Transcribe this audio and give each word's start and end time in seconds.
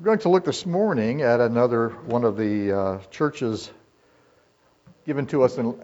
We're 0.00 0.04
going 0.04 0.18
to 0.20 0.30
look 0.30 0.46
this 0.46 0.64
morning 0.64 1.20
at 1.20 1.40
another 1.40 1.90
one 1.90 2.24
of 2.24 2.38
the 2.38 2.72
uh, 2.72 2.98
churches 3.10 3.70
given 5.04 5.26
to 5.26 5.42
us 5.42 5.58
in 5.58 5.78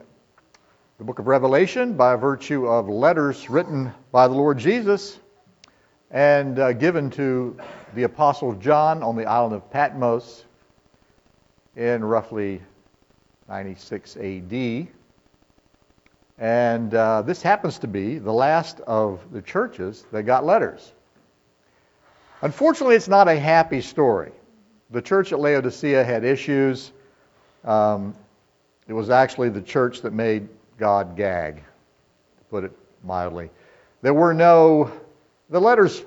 the 0.96 1.04
book 1.04 1.18
of 1.18 1.26
Revelation 1.26 1.99
by 1.99 2.17
virtue 2.17 2.67
of 2.67 2.89
letters 2.89 3.50
written 3.50 3.92
by 4.13 4.26
the 4.26 4.33
Lord 4.33 4.57
Jesus 4.57 5.18
and 6.10 6.58
uh, 6.58 6.73
given 6.73 7.10
to 7.10 7.58
the 7.94 8.05
Apostle 8.05 8.54
John 8.54 9.02
on 9.02 9.16
the 9.16 9.26
island 9.26 9.54
of 9.54 9.70
Patmos 9.70 10.46
in 11.76 12.02
roughly 12.02 12.62
96 13.50 14.16
AD. 14.16 14.88
And 16.38 16.94
uh, 16.94 17.20
this 17.20 17.42
happens 17.42 17.80
to 17.80 17.86
be 17.86 18.16
the 18.16 18.32
last 18.32 18.80
of 18.80 19.30
the 19.30 19.42
churches 19.42 20.06
that 20.10 20.22
got 20.22 20.46
letters. 20.46 20.94
Unfortunately, 22.43 22.96
it's 22.96 23.09
not 23.09 23.29
a 23.29 23.39
happy 23.39 23.80
story. 23.80 24.32
The 24.90 25.00
church 25.00 25.32
at 25.32 25.40
Laodicea 25.40 26.04
had 26.04 26.22
issues. 26.22 26.93
Um, 27.64 28.14
it 28.86 28.93
was 28.93 29.11
actually 29.11 29.49
the 29.49 29.63
church 29.63 30.03
that 30.03 30.13
made 30.13 30.49
God 30.79 31.17
gag, 31.17 31.57
to 31.57 32.45
put 32.51 32.65
it 32.65 32.73
mildly. 33.03 33.51
There 34.03 34.15
were 34.15 34.35
no, 34.35 34.93
the 35.49 35.61
letters 35.61 36.05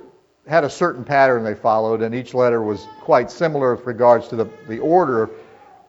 had 0.48 0.64
a 0.64 0.70
certain 0.70 1.04
pattern 1.04 1.44
they 1.44 1.56
followed, 1.56 2.02
and 2.02 2.14
each 2.14 2.34
letter 2.34 2.62
was 2.62 2.88
quite 3.02 3.32
similar 3.32 3.76
with 3.76 3.86
regards 3.86 4.28
to 4.30 4.36
the, 4.36 4.50
the 4.68 4.80
order. 4.80 5.30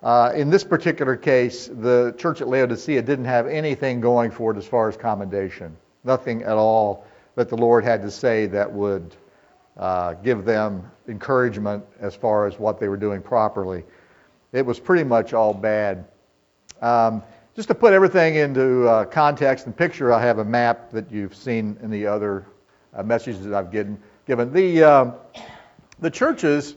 Uh, 0.03 0.33
in 0.35 0.49
this 0.49 0.65
particular 0.65 1.17
case, 1.17 1.69
the 1.69 2.15
church 2.19 2.41
at 2.41 2.49
Laodicea 2.49 3.03
didn't 3.03 3.27
have 3.27 3.47
anything 3.47 4.01
going 4.01 4.31
for 4.31 4.53
it 4.53 4.57
as 4.57 4.67
far 4.67 4.89
as 4.89 4.97
commendation. 4.97 5.77
Nothing 6.03 6.43
at 6.43 6.57
all 6.57 7.07
that 7.35 7.51
the 7.51 7.57
Lord 7.57 7.85
had 7.85 8.01
to 8.03 8.11
say 8.11 8.47
that 8.47 8.73
would 8.73 9.15
uh, 9.81 10.13
give 10.13 10.45
them 10.45 10.89
encouragement 11.09 11.83
as 12.01 12.15
far 12.15 12.47
as 12.47 12.59
what 12.59 12.79
they 12.79 12.89
were 12.89 12.99
doing 12.99 13.23
properly. 13.23 13.83
It 14.53 14.65
was 14.65 14.79
pretty 14.79 15.05
much 15.05 15.33
all 15.33 15.55
bad. 15.55 16.05
Um, 16.83 17.23
just 17.57 17.69
to 17.69 17.75
put 17.75 17.95
everything 17.95 18.37
into 18.37 18.87
uh, 18.87 19.07
context 19.07 19.67
and 19.67 19.77
picture, 19.77 20.13
I 20.13 20.21
have 20.23 20.39
a 20.39 20.45
map 20.45 20.91
that 20.91 21.11
you've 21.11 21.35
seen 21.35 21.79
in 21.83 21.91
the 21.91 22.07
other 22.07 22.45
uh, 22.95 23.03
messages 23.03 23.45
that 23.45 23.55
I've 23.55 23.73
given. 23.73 23.99
given. 24.27 24.53
The, 24.53 24.83
um, 24.83 25.15
the 25.99 26.11
churches 26.11 26.77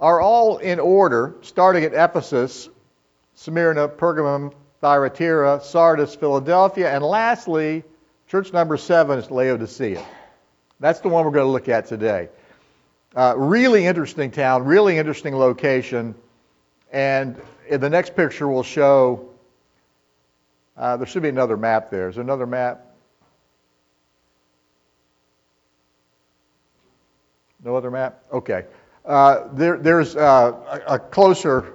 are 0.00 0.20
all 0.20 0.58
in 0.58 0.80
order, 0.80 1.34
starting 1.42 1.84
at 1.84 1.92
Ephesus, 1.92 2.70
Smyrna, 3.34 3.86
Pergamum, 3.88 4.52
Thyatira, 4.80 5.60
Sardis, 5.62 6.14
Philadelphia, 6.14 6.90
and 6.90 7.04
lastly, 7.04 7.84
church 8.28 8.52
number 8.52 8.76
seven 8.76 9.18
is 9.18 9.30
Laodicea. 9.30 10.04
That's 10.82 10.98
the 10.98 11.08
one 11.08 11.24
we're 11.24 11.30
going 11.30 11.46
to 11.46 11.52
look 11.52 11.68
at 11.68 11.86
today. 11.86 12.28
Uh, 13.14 13.34
really 13.36 13.86
interesting 13.86 14.32
town, 14.32 14.64
really 14.64 14.98
interesting 14.98 15.36
location. 15.36 16.12
And 16.90 17.40
in 17.68 17.80
the 17.80 17.88
next 17.88 18.16
picture, 18.16 18.48
we'll 18.48 18.64
show. 18.64 19.30
Uh, 20.76 20.96
there 20.96 21.06
should 21.06 21.22
be 21.22 21.28
another 21.28 21.56
map 21.56 21.88
there. 21.88 22.08
Is 22.08 22.16
there 22.16 22.24
another 22.24 22.48
map? 22.48 22.84
No 27.64 27.76
other 27.76 27.92
map? 27.92 28.24
Okay. 28.32 28.64
Uh, 29.04 29.46
there, 29.52 29.78
there's 29.78 30.16
uh, 30.16 30.80
a, 30.88 30.94
a 30.94 30.98
closer 30.98 31.74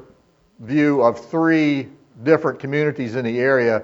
view 0.59 1.01
of 1.01 1.25
three 1.29 1.87
different 2.23 2.59
communities 2.59 3.15
in 3.15 3.23
the 3.23 3.39
area. 3.39 3.83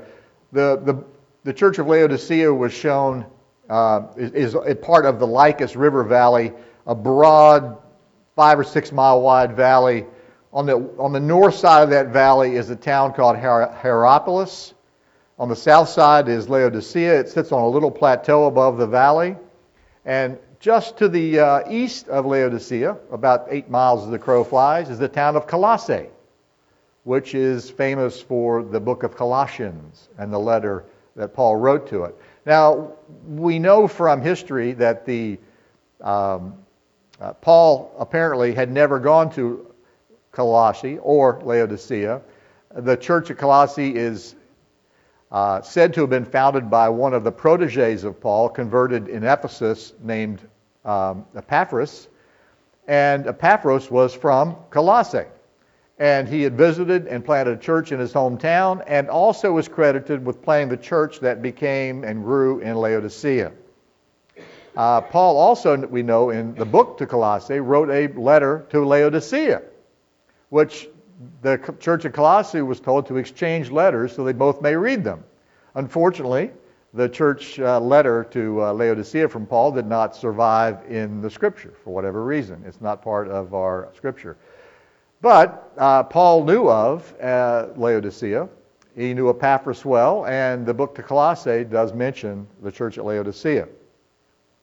The, 0.51 0.81
the, 0.83 1.01
the 1.45 1.53
Church 1.53 1.79
of 1.79 1.87
Laodicea 1.87 2.53
was 2.53 2.73
shown 2.73 3.25
uh, 3.69 4.07
is, 4.17 4.55
is 4.55 4.77
part 4.81 5.05
of 5.05 5.19
the 5.19 5.27
Lycus 5.27 5.75
River 5.75 6.03
Valley, 6.03 6.53
a 6.85 6.95
broad, 6.95 7.77
five 8.35 8.59
or 8.59 8.63
six 8.63 8.91
mile 8.91 9.21
wide 9.21 9.55
valley. 9.55 10.05
On 10.51 10.65
the, 10.65 10.75
on 10.99 11.11
the 11.11 11.19
north 11.19 11.55
side 11.55 11.83
of 11.83 11.89
that 11.89 12.09
valley 12.09 12.55
is 12.55 12.69
a 12.69 12.75
town 12.75 13.13
called 13.13 13.37
Hier- 13.37 13.73
Hierapolis. 13.81 14.73
On 15.39 15.49
the 15.49 15.55
south 15.55 15.89
side 15.89 16.29
is 16.29 16.47
Laodicea. 16.47 17.19
It 17.19 17.29
sits 17.29 17.51
on 17.51 17.61
a 17.61 17.67
little 17.67 17.89
plateau 17.89 18.45
above 18.45 18.77
the 18.77 18.85
valley. 18.85 19.35
And 20.05 20.37
just 20.59 20.97
to 20.97 21.09
the 21.09 21.39
uh, 21.39 21.61
east 21.69 22.07
of 22.07 22.25
Laodicea, 22.25 22.97
about 23.11 23.47
eight 23.49 23.69
miles 23.69 24.05
as 24.05 24.11
the 24.11 24.19
crow 24.19 24.43
flies, 24.43 24.89
is 24.89 24.99
the 24.99 25.07
town 25.07 25.35
of 25.35 25.47
Colossae, 25.47 26.07
which 27.03 27.33
is 27.33 27.69
famous 27.69 28.21
for 28.21 28.63
the 28.63 28.79
book 28.79 29.03
of 29.03 29.15
Colossians 29.15 30.09
and 30.17 30.31
the 30.31 30.39
letter 30.39 30.85
that 31.15 31.33
Paul 31.33 31.55
wrote 31.55 31.87
to 31.89 32.03
it. 32.03 32.15
Now, 32.45 32.93
we 33.25 33.59
know 33.59 33.87
from 33.87 34.21
history 34.21 34.73
that 34.73 35.05
the 35.05 35.39
um, 36.01 36.55
uh, 37.19 37.33
Paul 37.33 37.93
apparently 37.97 38.53
had 38.53 38.71
never 38.71 38.99
gone 38.99 39.29
to 39.31 39.73
Colossae 40.31 40.97
or 40.99 41.39
Laodicea. 41.43 42.21
The 42.75 42.97
church 42.97 43.29
of 43.29 43.37
Colossae 43.37 43.95
is 43.95 44.35
uh, 45.31 45.61
said 45.61 45.93
to 45.93 46.01
have 46.01 46.09
been 46.09 46.25
founded 46.25 46.69
by 46.69 46.89
one 46.89 47.13
of 47.13 47.23
the 47.23 47.31
proteges 47.31 48.03
of 48.03 48.19
Paul, 48.19 48.49
converted 48.49 49.07
in 49.07 49.23
Ephesus, 49.23 49.93
named 50.01 50.41
um, 50.83 51.25
Epaphras. 51.35 52.09
And 52.87 53.27
Epaphras 53.27 53.89
was 53.89 54.13
from 54.13 54.57
Colossae 54.69 55.25
and 56.03 56.27
he 56.27 56.41
had 56.41 56.57
visited 56.57 57.07
and 57.07 57.23
planted 57.23 57.57
a 57.57 57.57
church 57.57 57.93
in 57.93 57.97
his 57.97 58.11
hometown 58.11 58.83
and 58.87 59.07
also 59.07 59.53
was 59.53 59.69
credited 59.69 60.25
with 60.25 60.41
planting 60.41 60.67
the 60.67 60.75
church 60.75 61.21
that 61.21 61.41
became 61.41 62.03
and 62.03 62.25
grew 62.25 62.59
in 62.59 62.75
Laodicea. 62.75 63.53
Uh, 64.75 64.99
Paul 64.99 65.37
also, 65.37 65.77
we 65.77 66.03
know 66.03 66.31
in 66.31 66.55
the 66.55 66.65
book 66.65 66.97
to 66.97 67.05
Colossae, 67.05 67.61
wrote 67.61 67.89
a 67.89 68.07
letter 68.19 68.65
to 68.71 68.85
Laodicea, 68.85 69.61
which 70.49 70.89
the 71.41 71.57
church 71.79 72.03
of 72.03 72.11
Colossae 72.11 72.61
was 72.61 72.81
told 72.81 73.05
to 73.05 73.15
exchange 73.15 73.71
letters 73.71 74.13
so 74.13 74.25
they 74.25 74.33
both 74.33 74.61
may 74.61 74.75
read 74.75 75.05
them. 75.05 75.23
Unfortunately, 75.75 76.51
the 76.93 77.07
church 77.07 77.61
uh, 77.61 77.79
letter 77.79 78.25
to 78.31 78.61
uh, 78.61 78.73
Laodicea 78.73 79.29
from 79.29 79.45
Paul 79.45 79.71
did 79.71 79.87
not 79.87 80.17
survive 80.17 80.79
in 80.89 81.21
the 81.21 81.29
scripture 81.29 81.73
for 81.81 81.93
whatever 81.93 82.25
reason. 82.25 82.61
It's 82.67 82.81
not 82.81 83.01
part 83.01 83.29
of 83.29 83.53
our 83.53 83.87
scripture. 83.95 84.35
But 85.23 85.71
uh, 85.77 86.03
Paul 86.03 86.43
knew 86.43 86.69
of 86.69 87.13
uh, 87.21 87.67
Laodicea. 87.77 88.49
He 88.93 89.13
knew 89.13 89.29
Epaphras 89.29 89.85
well, 89.85 90.25
and 90.25 90.65
the 90.65 90.73
book 90.73 90.95
to 90.95 91.01
Colossae 91.01 91.63
does 91.63 91.93
mention 91.93 92.45
the 92.61 92.69
church 92.69 92.97
at 92.97 93.05
Laodicea. 93.05 93.69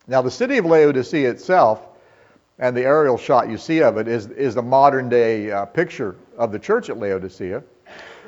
Now, 0.06 0.20
the 0.20 0.30
city 0.30 0.58
of 0.58 0.66
Laodicea 0.66 1.30
itself, 1.30 1.88
and 2.58 2.76
the 2.76 2.82
aerial 2.82 3.16
shot 3.16 3.48
you 3.48 3.56
see 3.56 3.80
of 3.80 3.96
it, 3.96 4.06
is, 4.06 4.26
is 4.26 4.56
a 4.56 4.62
modern 4.62 5.08
day 5.08 5.50
uh, 5.50 5.64
picture 5.64 6.14
of 6.36 6.52
the 6.52 6.58
church 6.58 6.90
at 6.90 6.98
Laodicea, 6.98 7.62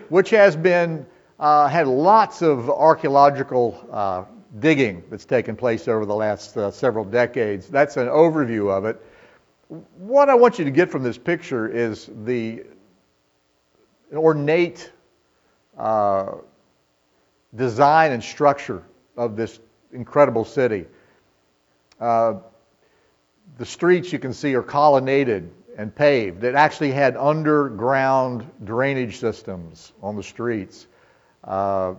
which 0.09 0.31
has 0.31 0.57
been, 0.57 1.05
uh, 1.39 1.69
had 1.69 1.87
lots 1.87 2.41
of 2.41 2.71
archaeological 2.71 3.87
uh, 3.93 4.25
digging 4.59 5.05
that's 5.11 5.27
taken 5.27 5.55
place 5.55 5.87
over 5.87 6.07
the 6.07 6.15
last 6.15 6.57
uh, 6.57 6.71
several 6.71 7.05
decades. 7.05 7.69
That's 7.69 7.99
an 7.99 8.09
overview 8.09 8.75
of 8.75 8.87
it 8.87 8.99
what 9.97 10.29
I 10.29 10.35
want 10.35 10.59
you 10.59 10.67
to 10.67 10.71
get 10.71 10.91
from 10.91 11.03
this 11.03 11.17
picture 11.17 11.69
is 11.69 12.11
the 12.25 12.65
ornate 14.13 14.91
uh, 15.79 16.33
design 17.55 18.13
and 18.13 18.23
structure 18.23 18.83
of 19.17 19.37
this 19.37 19.59
incredible 19.93 20.45
city. 20.45 20.87
Uh, 21.99 22.35
the 23.59 23.65
streets 23.65 24.13
you 24.13 24.19
can 24.19 24.33
see 24.33 24.55
are 24.55 24.63
colonnaded 24.63 25.51
and 25.79 25.95
paved. 25.95 26.45
It 26.45 26.55
actually 26.55 26.93
had 26.93 27.17
underground 27.17 28.51
drainage 28.65 29.19
systems 29.19 29.93
on 30.03 30.17
the 30.17 30.23
streets. 30.23 30.87
Uh, 31.45 31.95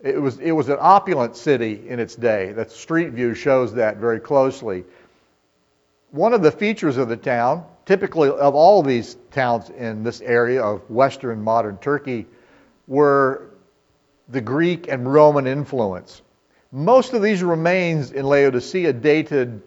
it 0.00 0.20
was 0.20 0.38
it 0.38 0.52
was 0.52 0.68
an 0.68 0.76
opulent 0.78 1.36
city 1.36 1.88
in 1.88 1.98
its 1.98 2.14
day. 2.14 2.52
That 2.52 2.70
street 2.70 3.10
view 3.10 3.34
shows 3.34 3.72
that 3.74 3.96
very 3.96 4.20
closely 4.20 4.84
one 6.14 6.32
of 6.32 6.42
the 6.42 6.52
features 6.52 6.96
of 6.96 7.08
the 7.08 7.16
town, 7.16 7.64
typically 7.86 8.28
of 8.28 8.54
all 8.54 8.84
these 8.84 9.16
towns 9.32 9.70
in 9.70 10.04
this 10.04 10.20
area 10.20 10.62
of 10.62 10.88
western 10.88 11.42
modern 11.42 11.76
Turkey, 11.78 12.24
were 12.86 13.50
the 14.28 14.40
Greek 14.40 14.86
and 14.86 15.12
Roman 15.12 15.48
influence. 15.48 16.22
Most 16.70 17.14
of 17.14 17.22
these 17.22 17.42
remains 17.42 18.12
in 18.12 18.26
Laodicea 18.26 18.92
dated 18.92 19.60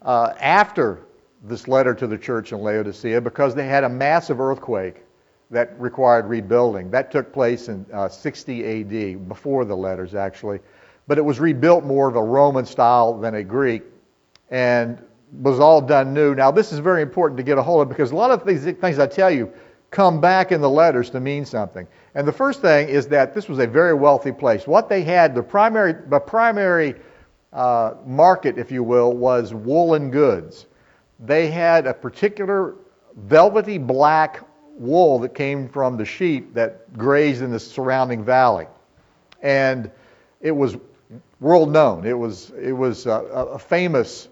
uh, 0.00 0.32
after 0.40 1.00
this 1.44 1.68
letter 1.68 1.92
to 1.92 2.06
the 2.06 2.16
church 2.16 2.52
in 2.52 2.60
Laodicea 2.60 3.20
because 3.20 3.54
they 3.54 3.66
had 3.66 3.84
a 3.84 3.88
massive 3.88 4.40
earthquake 4.40 5.02
that 5.50 5.78
required 5.78 6.24
rebuilding. 6.24 6.90
That 6.90 7.10
took 7.10 7.30
place 7.30 7.68
in 7.68 7.84
uh, 7.92 8.08
60 8.08 8.64
AD, 8.64 9.28
before 9.28 9.66
the 9.66 9.76
letters 9.76 10.14
actually. 10.14 10.60
But 11.06 11.18
it 11.18 11.24
was 11.26 11.38
rebuilt 11.40 11.84
more 11.84 12.08
of 12.08 12.16
a 12.16 12.22
Roman 12.22 12.64
style 12.64 13.18
than 13.18 13.34
a 13.34 13.44
Greek. 13.44 13.82
And 14.50 14.98
was 15.32 15.60
all 15.60 15.80
done 15.80 16.12
new. 16.12 16.34
Now, 16.34 16.50
this 16.50 16.72
is 16.72 16.78
very 16.78 17.02
important 17.02 17.36
to 17.38 17.42
get 17.42 17.58
a 17.58 17.62
hold 17.62 17.82
of 17.82 17.88
because 17.88 18.10
a 18.10 18.16
lot 18.16 18.30
of 18.30 18.46
these 18.46 18.64
things 18.64 18.98
I 18.98 19.06
tell 19.06 19.30
you 19.30 19.52
come 19.90 20.20
back 20.20 20.52
in 20.52 20.60
the 20.60 20.70
letters 20.70 21.10
to 21.10 21.20
mean 21.20 21.44
something. 21.44 21.86
And 22.14 22.26
the 22.26 22.32
first 22.32 22.60
thing 22.60 22.88
is 22.88 23.06
that 23.08 23.34
this 23.34 23.48
was 23.48 23.58
a 23.58 23.66
very 23.66 23.94
wealthy 23.94 24.32
place. 24.32 24.66
What 24.66 24.88
they 24.88 25.02
had, 25.02 25.34
the 25.34 25.42
primary, 25.42 25.94
the 26.08 26.20
primary 26.20 26.94
uh, 27.52 27.94
market, 28.06 28.58
if 28.58 28.70
you 28.70 28.82
will, 28.82 29.12
was 29.12 29.52
woolen 29.52 30.10
goods. 30.10 30.66
They 31.18 31.48
had 31.48 31.86
a 31.86 31.94
particular 31.94 32.76
velvety 33.16 33.78
black 33.78 34.44
wool 34.78 35.18
that 35.18 35.34
came 35.34 35.68
from 35.68 35.96
the 35.96 36.04
sheep 36.04 36.54
that 36.54 36.96
grazed 36.96 37.42
in 37.42 37.50
the 37.50 37.60
surrounding 37.60 38.24
valley. 38.24 38.66
And 39.42 39.90
it 40.40 40.52
was 40.52 40.76
world 41.40 41.70
known. 41.70 42.06
It 42.06 42.16
was, 42.18 42.50
it 42.50 42.72
was 42.72 43.06
a, 43.06 43.10
a 43.12 43.58
famous 43.58 44.28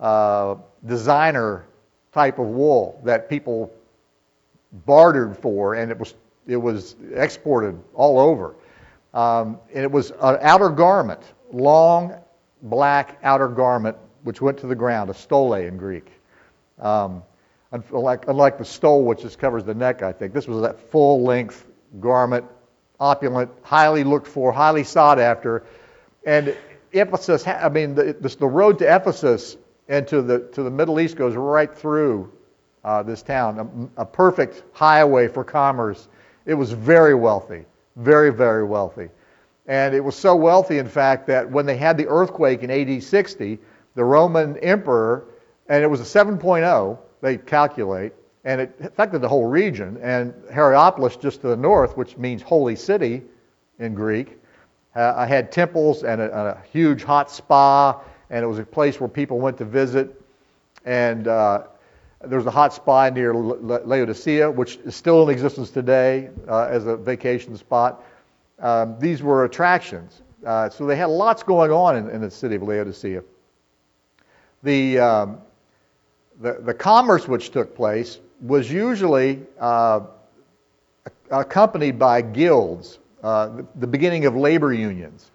uh, 0.00 0.56
designer 0.86 1.66
type 2.12 2.38
of 2.38 2.46
wool 2.46 3.00
that 3.04 3.28
people 3.28 3.72
bartered 4.86 5.36
for, 5.36 5.74
and 5.74 5.90
it 5.90 5.98
was, 5.98 6.14
it 6.46 6.56
was 6.56 6.96
exported 7.14 7.78
all 7.94 8.18
over. 8.18 8.54
Um, 9.12 9.58
and 9.74 9.84
it 9.84 9.90
was 9.90 10.10
an 10.10 10.38
outer 10.40 10.70
garment, 10.70 11.20
long 11.52 12.14
black 12.62 13.18
outer 13.22 13.48
garment, 13.48 13.96
which 14.22 14.40
went 14.40 14.58
to 14.58 14.66
the 14.66 14.74
ground, 14.74 15.10
a 15.10 15.14
stole 15.14 15.54
in 15.54 15.76
Greek. 15.76 16.10
Um, 16.78 17.22
unlike, 17.72 18.28
unlike 18.28 18.58
the 18.58 18.64
stole, 18.64 19.04
which 19.04 19.22
just 19.22 19.38
covers 19.38 19.64
the 19.64 19.74
neck, 19.74 20.02
I 20.02 20.12
think. 20.12 20.32
This 20.32 20.46
was 20.46 20.62
that 20.62 20.80
full 20.90 21.22
length 21.22 21.66
garment, 21.98 22.44
opulent, 22.98 23.50
highly 23.62 24.04
looked 24.04 24.28
for, 24.28 24.52
highly 24.52 24.84
sought 24.84 25.18
after. 25.18 25.64
And 26.24 26.56
Ephesus, 26.92 27.46
I 27.46 27.68
mean, 27.68 27.94
the, 27.94 28.12
the 28.12 28.46
road 28.46 28.78
to 28.80 28.94
Ephesus 28.94 29.56
and 29.90 30.06
to 30.06 30.22
the, 30.22 30.38
to 30.52 30.62
the 30.62 30.70
Middle 30.70 31.00
East 31.00 31.16
goes 31.16 31.34
right 31.34 31.76
through 31.76 32.32
uh, 32.84 33.02
this 33.02 33.22
town, 33.22 33.90
a, 33.96 34.02
a 34.02 34.06
perfect 34.06 34.62
highway 34.72 35.28
for 35.28 35.44
commerce. 35.44 36.08
It 36.46 36.54
was 36.54 36.72
very 36.72 37.14
wealthy, 37.14 37.66
very, 37.96 38.32
very 38.32 38.64
wealthy. 38.64 39.10
And 39.66 39.94
it 39.94 40.02
was 40.02 40.16
so 40.16 40.34
wealthy, 40.34 40.78
in 40.78 40.88
fact, 40.88 41.26
that 41.26 41.50
when 41.50 41.66
they 41.66 41.76
had 41.76 41.98
the 41.98 42.06
earthquake 42.06 42.62
in 42.62 42.70
AD 42.70 43.02
60, 43.02 43.58
the 43.96 44.04
Roman 44.04 44.56
emperor, 44.58 45.24
and 45.68 45.82
it 45.82 45.88
was 45.88 46.00
a 46.00 46.04
7.0, 46.24 46.98
they 47.20 47.36
calculate, 47.36 48.12
and 48.44 48.60
it 48.60 48.74
affected 48.80 49.20
the 49.20 49.28
whole 49.28 49.46
region. 49.46 49.98
And 50.00 50.32
Hierapolis, 50.54 51.16
just 51.16 51.40
to 51.42 51.48
the 51.48 51.56
north, 51.56 51.96
which 51.96 52.16
means 52.16 52.42
holy 52.42 52.76
city 52.76 53.22
in 53.80 53.94
Greek, 53.94 54.38
uh, 54.94 55.26
had 55.26 55.52
temples 55.52 56.04
and 56.04 56.20
a, 56.20 56.56
a, 56.58 56.62
huge 56.72 57.04
hot 57.04 57.30
spa, 57.30 58.00
and 58.30 58.44
it 58.44 58.46
was 58.46 58.58
a 58.58 58.64
place 58.64 59.00
where 59.00 59.08
people 59.08 59.38
went 59.38 59.58
to 59.58 59.64
visit. 59.64 60.20
And 60.84 61.28
uh, 61.28 61.64
there 62.24 62.38
was 62.38 62.46
a 62.46 62.50
hot 62.50 62.72
spa 62.72 63.10
near 63.10 63.34
Laodicea, 63.34 64.50
which 64.50 64.76
is 64.84 64.94
still 64.94 65.22
in 65.22 65.30
existence 65.30 65.70
today 65.70 66.30
uh, 66.48 66.68
as 66.70 66.86
a 66.86 66.96
vacation 66.96 67.56
spot. 67.56 68.04
Um, 68.60 68.98
these 68.98 69.22
were 69.22 69.44
attractions. 69.44 70.22
Uh, 70.44 70.70
so 70.70 70.86
they 70.86 70.96
had 70.96 71.08
lots 71.08 71.42
going 71.42 71.70
on 71.70 71.96
in, 71.96 72.08
in 72.10 72.20
the 72.20 72.30
city 72.30 72.54
of 72.54 72.62
Laodicea. 72.62 73.22
The, 74.62 74.98
um, 74.98 75.38
the, 76.40 76.58
the 76.60 76.74
commerce 76.74 77.26
which 77.26 77.50
took 77.50 77.74
place 77.74 78.18
was 78.40 78.70
usually 78.70 79.40
uh, 79.58 80.00
accompanied 81.30 81.98
by 81.98 82.22
guilds 82.22 82.98
uh, 83.22 83.48
the, 83.48 83.66
the, 83.76 83.86
beginning 83.86 84.24
of 84.24 84.34
labor 84.34 84.72
unions. 84.72 85.29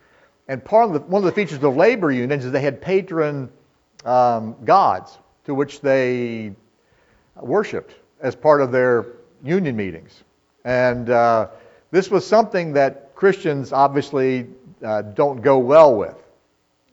And 0.47 0.63
part 0.63 0.87
of 0.87 0.93
the, 0.93 0.99
one 0.99 1.21
of 1.21 1.25
the 1.25 1.31
features 1.31 1.63
of 1.63 1.75
labor 1.75 2.11
unions 2.11 2.45
is 2.45 2.51
they 2.51 2.61
had 2.61 2.81
patron 2.81 3.49
um, 4.05 4.55
gods 4.63 5.17
to 5.45 5.55
which 5.55 5.81
they 5.81 6.53
worshipped 7.35 7.95
as 8.21 8.35
part 8.35 8.61
of 8.61 8.71
their 8.71 9.07
union 9.43 9.75
meetings. 9.75 10.23
And 10.63 11.09
uh, 11.09 11.49
this 11.91 12.09
was 12.09 12.25
something 12.25 12.73
that 12.73 13.15
Christians 13.15 13.71
obviously 13.71 14.47
uh, 14.83 15.01
don't 15.01 15.41
go 15.41 15.57
well 15.57 15.95
with. 15.95 16.15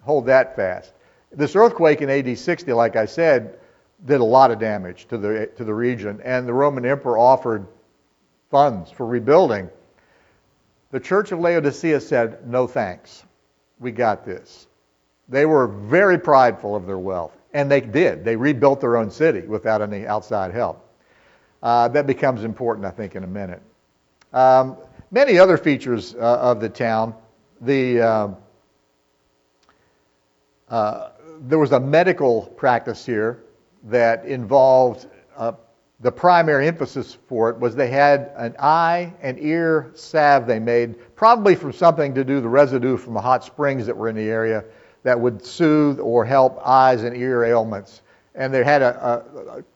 Hold 0.03 0.27
that 0.27 0.57
fast. 0.57 0.93
This 1.31 1.57
earthquake 1.57 2.03
in 2.03 2.11
AD 2.11 2.39
60, 2.39 2.73
like 2.73 2.97
I 2.97 3.07
said, 3.07 3.59
did 4.05 4.21
a 4.21 4.25
lot 4.25 4.51
of 4.51 4.59
damage 4.59 5.07
to 5.09 5.19
the, 5.19 5.47
to 5.57 5.65
the 5.65 5.73
region, 5.73 6.21
and 6.25 6.47
the 6.47 6.53
Roman 6.53 6.85
emperor 6.85 7.17
offered 7.19 7.67
funds 8.51 8.91
for 8.91 9.07
rebuilding. 9.07 9.71
The 10.91 11.01
church 11.01 11.33
of 11.33 11.39
Laodicea 11.39 12.01
said, 12.01 12.47
No 12.47 12.67
thanks. 12.67 13.25
We 13.83 13.91
got 13.91 14.25
this. 14.25 14.69
They 15.29 15.45
were 15.45 15.67
very 15.67 16.19
prideful 16.19 16.77
of 16.77 16.87
their 16.87 16.99
wealth, 16.99 17.37
and 17.53 17.71
they 17.71 17.81
did. 17.81 18.25
They 18.25 18.37
rebuilt 18.37 18.81
their 18.81 18.97
own 18.97 19.11
city 19.11 19.41
without 19.41 19.83
any 19.83 20.07
outside 20.07 20.53
help. 20.53 20.89
Uh, 21.63 21.89
that 21.89 22.07
becomes 22.07 22.45
important, 22.45 22.87
I 22.87 22.91
think, 22.91 23.17
in 23.17 23.25
a 23.25 23.27
minute. 23.27 23.63
Um, 24.33 24.77
many 25.11 25.39
other 25.39 25.57
features 25.57 26.15
uh, 26.15 26.19
of 26.19 26.61
the 26.61 26.69
town. 26.69 27.15
The, 27.61 28.01
um, 28.01 28.37
uh, 30.69 31.11
there 31.41 31.59
was 31.59 31.73
a 31.73 31.81
medical 31.81 32.43
practice 32.57 33.05
here 33.05 33.43
that 33.85 34.25
involved 34.25 35.07
uh, 35.37 35.53
the 36.03 36.11
primary 36.11 36.67
emphasis 36.67 37.17
for 37.29 37.49
it 37.49 37.59
was 37.59 37.77
they 37.77 37.89
had 37.89 38.33
an 38.37 38.57
eye 38.59 39.13
and 39.23 39.39
ear 39.39 39.93
salve 39.95 40.47
they 40.47 40.59
made, 40.59 40.97
probably 41.15 41.55
from 41.55 41.73
something 41.73 42.13
to 42.15 42.25
do 42.25 42.41
the 42.41 42.49
residue 42.49 42.97
from 42.97 43.15
the 43.15 43.21
hot 43.21 43.45
springs 43.45 43.87
that 43.87 43.97
were 43.97 44.09
in 44.09 44.17
the 44.17 44.29
area 44.29 44.65
that 45.05 45.19
would 45.19 45.45
soothe 45.45 46.01
or 46.01 46.25
help 46.25 46.61
eyes 46.67 47.05
and 47.05 47.17
ear 47.17 47.45
ailments. 47.45 48.03
And 48.35 48.53
they 48.53 48.65
had 48.65 48.83
a, 48.83 49.25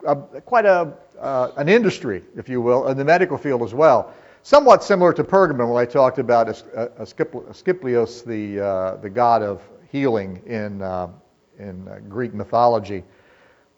a, 0.05 0.11
a 0.11 0.41
quite 0.41 0.65
a, 0.65 0.93
uh, 1.17 1.51
an 1.55 1.69
industry, 1.69 2.23
if 2.35 2.49
you 2.49 2.61
will, 2.61 2.87
in 2.89 2.97
the 2.97 3.05
medical 3.05 3.37
field 3.37 3.63
as 3.63 3.73
well. 3.73 4.13
Somewhat 4.43 4.83
similar 4.83 5.13
to 5.13 5.23
Pergamon 5.23 5.71
when 5.73 5.81
I 5.81 5.85
talked 5.85 6.19
about 6.19 6.49
Asclepius, 6.49 8.21
the, 8.21 8.59
uh, 8.59 8.95
the 8.97 9.09
god 9.09 9.43
of 9.43 9.61
healing 9.91 10.41
in, 10.45 10.81
uh, 10.81 11.09
in 11.57 11.87
uh, 11.87 11.99
Greek 12.09 12.33
mythology. 12.33 13.03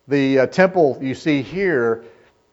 The 0.07 0.39
uh, 0.39 0.47
temple 0.47 0.97
you 1.01 1.13
see 1.13 1.43
here 1.43 2.05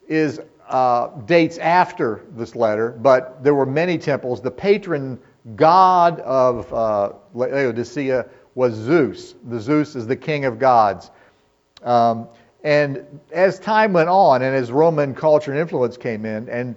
is 0.09 0.41
uh, 0.69 1.09
dates 1.27 1.59
after 1.59 2.23
this 2.37 2.57
letter, 2.57 2.91
but 2.91 3.43
there 3.43 3.55
were 3.55 3.67
many 3.67 3.99
temples. 3.99 4.41
The 4.41 4.51
patron 4.51 5.19
god 5.55 6.21
of 6.21 6.73
uh, 6.73 7.13
Laodicea 7.35 8.27
was 8.55 8.75
Zeus. 8.75 9.35
The 9.49 9.61
Zeus 9.61 9.95
is 9.95 10.07
the 10.07 10.17
king 10.17 10.45
of 10.45 10.59
gods. 10.59 11.11
Um, 11.83 12.27
and 12.65 13.21
as 13.31 13.61
time 13.61 13.93
went 13.93 14.09
on, 14.09 14.43
and 14.43 14.57
as 14.57 14.73
Roman 14.73 15.15
culture 15.15 15.53
and 15.53 15.61
influence 15.61 15.97
came 15.97 16.25
in, 16.25 16.49
and 16.49 16.75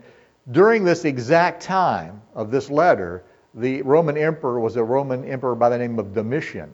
during 0.52 0.84
this 0.84 1.06
exact 1.06 1.64
time 1.64 2.22
of 2.36 2.52
this 2.52 2.70
letter, 2.70 3.24
the 3.56 3.82
Roman 3.82 4.18
emperor 4.18 4.60
was 4.60 4.76
a 4.76 4.84
Roman 4.84 5.24
emperor 5.26 5.56
by 5.56 5.70
the 5.70 5.78
name 5.78 5.98
of 5.98 6.14
Domitian. 6.14 6.74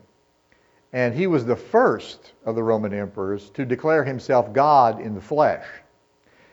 And 0.92 1.14
he 1.14 1.28
was 1.28 1.46
the 1.46 1.56
first 1.56 2.34
of 2.46 2.56
the 2.56 2.64
Roman 2.64 2.94
emperors 2.94 3.50
to 3.52 3.66
declare 3.66 4.04
himself 4.04 4.52
God 4.54 5.02
in 5.02 5.14
the 5.14 5.22
flesh. 5.22 5.66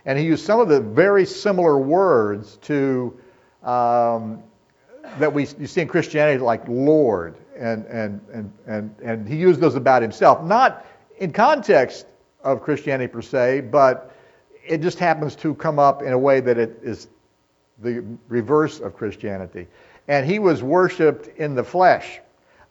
And 0.05 0.19
he 0.19 0.25
used 0.25 0.45
some 0.45 0.61
of 0.61 0.69
the 0.69 0.81
very 0.81 1.25
similar 1.25 1.79
words 1.79 2.57
to 2.63 3.17
um, 3.63 4.43
that 5.19 5.33
we 5.33 5.47
you 5.59 5.67
see 5.67 5.81
in 5.81 5.89
Christianity, 5.89 6.39
like 6.39 6.67
Lord, 6.69 7.37
and, 7.57 7.85
and, 7.87 8.21
and, 8.33 8.53
and, 8.67 8.95
and 9.03 9.29
he 9.29 9.37
used 9.37 9.61
those 9.61 9.75
about 9.75 10.03
himself. 10.03 10.43
Not 10.43 10.87
in 11.19 11.33
context 11.33 12.07
of 12.43 12.63
Christianity 12.63 13.13
per 13.13 13.23
se, 13.23 13.63
but 13.63 14.13
it 14.67 14.81
just 14.81 14.99
happens 14.99 15.37
to 15.37 15.55
come 15.55 15.79
up 15.79 16.03
in 16.03 16.13
a 16.13 16.19
way 16.19 16.41
that 16.41 16.59
it 16.59 16.79
is 16.83 17.09
the 17.83 18.05
reverse 18.29 18.81
of 18.81 18.97
Christianity. 18.97 19.67
And 20.09 20.27
he 20.27 20.39
was 20.39 20.63
worshiped 20.63 21.29
in 21.39 21.55
the 21.55 21.65
flesh. 21.65 22.21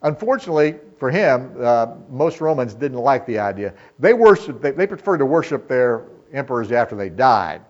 Unfortunately 0.03 0.75
for 0.97 1.11
him, 1.11 1.55
uh, 1.59 1.88
most 2.09 2.41
Romans 2.41 2.73
didn't 2.73 2.97
like 2.97 3.25
the 3.25 3.39
idea. 3.39 3.73
They 4.00 4.13
worshiped, 4.13 4.61
they, 4.61 4.71
they 4.71 4.88
preferred 4.88 5.19
to 5.19 5.25
worship 5.25 5.67
their 5.67 6.05
emperors 6.33 6.71
after 6.71 6.95
they 6.95 7.09
died. 7.09 7.61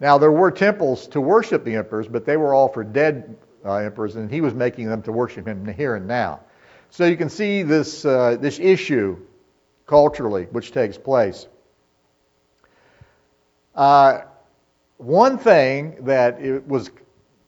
Now, 0.00 0.18
there 0.18 0.32
were 0.32 0.50
temples 0.50 1.06
to 1.08 1.20
worship 1.20 1.64
the 1.64 1.76
emperors, 1.76 2.06
but 2.06 2.26
they 2.26 2.36
were 2.36 2.52
all 2.54 2.68
for 2.68 2.84
dead 2.84 3.36
uh, 3.64 3.76
emperors, 3.76 4.16
and 4.16 4.30
he 4.30 4.40
was 4.40 4.54
making 4.54 4.88
them 4.88 5.02
to 5.02 5.12
worship 5.12 5.46
him 5.46 5.66
here 5.66 5.96
and 5.96 6.06
now. 6.06 6.40
So 6.90 7.04
you 7.06 7.16
can 7.16 7.28
see 7.28 7.62
this, 7.62 8.04
uh, 8.04 8.36
this 8.40 8.58
issue 8.58 9.18
culturally 9.86 10.44
which 10.50 10.72
takes 10.72 10.98
place. 10.98 11.46
Uh, 13.74 14.22
one 14.98 15.38
thing 15.38 15.96
that 16.04 16.40
it 16.40 16.66
was 16.66 16.90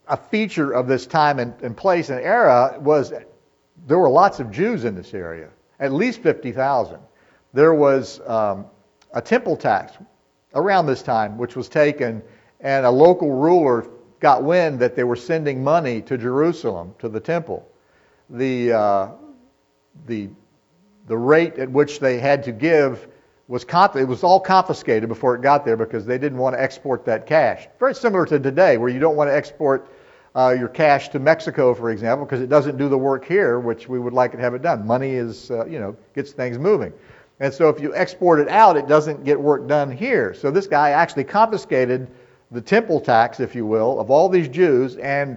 a 0.07 0.17
feature 0.17 0.73
of 0.73 0.87
this 0.87 1.07
time 1.07 1.39
and, 1.39 1.55
and 1.63 1.77
place 1.77 2.11
and 2.11 2.21
era 2.21 2.77
was 2.81 3.13
there 3.87 3.99
were 3.99 4.11
lots 4.11 4.41
of 4.41 4.51
Jews 4.51 4.85
in 4.85 4.95
this 4.95 5.15
area, 5.15 5.49
at 5.81 5.93
least 5.93 6.21
50,000. 6.23 6.99
There 7.53 7.75
was 7.75 8.21
um, 8.27 8.67
a 9.13 9.23
temple 9.23 9.57
tax 9.57 9.93
around 10.55 10.87
this 10.87 11.03
time, 11.03 11.39
which 11.39 11.57
was 11.57 11.69
taken, 11.69 12.23
and 12.61 12.87
a 12.87 12.91
local 12.91 13.33
ruler 13.33 13.87
got 14.21 14.43
wind 14.43 14.81
that 14.81 14.97
they 14.97 15.05
were 15.05 15.17
sending 15.17 15.63
money 15.63 16.03
to 16.03 16.19
Jerusalem, 16.19 16.95
to 16.99 17.09
the 17.09 17.21
temple. 17.21 17.69
The, 18.31 18.73
uh, 18.73 19.09
the, 20.07 20.29
the 21.07 21.17
rate 21.17 21.59
at 21.59 21.71
which 21.71 22.01
they 22.01 22.19
had 22.19 22.43
to 22.45 22.53
give 22.53 23.09
was 23.49 23.65
it 23.65 24.07
was 24.07 24.23
all 24.23 24.41
confiscated 24.41 25.09
before 25.09 25.35
it 25.35 25.41
got 25.41 25.65
there 25.65 25.77
because 25.77 26.05
they 26.05 26.19
didn't 26.19 26.37
want 26.37 26.55
to 26.55 26.63
export 26.63 27.07
that 27.07 27.27
cash. 27.27 27.67
Very 27.79 27.95
similar 27.95 28.27
to 28.27 28.39
today, 28.39 28.77
where 28.77 28.91
you 28.91 29.01
don't 29.01 29.17
want 29.17 29.31
to 29.31 29.35
export 29.35 29.89
uh, 30.35 30.55
your 30.57 30.69
cash 30.69 31.09
to 31.09 31.19
Mexico, 31.19 31.73
for 31.73 31.91
example, 31.91 32.27
because 32.27 32.43
it 32.43 32.51
doesn't 32.51 32.77
do 32.77 32.91
the 32.91 32.99
work 32.99 33.25
here, 33.25 33.59
which 33.59 33.89
we 33.89 33.99
would 33.99 34.13
like 34.13 34.33
to 34.33 34.39
have 34.39 34.53
it 34.53 34.61
done. 34.61 34.87
Money 34.87 35.13
is, 35.13 35.51
uh, 35.51 35.65
you 35.65 35.81
know, 35.81 35.97
gets 36.15 36.33
things 36.33 36.59
moving. 36.59 36.93
And 37.41 37.53
so 37.53 37.69
if 37.69 37.81
you 37.81 37.95
export 37.95 38.41
it 38.41 38.49
out, 38.49 38.77
it 38.77 38.89
doesn't 38.89 39.25
get 39.25 39.41
work 39.41 39.69
done 39.69 39.91
here. 39.91 40.35
So 40.35 40.51
this 40.51 40.67
guy 40.67 40.91
actually 40.91 41.25
confiscated 41.25 42.09
the 42.51 42.61
temple 42.61 43.01
tax, 43.01 43.41
if 43.41 43.55
you 43.55 43.65
will, 43.67 44.01
of 44.01 44.11
all 44.11 44.29
these 44.29 44.49
Jews, 44.49 44.97
and 44.97 45.37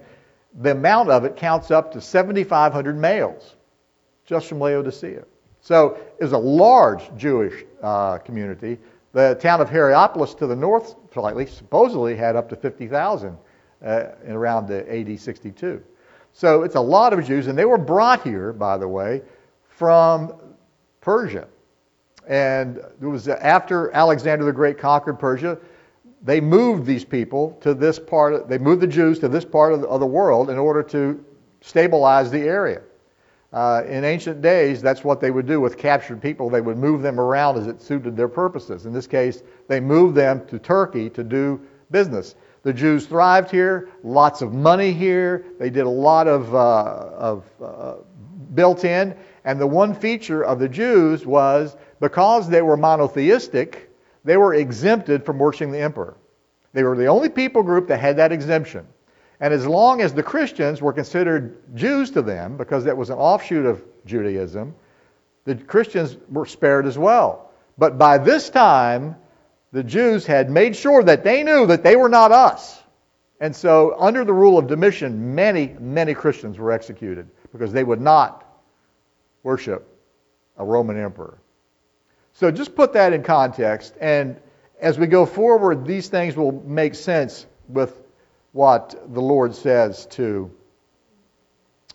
the 0.61 0.71
amount 0.71 1.09
of 1.09 1.25
it 1.25 1.35
counts 1.35 1.71
up 1.71 1.91
to 1.93 2.01
7,500 2.01 2.97
males 2.97 3.55
just 4.25 4.47
from 4.47 4.59
Laodicea. 4.59 5.23
So 5.61 5.97
it 6.19 6.23
was 6.23 6.31
a 6.31 6.37
large 6.37 7.15
Jewish 7.15 7.65
uh, 7.83 8.17
community. 8.19 8.79
The 9.13 9.35
town 9.35 9.61
of 9.61 9.69
Hierapolis 9.69 10.33
to 10.35 10.47
the 10.47 10.55
north 10.55 10.95
slightly 11.13 11.45
supposedly 11.45 12.15
had 12.15 12.35
up 12.35 12.49
to 12.49 12.55
50,000 12.55 13.37
uh, 13.83 14.03
in 14.25 14.31
around 14.31 14.67
the 14.67 14.89
AD 14.91 15.19
62. 15.19 15.83
So 16.33 16.63
it's 16.63 16.75
a 16.75 16.81
lot 16.81 17.13
of 17.13 17.25
Jews, 17.25 17.47
and 17.47 17.57
they 17.57 17.65
were 17.65 17.77
brought 17.77 18.23
here, 18.23 18.53
by 18.53 18.77
the 18.77 18.87
way, 18.87 19.21
from 19.67 20.33
Persia. 21.01 21.47
And 22.27 22.77
it 22.77 23.05
was 23.05 23.27
after 23.27 23.91
Alexander 23.91 24.45
the 24.45 24.53
Great 24.53 24.77
conquered 24.77 25.19
Persia, 25.19 25.57
they 26.23 26.39
moved 26.39 26.85
these 26.85 27.03
people 27.03 27.57
to 27.61 27.73
this 27.73 27.97
part, 27.97 28.33
of, 28.33 28.47
they 28.47 28.57
moved 28.57 28.81
the 28.81 28.87
Jews 28.87 29.19
to 29.19 29.27
this 29.27 29.43
part 29.43 29.73
of 29.73 29.81
the, 29.81 29.87
of 29.87 29.99
the 29.99 30.05
world 30.05 30.49
in 30.49 30.57
order 30.57 30.83
to 30.83 31.23
stabilize 31.61 32.29
the 32.29 32.41
area. 32.41 32.81
Uh, 33.53 33.83
in 33.87 34.05
ancient 34.05 34.41
days, 34.41 34.81
that's 34.81 35.03
what 35.03 35.19
they 35.19 35.29
would 35.29 35.45
do 35.45 35.59
with 35.59 35.77
captured 35.77 36.21
people. 36.21 36.49
They 36.49 36.61
would 36.61 36.77
move 36.77 37.01
them 37.01 37.19
around 37.19 37.57
as 37.57 37.67
it 37.67 37.81
suited 37.81 38.15
their 38.15 38.29
purposes. 38.29 38.85
In 38.85 38.93
this 38.93 39.07
case, 39.07 39.43
they 39.67 39.79
moved 39.79 40.15
them 40.15 40.45
to 40.47 40.57
Turkey 40.57 41.09
to 41.09 41.23
do 41.23 41.59
business. 41.89 42.35
The 42.63 42.71
Jews 42.71 43.07
thrived 43.07 43.51
here, 43.51 43.89
lots 44.03 44.41
of 44.41 44.53
money 44.53 44.93
here. 44.93 45.45
They 45.59 45.69
did 45.69 45.85
a 45.85 45.89
lot 45.89 46.27
of, 46.27 46.53
uh, 46.55 47.09
of 47.17 47.43
uh, 47.61 47.95
built 48.53 48.85
in. 48.85 49.17
And 49.43 49.59
the 49.59 49.67
one 49.67 49.93
feature 49.95 50.43
of 50.43 50.59
the 50.59 50.69
Jews 50.69 51.25
was 51.25 51.75
because 52.01 52.49
they 52.49 52.61
were 52.61 52.75
monotheistic, 52.75 53.89
they 54.25 54.35
were 54.35 54.55
exempted 54.55 55.25
from 55.25 55.39
worshiping 55.39 55.71
the 55.71 55.79
emperor. 55.79 56.17
They 56.73 56.83
were 56.83 56.97
the 56.97 57.05
only 57.05 57.29
people 57.29 57.63
group 57.63 57.87
that 57.87 57.99
had 57.99 58.17
that 58.17 58.31
exemption. 58.31 58.87
And 59.39 59.53
as 59.53 59.65
long 59.65 60.01
as 60.01 60.13
the 60.13 60.23
Christians 60.23 60.81
were 60.81 60.93
considered 60.93 61.75
Jews 61.75 62.11
to 62.11 62.21
them, 62.21 62.57
because 62.57 62.83
that 62.85 62.97
was 62.97 63.09
an 63.09 63.17
offshoot 63.17 63.65
of 63.65 63.83
Judaism, 64.05 64.75
the 65.45 65.55
Christians 65.55 66.17
were 66.29 66.45
spared 66.45 66.85
as 66.85 66.97
well. 66.97 67.51
But 67.77 67.97
by 67.97 68.17
this 68.17 68.49
time, 68.49 69.15
the 69.71 69.83
Jews 69.83 70.25
had 70.25 70.49
made 70.49 70.75
sure 70.75 71.03
that 71.03 71.23
they 71.23 71.43
knew 71.43 71.67
that 71.67 71.83
they 71.83 71.95
were 71.95 72.09
not 72.09 72.31
us. 72.31 72.81
And 73.39 73.55
so, 73.55 73.95
under 73.97 74.23
the 74.23 74.33
rule 74.33 74.59
of 74.59 74.67
Domitian, 74.67 75.33
many, 75.33 75.75
many 75.79 76.13
Christians 76.13 76.59
were 76.59 76.71
executed 76.71 77.27
because 77.51 77.71
they 77.71 77.83
would 77.83 78.01
not 78.01 78.45
worship 79.41 79.87
a 80.57 80.65
Roman 80.65 80.99
emperor. 80.99 81.39
So, 82.41 82.49
just 82.49 82.73
put 82.75 82.93
that 82.93 83.13
in 83.13 83.21
context. 83.21 83.93
And 84.01 84.35
as 84.79 84.97
we 84.97 85.05
go 85.05 85.27
forward, 85.27 85.85
these 85.85 86.07
things 86.09 86.35
will 86.35 86.51
make 86.51 86.95
sense 86.95 87.45
with 87.67 88.01
what 88.51 88.99
the 89.13 89.21
Lord 89.21 89.53
says 89.53 90.07
to 90.13 90.49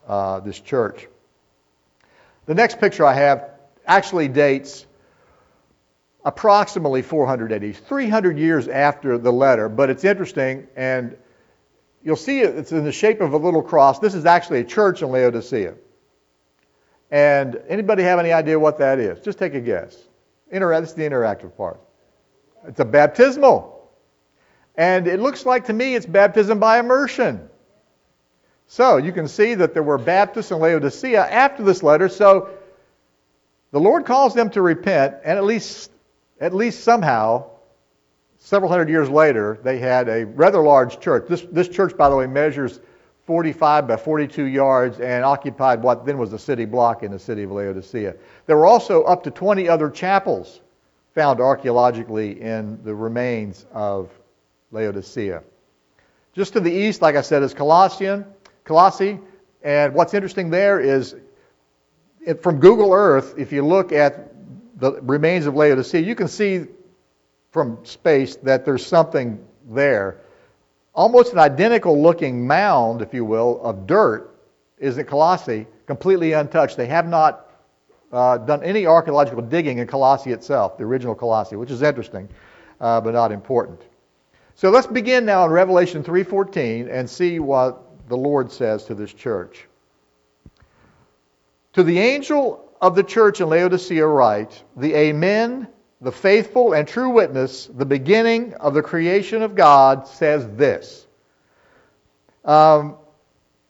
uh, 0.06 0.38
this 0.38 0.60
church. 0.60 1.08
The 2.44 2.54
next 2.54 2.78
picture 2.78 3.04
I 3.04 3.14
have 3.14 3.50
actually 3.88 4.28
dates 4.28 4.86
approximately 6.24 7.02
400 7.02 7.50
AD, 7.50 7.74
300 7.74 8.38
years 8.38 8.68
after 8.68 9.18
the 9.18 9.32
letter, 9.32 9.68
but 9.68 9.90
it's 9.90 10.04
interesting, 10.04 10.68
and 10.76 11.16
you'll 12.04 12.14
see 12.14 12.38
it's 12.38 12.70
in 12.70 12.84
the 12.84 12.92
shape 12.92 13.20
of 13.20 13.32
a 13.32 13.36
little 13.36 13.62
cross. 13.62 13.98
This 13.98 14.14
is 14.14 14.26
actually 14.26 14.60
a 14.60 14.64
church 14.64 15.02
in 15.02 15.10
Laodicea. 15.10 15.74
And 17.10 17.60
anybody 17.66 18.04
have 18.04 18.20
any 18.20 18.30
idea 18.30 18.60
what 18.60 18.78
that 18.78 19.00
is? 19.00 19.18
Just 19.18 19.40
take 19.40 19.54
a 19.54 19.60
guess. 19.60 20.06
Inter- 20.50 20.80
this 20.80 20.90
is 20.90 20.94
the 20.96 21.02
interactive 21.02 21.56
part. 21.56 21.80
It's 22.66 22.80
a 22.80 22.84
baptismal. 22.84 23.90
And 24.76 25.06
it 25.06 25.20
looks 25.20 25.46
like 25.46 25.66
to 25.66 25.72
me 25.72 25.94
it's 25.94 26.06
baptism 26.06 26.58
by 26.58 26.78
immersion. 26.78 27.48
So 28.66 28.96
you 28.96 29.12
can 29.12 29.28
see 29.28 29.54
that 29.54 29.74
there 29.74 29.82
were 29.82 29.98
Baptists 29.98 30.50
in 30.50 30.58
Laodicea 30.58 31.20
after 31.20 31.62
this 31.62 31.82
letter. 31.82 32.08
So 32.08 32.50
the 33.70 33.80
Lord 33.80 34.04
calls 34.04 34.34
them 34.34 34.50
to 34.50 34.62
repent, 34.62 35.16
and 35.24 35.38
at 35.38 35.44
least 35.44 35.90
at 36.40 36.52
least 36.52 36.80
somehow, 36.80 37.50
several 38.38 38.70
hundred 38.70 38.88
years 38.88 39.08
later, 39.08 39.58
they 39.62 39.78
had 39.78 40.08
a 40.08 40.26
rather 40.26 40.62
large 40.62 41.00
church. 41.00 41.26
This, 41.28 41.42
this 41.50 41.68
church, 41.68 41.96
by 41.96 42.10
the 42.10 42.16
way, 42.16 42.26
measures 42.26 42.80
45 43.26 43.88
by 43.88 43.96
42 43.96 44.44
yards 44.44 45.00
and 45.00 45.24
occupied 45.24 45.82
what 45.82 46.06
then 46.06 46.16
was 46.16 46.32
a 46.32 46.38
city 46.38 46.64
block 46.64 47.02
in 47.02 47.10
the 47.10 47.18
city 47.18 47.42
of 47.42 47.50
Laodicea. 47.50 48.14
There 48.46 48.56
were 48.56 48.66
also 48.66 49.02
up 49.02 49.24
to 49.24 49.30
20 49.32 49.68
other 49.68 49.90
chapels 49.90 50.60
found 51.12 51.40
archaeologically 51.40 52.40
in 52.40 52.82
the 52.84 52.94
remains 52.94 53.66
of 53.72 54.10
Laodicea. 54.70 55.42
Just 56.34 56.52
to 56.52 56.60
the 56.60 56.70
east, 56.70 57.02
like 57.02 57.16
I 57.16 57.22
said, 57.22 57.42
is 57.42 57.52
Colossian, 57.52 58.26
Colossae. 58.64 59.18
And 59.62 59.94
what's 59.94 60.14
interesting 60.14 60.50
there 60.50 60.78
is 60.78 61.16
from 62.42 62.60
Google 62.60 62.92
Earth, 62.92 63.34
if 63.38 63.52
you 63.52 63.64
look 63.64 63.92
at 63.92 64.32
the 64.78 65.00
remains 65.00 65.46
of 65.46 65.56
Laodicea, 65.56 66.00
you 66.02 66.14
can 66.14 66.28
see 66.28 66.66
from 67.50 67.84
space 67.84 68.36
that 68.36 68.64
there's 68.64 68.86
something 68.86 69.44
there. 69.68 70.20
Almost 70.96 71.34
an 71.34 71.38
identical 71.38 72.02
looking 72.02 72.46
mound, 72.46 73.02
if 73.02 73.12
you 73.12 73.24
will, 73.24 73.60
of 73.62 73.86
dirt 73.86 74.34
is 74.78 74.96
at 74.96 75.06
Colossae, 75.06 75.66
completely 75.86 76.32
untouched. 76.32 76.78
They 76.78 76.86
have 76.86 77.06
not 77.06 77.50
uh, 78.10 78.38
done 78.38 78.62
any 78.62 78.86
archaeological 78.86 79.42
digging 79.42 79.76
in 79.78 79.86
Colossae 79.86 80.32
itself, 80.32 80.78
the 80.78 80.84
original 80.84 81.14
Colossae, 81.14 81.56
which 81.56 81.70
is 81.70 81.82
interesting, 81.82 82.26
uh, 82.80 83.02
but 83.02 83.12
not 83.12 83.30
important. 83.30 83.82
So 84.54 84.70
let's 84.70 84.86
begin 84.86 85.26
now 85.26 85.44
in 85.44 85.50
Revelation 85.50 86.02
3:14 86.02 86.88
and 86.90 87.08
see 87.08 87.40
what 87.40 87.82
the 88.08 88.16
Lord 88.16 88.50
says 88.50 88.84
to 88.84 88.94
this 88.94 89.12
church. 89.12 89.68
To 91.74 91.82
the 91.82 91.98
angel 91.98 92.72
of 92.80 92.94
the 92.94 93.02
church 93.02 93.42
in 93.42 93.50
Laodicea 93.50 94.06
write, 94.06 94.62
The 94.78 94.94
Amen, 94.94 95.68
the 96.00 96.12
faithful 96.12 96.74
and 96.74 96.86
true 96.86 97.10
witness, 97.10 97.66
the 97.66 97.86
beginning 97.86 98.54
of 98.54 98.74
the 98.74 98.82
creation 98.82 99.42
of 99.42 99.54
God, 99.54 100.06
says 100.06 100.46
this. 100.56 101.06
Um, 102.44 102.96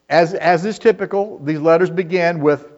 as, 0.09 0.35
as 0.35 0.65
is 0.65 0.79
typical, 0.79 1.39
these 1.39 1.61
letters 1.61 1.91
begin 1.91 2.41
with 2.41 2.73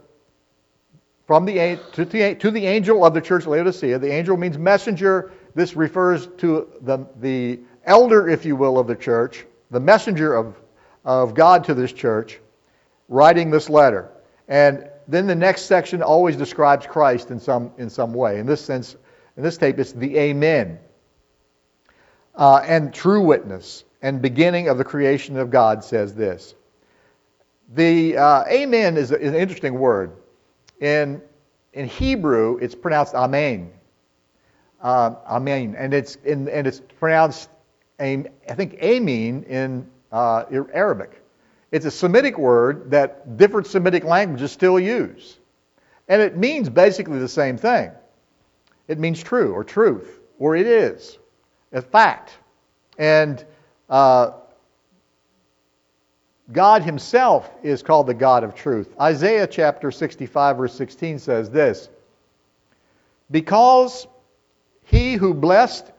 from 1.26 1.44
the 1.44 1.78
to, 1.92 2.04
the 2.06 2.34
to 2.36 2.50
the 2.50 2.66
angel 2.66 3.04
of 3.04 3.12
the 3.12 3.20
church 3.20 3.46
Laodicea. 3.46 3.98
The 3.98 4.10
angel 4.10 4.36
means 4.36 4.56
messenger. 4.56 5.32
This 5.54 5.76
refers 5.76 6.26
to 6.38 6.68
the, 6.80 7.06
the 7.20 7.60
elder, 7.84 8.28
if 8.28 8.46
you 8.46 8.56
will, 8.56 8.78
of 8.78 8.86
the 8.86 8.96
church, 8.96 9.44
the 9.70 9.80
messenger 9.80 10.34
of, 10.34 10.56
of 11.04 11.34
God 11.34 11.64
to 11.64 11.74
this 11.74 11.92
church, 11.92 12.40
writing 13.08 13.50
this 13.50 13.68
letter. 13.68 14.10
And 14.46 14.88
then 15.06 15.26
the 15.26 15.34
next 15.34 15.62
section 15.62 16.02
always 16.02 16.36
describes 16.36 16.86
Christ 16.86 17.30
in 17.30 17.40
some, 17.40 17.72
in 17.76 17.90
some 17.90 18.14
way. 18.14 18.38
In 18.38 18.46
this 18.46 18.64
sense, 18.64 18.96
in 19.38 19.44
this 19.44 19.56
tape, 19.56 19.78
it's 19.78 19.92
the 19.92 20.18
Amen. 20.18 20.80
Uh, 22.34 22.60
and 22.64 22.92
true 22.92 23.22
witness 23.22 23.84
and 24.02 24.20
beginning 24.20 24.68
of 24.68 24.78
the 24.78 24.84
creation 24.84 25.36
of 25.36 25.48
God 25.48 25.84
says 25.84 26.12
this. 26.12 26.56
The 27.72 28.16
uh, 28.16 28.44
Amen 28.48 28.96
is, 28.96 29.12
is, 29.12 29.28
an 29.28 29.36
interesting 29.36 29.78
word. 29.78 30.10
In, 30.80 31.22
in 31.72 31.86
Hebrew, 31.86 32.58
it's 32.60 32.74
pronounced 32.74 33.14
Amen. 33.14 33.70
Uh, 34.82 35.14
amen. 35.28 35.76
And 35.78 35.94
it's, 35.94 36.16
in, 36.24 36.48
and 36.48 36.66
it's 36.66 36.80
pronounced, 36.98 37.48
I 38.00 38.24
think, 38.48 38.74
Amin 38.82 39.44
in 39.44 39.88
uh, 40.10 40.44
Arabic. 40.72 41.22
It's 41.70 41.86
a 41.86 41.92
Semitic 41.92 42.38
word 42.38 42.90
that 42.90 43.36
different 43.36 43.68
Semitic 43.68 44.02
languages 44.02 44.50
still 44.50 44.80
use. 44.80 45.38
And 46.08 46.20
it 46.22 46.36
means 46.36 46.68
basically 46.68 47.20
the 47.20 47.28
same 47.28 47.56
thing. 47.56 47.92
It 48.88 48.98
means 48.98 49.22
true 49.22 49.52
or 49.52 49.62
truth, 49.64 50.20
or 50.38 50.56
it 50.56 50.66
is, 50.66 51.18
a 51.72 51.82
fact. 51.82 52.32
And 52.96 53.44
uh, 53.88 54.32
God 56.50 56.82
Himself 56.82 57.50
is 57.62 57.82
called 57.82 58.06
the 58.06 58.14
God 58.14 58.44
of 58.44 58.54
truth. 58.54 58.94
Isaiah 58.98 59.46
chapter 59.46 59.90
65, 59.90 60.56
verse 60.56 60.74
16 60.74 61.18
says 61.18 61.50
this 61.50 61.90
Because 63.30 64.06
he 64.84 65.14
who 65.14 65.34
blessed 65.34 65.92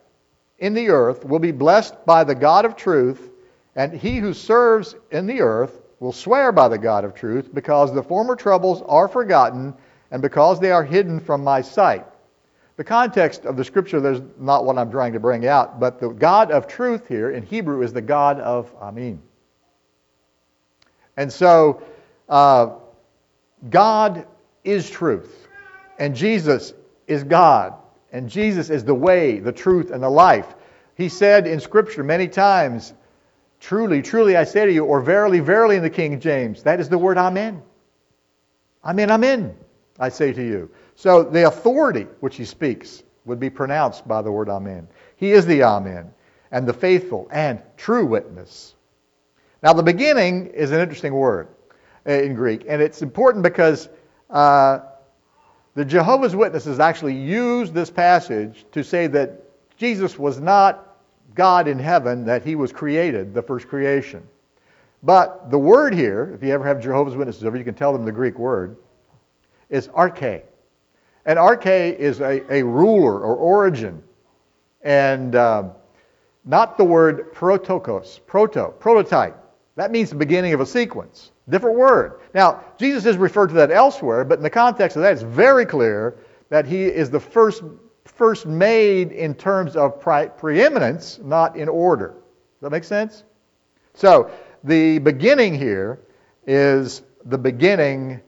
in 0.58 0.74
the 0.74 0.90
earth 0.90 1.24
will 1.24 1.40
be 1.40 1.52
blessed 1.52 2.06
by 2.06 2.24
the 2.24 2.36
God 2.36 2.66
of 2.66 2.76
truth, 2.76 3.30
and 3.76 3.94
he 3.94 4.18
who 4.18 4.34
serves 4.34 4.96
in 5.12 5.28
the 5.28 5.42
earth 5.42 5.80
will 6.00 6.12
swear 6.12 6.52
by 6.52 6.68
the 6.68 6.78
God 6.78 7.06
of 7.06 7.14
truth, 7.14 7.54
because 7.54 7.94
the 7.94 8.02
former 8.02 8.36
troubles 8.36 8.82
are 8.88 9.08
forgotten, 9.08 9.76
and 10.10 10.24
because 10.24 10.60
they 10.60 10.72
are 10.72 10.84
hidden 10.84 11.20
from 11.20 11.44
my 11.44 11.62
sight. 11.62 12.06
The 12.80 12.86
context 12.86 13.44
of 13.46 13.58
the 13.58 13.66
scripture 13.66 14.00
there's 14.00 14.22
not 14.38 14.64
what 14.64 14.78
I'm 14.78 14.90
trying 14.90 15.12
to 15.12 15.20
bring 15.20 15.46
out, 15.46 15.82
but 15.82 16.00
the 16.00 16.12
God 16.12 16.50
of 16.50 16.66
truth 16.66 17.10
here 17.10 17.32
in 17.32 17.44
Hebrew 17.44 17.82
is 17.82 17.92
the 17.92 18.02
God 18.02 18.40
of 18.40 18.74
Amin. 18.80 19.22
And 21.18 21.30
so, 21.30 21.84
uh, 22.30 22.76
God 23.70 24.26
is 24.64 24.90
truth, 24.90 25.50
and 25.98 26.16
Jesus 26.16 26.74
is 27.06 27.26
God, 27.26 27.74
and 28.14 28.30
Jesus 28.30 28.70
is 28.70 28.86
the 28.86 28.96
way, 28.96 29.40
the 29.40 29.52
truth, 29.52 29.92
and 29.92 30.02
the 30.02 30.10
life. 30.10 30.56
He 30.96 31.10
said 31.10 31.48
in 31.48 31.60
Scripture 31.60 32.06
many 32.06 32.30
times, 32.30 32.94
Truly, 33.60 34.02
truly, 34.02 34.38
I 34.38 34.46
say 34.46 34.66
to 34.66 34.72
you, 34.72 34.86
or 34.86 35.02
verily, 35.02 35.42
verily 35.42 35.76
in 35.76 35.84
the 35.84 35.90
King 35.90 36.18
James, 36.18 36.64
that 36.64 36.80
is 36.80 36.88
the 36.88 36.98
word 36.98 37.18
Amen. 37.18 37.62
Amen, 38.86 39.12
Amen, 39.12 39.54
I 40.00 40.08
say 40.08 40.32
to 40.32 40.42
you. 40.42 40.72
So 41.00 41.24
the 41.24 41.48
authority 41.48 42.08
which 42.20 42.36
he 42.36 42.44
speaks 42.44 43.04
would 43.24 43.40
be 43.40 43.50
pronounced 43.50 44.06
by 44.06 44.22
the 44.22 44.30
word 44.34 44.50
Amen. 44.50 44.86
He 45.16 45.32
is 45.32 45.46
the 45.46 45.64
Amen 45.64 46.14
and 46.52 46.68
the 46.68 46.74
faithful 46.74 47.30
and 47.32 47.62
true 47.78 48.06
witness. 48.06 48.76
Now, 49.64 49.72
the 49.72 49.82
beginning 49.82 50.48
is 50.48 50.74
an 50.74 50.82
interesting 50.82 51.14
word 51.14 51.48
uh, 52.06 52.12
in 52.12 52.34
Greek, 52.34 52.66
and 52.68 52.82
it's 52.82 53.02
important 53.02 53.44
because 53.44 53.88
uh, 54.30 54.80
the 55.74 55.86
Jehovah's 55.86 56.36
Witnesses 56.36 56.82
actually 56.82 57.16
use 57.16 57.72
this 57.72 57.90
passage 57.90 58.66
to 58.74 58.84
say 58.84 59.08
that 59.08 59.42
Jesus 59.78 60.20
was 60.20 60.42
not 60.42 60.98
God 61.34 61.70
in 61.70 61.80
heaven, 61.80 62.26
that 62.26 62.44
he 62.44 62.56
was 62.56 62.74
created, 62.74 63.34
the 63.34 63.42
first 63.42 63.70
creation. 63.70 64.22
But 65.02 65.50
the 65.50 65.60
word 65.60 65.94
here, 65.94 66.34
if 66.36 66.44
you 66.44 66.52
ever 66.52 66.66
have 66.66 66.82
Jehovah's 66.82 67.16
Witnesses 67.16 67.46
over, 67.46 67.56
you 67.56 67.64
can 67.64 67.74
tell 67.74 67.94
them 67.94 68.04
the 68.04 68.12
Greek 68.12 68.38
word, 68.38 68.76
is 69.70 69.88
arche. 69.88 70.42
And 71.26 71.38
arche 71.38 71.96
is 71.96 72.22
a, 72.22 72.54
a 72.54 72.64
ruler 72.64 73.20
or 73.20 73.36
origin. 73.36 74.04
And 74.82 75.36
uh, 75.36 75.70
not 76.46 76.78
the 76.78 76.84
word 76.84 77.34
protokos, 77.34 78.20
proto, 78.26 78.74
prototype. 78.80 79.38
That 79.76 79.92
means 79.92 80.10
the 80.10 80.16
beginning 80.16 80.54
of 80.54 80.62
a 80.62 80.66
sequence. 80.66 81.32
Different 81.48 81.78
word. 81.78 82.20
Now, 82.34 82.64
Jesus 82.78 83.06
is 83.06 83.18
referred 83.18 83.48
to 83.48 83.56
that 83.56 83.72
elsewhere, 83.72 84.24
but 84.24 84.40
in 84.40 84.44
the 84.44 84.50
context 84.50 84.98
of 84.98 85.04
that, 85.04 85.14
it's 85.14 85.22
very 85.22 85.66
clear 85.66 86.18
that 86.50 86.66
he 86.66 86.84
is 86.84 87.10
the 87.10 87.20
first, 87.20 87.64
first 88.06 88.46
made 88.46 89.12
in 89.12 89.34
terms 89.34 89.76
of 89.76 90.00
pre- 90.02 90.28
preeminence, 90.38 91.20
not 91.24 91.56
in 91.56 91.70
order. 91.70 92.10
Does 92.10 92.62
that 92.62 92.72
make 92.72 92.84
sense? 92.84 93.24
So, 93.94 94.32
the 94.64 95.00
beginning 95.00 95.56
here 95.56 96.00
is 96.46 97.02
the 97.26 97.38
beginning 97.38 98.22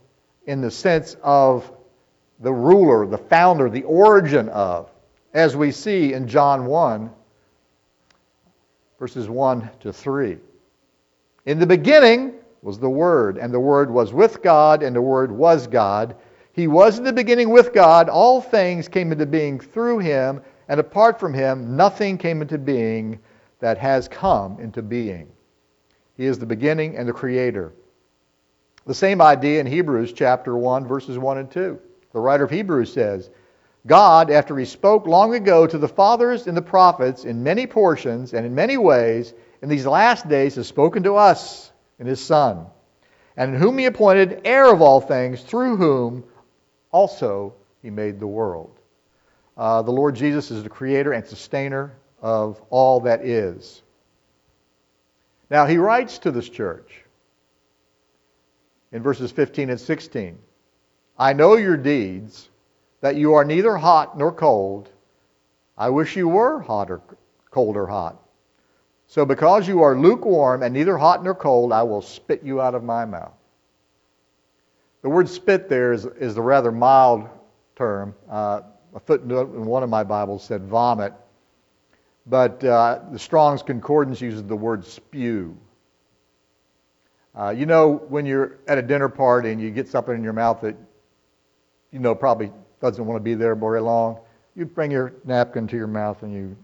in 0.45 0.61
the 0.61 0.71
sense 0.71 1.15
of 1.21 1.71
the 2.41 2.51
ruler, 2.51 3.05
the 3.05 3.17
founder, 3.17 3.69
the 3.69 3.83
origin 3.83 4.49
of, 4.49 4.89
as 5.33 5.55
we 5.55 5.71
see 5.71 6.13
in 6.13 6.27
John 6.27 6.65
1, 6.65 7.09
verses 8.99 9.29
1 9.29 9.69
to 9.81 9.93
3. 9.93 10.37
In 11.45 11.59
the 11.59 11.65
beginning 11.65 12.33
was 12.61 12.79
the 12.79 12.89
Word, 12.89 13.37
and 13.37 13.53
the 13.53 13.59
Word 13.59 13.89
was 13.89 14.11
with 14.11 14.41
God, 14.41 14.83
and 14.83 14.95
the 14.95 15.01
Word 15.01 15.31
was 15.31 15.67
God. 15.67 16.15
He 16.53 16.67
was 16.67 16.97
in 16.97 17.03
the 17.03 17.13
beginning 17.13 17.49
with 17.49 17.73
God. 17.73 18.09
All 18.09 18.41
things 18.41 18.87
came 18.87 19.11
into 19.11 19.25
being 19.25 19.59
through 19.59 19.99
him, 19.99 20.41
and 20.67 20.79
apart 20.79 21.19
from 21.19 21.33
him, 21.33 21.75
nothing 21.75 22.17
came 22.17 22.41
into 22.41 22.57
being 22.57 23.19
that 23.59 23.77
has 23.77 24.07
come 24.07 24.59
into 24.59 24.81
being. 24.81 25.31
He 26.17 26.25
is 26.25 26.37
the 26.37 26.45
beginning 26.45 26.97
and 26.97 27.07
the 27.07 27.13
creator. 27.13 27.73
The 28.85 28.93
same 28.93 29.21
idea 29.21 29.59
in 29.59 29.67
Hebrews 29.67 30.13
chapter 30.13 30.57
1, 30.57 30.87
verses 30.87 31.17
1 31.17 31.37
and 31.37 31.51
2. 31.51 31.79
The 32.13 32.19
writer 32.19 32.43
of 32.43 32.51
Hebrews 32.51 32.93
says, 32.93 33.29
God, 33.87 34.29
after 34.29 34.57
he 34.57 34.65
spoke 34.65 35.07
long 35.07 35.33
ago 35.33 35.65
to 35.65 35.77
the 35.77 35.87
fathers 35.87 36.47
and 36.47 36.55
the 36.55 36.61
prophets 36.61 37.25
in 37.25 37.43
many 37.43 37.65
portions 37.65 38.33
and 38.33 38.45
in 38.45 38.53
many 38.53 38.77
ways, 38.77 39.33
in 39.61 39.69
these 39.69 39.85
last 39.85 40.27
days 40.27 40.55
has 40.55 40.67
spoken 40.67 41.03
to 41.03 41.15
us 41.15 41.71
in 41.99 42.05
his 42.05 42.23
Son, 42.23 42.67
and 43.37 43.55
in 43.55 43.61
whom 43.61 43.77
he 43.77 43.85
appointed 43.85 44.41
heir 44.45 44.71
of 44.71 44.81
all 44.81 45.01
things, 45.01 45.41
through 45.41 45.77
whom 45.77 46.23
also 46.91 47.55
he 47.81 47.89
made 47.89 48.19
the 48.19 48.27
world. 48.27 48.77
Uh, 49.57 49.81
the 49.81 49.91
Lord 49.91 50.15
Jesus 50.15 50.51
is 50.51 50.63
the 50.63 50.69
creator 50.69 51.13
and 51.13 51.25
sustainer 51.25 51.93
of 52.21 52.61
all 52.69 53.01
that 53.01 53.25
is. 53.25 53.81
Now, 55.49 55.65
he 55.65 55.77
writes 55.77 56.19
to 56.19 56.31
this 56.31 56.47
church 56.47 57.03
in 58.91 59.01
verses 59.03 59.31
15 59.31 59.69
and 59.69 59.79
16 59.79 60.37
I 61.21 61.33
know 61.33 61.55
your 61.55 61.77
deeds, 61.77 62.49
that 63.01 63.15
you 63.15 63.35
are 63.35 63.45
neither 63.45 63.77
hot 63.77 64.17
nor 64.17 64.31
cold. 64.31 64.89
I 65.77 65.87
wish 65.91 66.15
you 66.15 66.27
were 66.27 66.61
hot 66.61 66.89
or 66.89 66.99
cold 67.51 67.77
or 67.77 67.85
hot. 67.85 68.19
So, 69.05 69.23
because 69.23 69.67
you 69.67 69.83
are 69.83 69.95
lukewarm 69.95 70.63
and 70.63 70.73
neither 70.73 70.97
hot 70.97 71.23
nor 71.23 71.35
cold, 71.35 71.73
I 71.73 71.83
will 71.83 72.01
spit 72.01 72.41
you 72.41 72.59
out 72.59 72.73
of 72.73 72.83
my 72.83 73.05
mouth. 73.05 73.35
The 75.03 75.09
word 75.09 75.29
spit 75.29 75.69
there 75.69 75.93
is, 75.93 76.05
is 76.05 76.37
a 76.37 76.41
rather 76.41 76.71
mild 76.71 77.29
term. 77.75 78.15
Uh, 78.27 78.61
a 78.95 78.99
footnote 78.99 79.53
in 79.53 79.63
one 79.63 79.83
of 79.83 79.91
my 79.91 80.03
Bibles 80.03 80.43
said 80.43 80.63
vomit. 80.63 81.13
But 82.25 82.63
uh, 82.63 83.01
the 83.11 83.19
Strong's 83.19 83.61
Concordance 83.61 84.21
uses 84.21 84.41
the 84.41 84.55
word 84.55 84.83
spew. 84.83 85.55
Uh, 87.35 87.53
you 87.55 87.67
know, 87.67 88.03
when 88.09 88.25
you're 88.25 88.57
at 88.67 88.79
a 88.79 88.81
dinner 88.81 89.07
party 89.07 89.51
and 89.51 89.61
you 89.61 89.69
get 89.69 89.87
something 89.87 90.15
in 90.15 90.23
your 90.23 90.33
mouth 90.33 90.61
that 90.61 90.75
you 91.91 91.99
know 91.99 92.15
probably 92.15 92.51
doesn't 92.81 93.05
want 93.05 93.17
to 93.17 93.23
be 93.23 93.35
there 93.35 93.55
very 93.55 93.81
long, 93.81 94.19
you 94.55 94.65
bring 94.65 94.91
your 94.91 95.13
napkin 95.23 95.67
to 95.67 95.77
your 95.77 95.87
mouth 95.87 96.23
and 96.23 96.33
you 96.33 96.57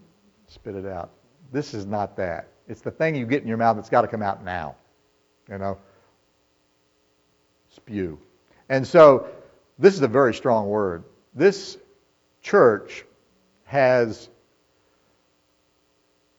spit 0.48 0.76
it 0.76 0.86
out. 0.86 1.12
This 1.52 1.74
is 1.74 1.86
not 1.86 2.18
that. 2.18 2.48
It's 2.68 2.82
the 2.82 2.92
thing 2.92 3.16
you 3.16 3.26
get 3.26 3.42
in 3.42 3.48
your 3.48 3.58
mouth 3.58 3.78
that's 3.78 3.90
got 3.90 4.02
to 4.02 4.08
come 4.08 4.22
out 4.22 4.44
now. 4.44 4.76
You 5.50 5.58
know? 5.58 5.78
Spew. 7.70 8.20
And 8.68 8.86
so, 8.86 9.28
this 9.80 9.94
is 9.94 10.02
a 10.02 10.08
very 10.08 10.34
strong 10.34 10.68
word. 10.68 11.04
This 11.34 11.78
church 12.42 13.06
has 13.66 14.28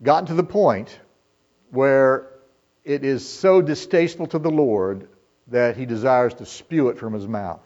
gotten 0.02 0.26
to 0.26 0.34
the 0.34 0.44
point 0.44 0.98
where 1.70 2.28
it 2.84 3.04
is 3.04 3.26
so 3.28 3.62
distasteful 3.62 4.26
to 4.28 4.38
the 4.38 4.50
Lord 4.50 5.08
that 5.48 5.76
he 5.76 5.86
desires 5.86 6.34
to 6.34 6.46
spew 6.46 6.88
it 6.88 6.98
from 6.98 7.12
his 7.12 7.26
mouth. 7.26 7.62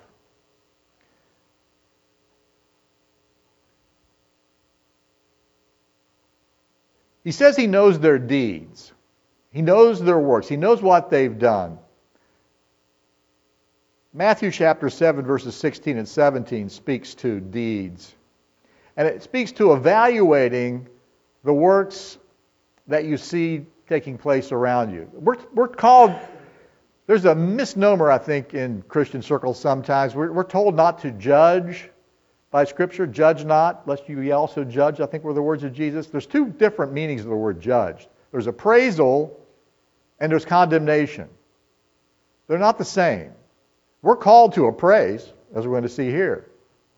He 7.25 7.33
says 7.33 7.57
he 7.57 7.67
knows 7.67 7.99
their 7.99 8.19
deeds. 8.19 8.93
He 9.51 9.63
knows 9.63 10.01
their 10.01 10.19
works. 10.19 10.49
He 10.49 10.57
knows 10.57 10.83
what 10.83 11.11
they've 11.11 11.39
done. 11.39 11.79
Matthew 14.15 14.51
chapter 14.51 14.91
7, 14.91 15.25
verses 15.25 15.55
16 15.55 15.99
and 15.99 16.09
17 16.09 16.69
speaks 16.69 17.15
to 17.15 17.41
deeds. 17.41 18.15
And 18.97 19.09
it 19.09 19.23
speaks 19.23 19.53
to 19.53 19.73
evaluating 19.73 20.87
the 21.45 21.53
works 21.53 22.19
that 22.89 23.05
you 23.05 23.17
see 23.17 23.65
taking 23.89 24.19
place 24.19 24.53
around 24.53 24.93
you. 24.93 25.09
We're, 25.13 25.37
we're 25.55 25.69
called, 25.69 26.15
there's 27.07 27.25
a 27.25 27.35
misnomer, 27.35 28.11
I 28.11 28.19
think, 28.19 28.55
in 28.55 28.83
Christian 28.83 29.23
circles 29.23 29.59
sometimes. 29.59 30.15
We're, 30.15 30.33
we're 30.33 30.45
told 30.45 30.75
not 30.75 30.99
to 31.01 31.11
judge 31.13 31.89
by 32.53 32.63
Scripture. 32.63 33.09
Judge 33.09 33.45
not, 33.45 33.89
lest 33.89 34.09
you 34.09 34.33
also 34.33 34.63
judge, 34.63 35.01
I 35.01 35.07
think 35.07 35.25
were 35.25 35.35
the 35.35 35.43
words 35.43 35.65
of 35.65 35.73
Jesus. 35.73 36.07
There's 36.07 36.27
two 36.27 36.47
different 36.47 36.93
meanings 36.93 37.23
of 37.23 37.29
the 37.29 37.37
word 37.37 37.61
judged 37.61 38.07
there's 38.31 38.47
appraisal 38.47 39.39
and 40.19 40.33
there's 40.33 40.47
condemnation. 40.47 41.29
They're 42.49 42.59
not 42.59 42.79
the 42.79 42.85
same. 42.85 43.33
We're 44.01 44.17
called 44.17 44.55
to 44.55 44.67
appraise, 44.67 45.31
as 45.55 45.67
we're 45.67 45.73
going 45.73 45.83
to 45.83 45.89
see 45.89 46.09
here. 46.09 46.47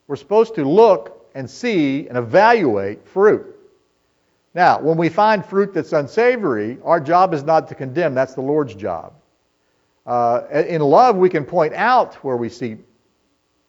We're 0.06 0.16
supposed 0.16 0.54
to 0.54 0.64
look 0.64 1.28
and 1.34 1.50
see 1.50 2.06
and 2.06 2.16
evaluate 2.16 3.08
fruit. 3.08 3.56
Now, 4.54 4.80
when 4.80 4.96
we 4.96 5.08
find 5.08 5.44
fruit 5.44 5.74
that's 5.74 5.92
unsavory, 5.92 6.78
our 6.84 7.00
job 7.00 7.34
is 7.34 7.42
not 7.42 7.66
to 7.68 7.74
condemn, 7.74 8.14
that's 8.14 8.34
the 8.34 8.40
Lord's 8.40 8.74
job. 8.76 9.12
Uh, 10.06 10.42
in 10.52 10.80
love, 10.80 11.16
we 11.16 11.28
can 11.28 11.44
point 11.44 11.74
out 11.74 12.14
where 12.16 12.36
we 12.36 12.48
see 12.48 12.76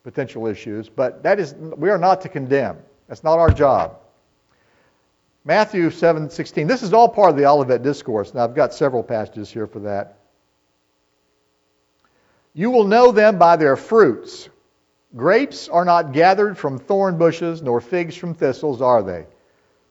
potential 0.06 0.46
issues, 0.46 0.88
but 0.88 1.24
that 1.24 1.40
is, 1.40 1.56
we 1.56 1.90
are 1.90 1.98
not 1.98 2.22
to 2.22 2.30
condemn. 2.30 2.78
That's 3.08 3.24
not 3.24 3.40
our 3.40 3.50
job. 3.50 3.98
Matthew 5.44 5.90
7:16. 5.90 6.68
This 6.68 6.84
is 6.84 6.94
all 6.94 7.10
part 7.10 7.32
of 7.32 7.38
the 7.38 7.48
Olivet 7.48 7.82
Discourse. 7.82 8.32
Now, 8.34 8.44
I've 8.44 8.54
got 8.54 8.72
several 8.72 9.02
passages 9.02 9.50
here 9.50 9.66
for 9.66 9.80
that. 9.80 10.20
You 12.54 12.70
will 12.70 12.84
know 12.84 13.12
them 13.12 13.40
by 13.40 13.56
their 13.56 13.76
fruits. 13.76 14.48
Grapes 15.16 15.70
are 15.70 15.86
not 15.86 16.12
gathered 16.12 16.56
from 16.56 16.78
thorn 16.78 17.18
bushes, 17.18 17.64
nor 17.64 17.82
figs 17.82 18.16
from 18.16 18.36
thistles, 18.36 18.84
are 18.84 19.02
they? 19.02 19.26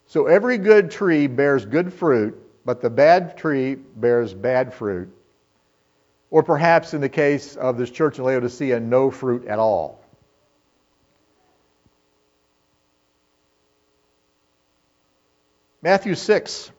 So 0.06 0.26
every 0.26 0.58
good 0.58 0.92
tree 0.92 1.26
bears 1.26 1.66
good 1.66 1.92
fruit, 1.92 2.40
but 2.64 2.80
the 2.80 2.90
bad 2.90 3.36
tree 3.36 3.74
bears 3.74 4.32
bad 4.32 4.72
fruit. 4.72 5.08
Or 6.30 6.44
perhaps 6.44 6.94
in 6.94 7.00
the 7.00 7.08
case 7.08 7.56
of 7.56 7.76
this 7.78 7.90
church 7.90 8.18
in 8.18 8.24
Laodicea, 8.24 8.78
no 8.78 9.10
fruit 9.10 9.46
at 9.46 9.58
all. 9.58 10.03
Matthew 15.84 16.14
6, 16.14 16.70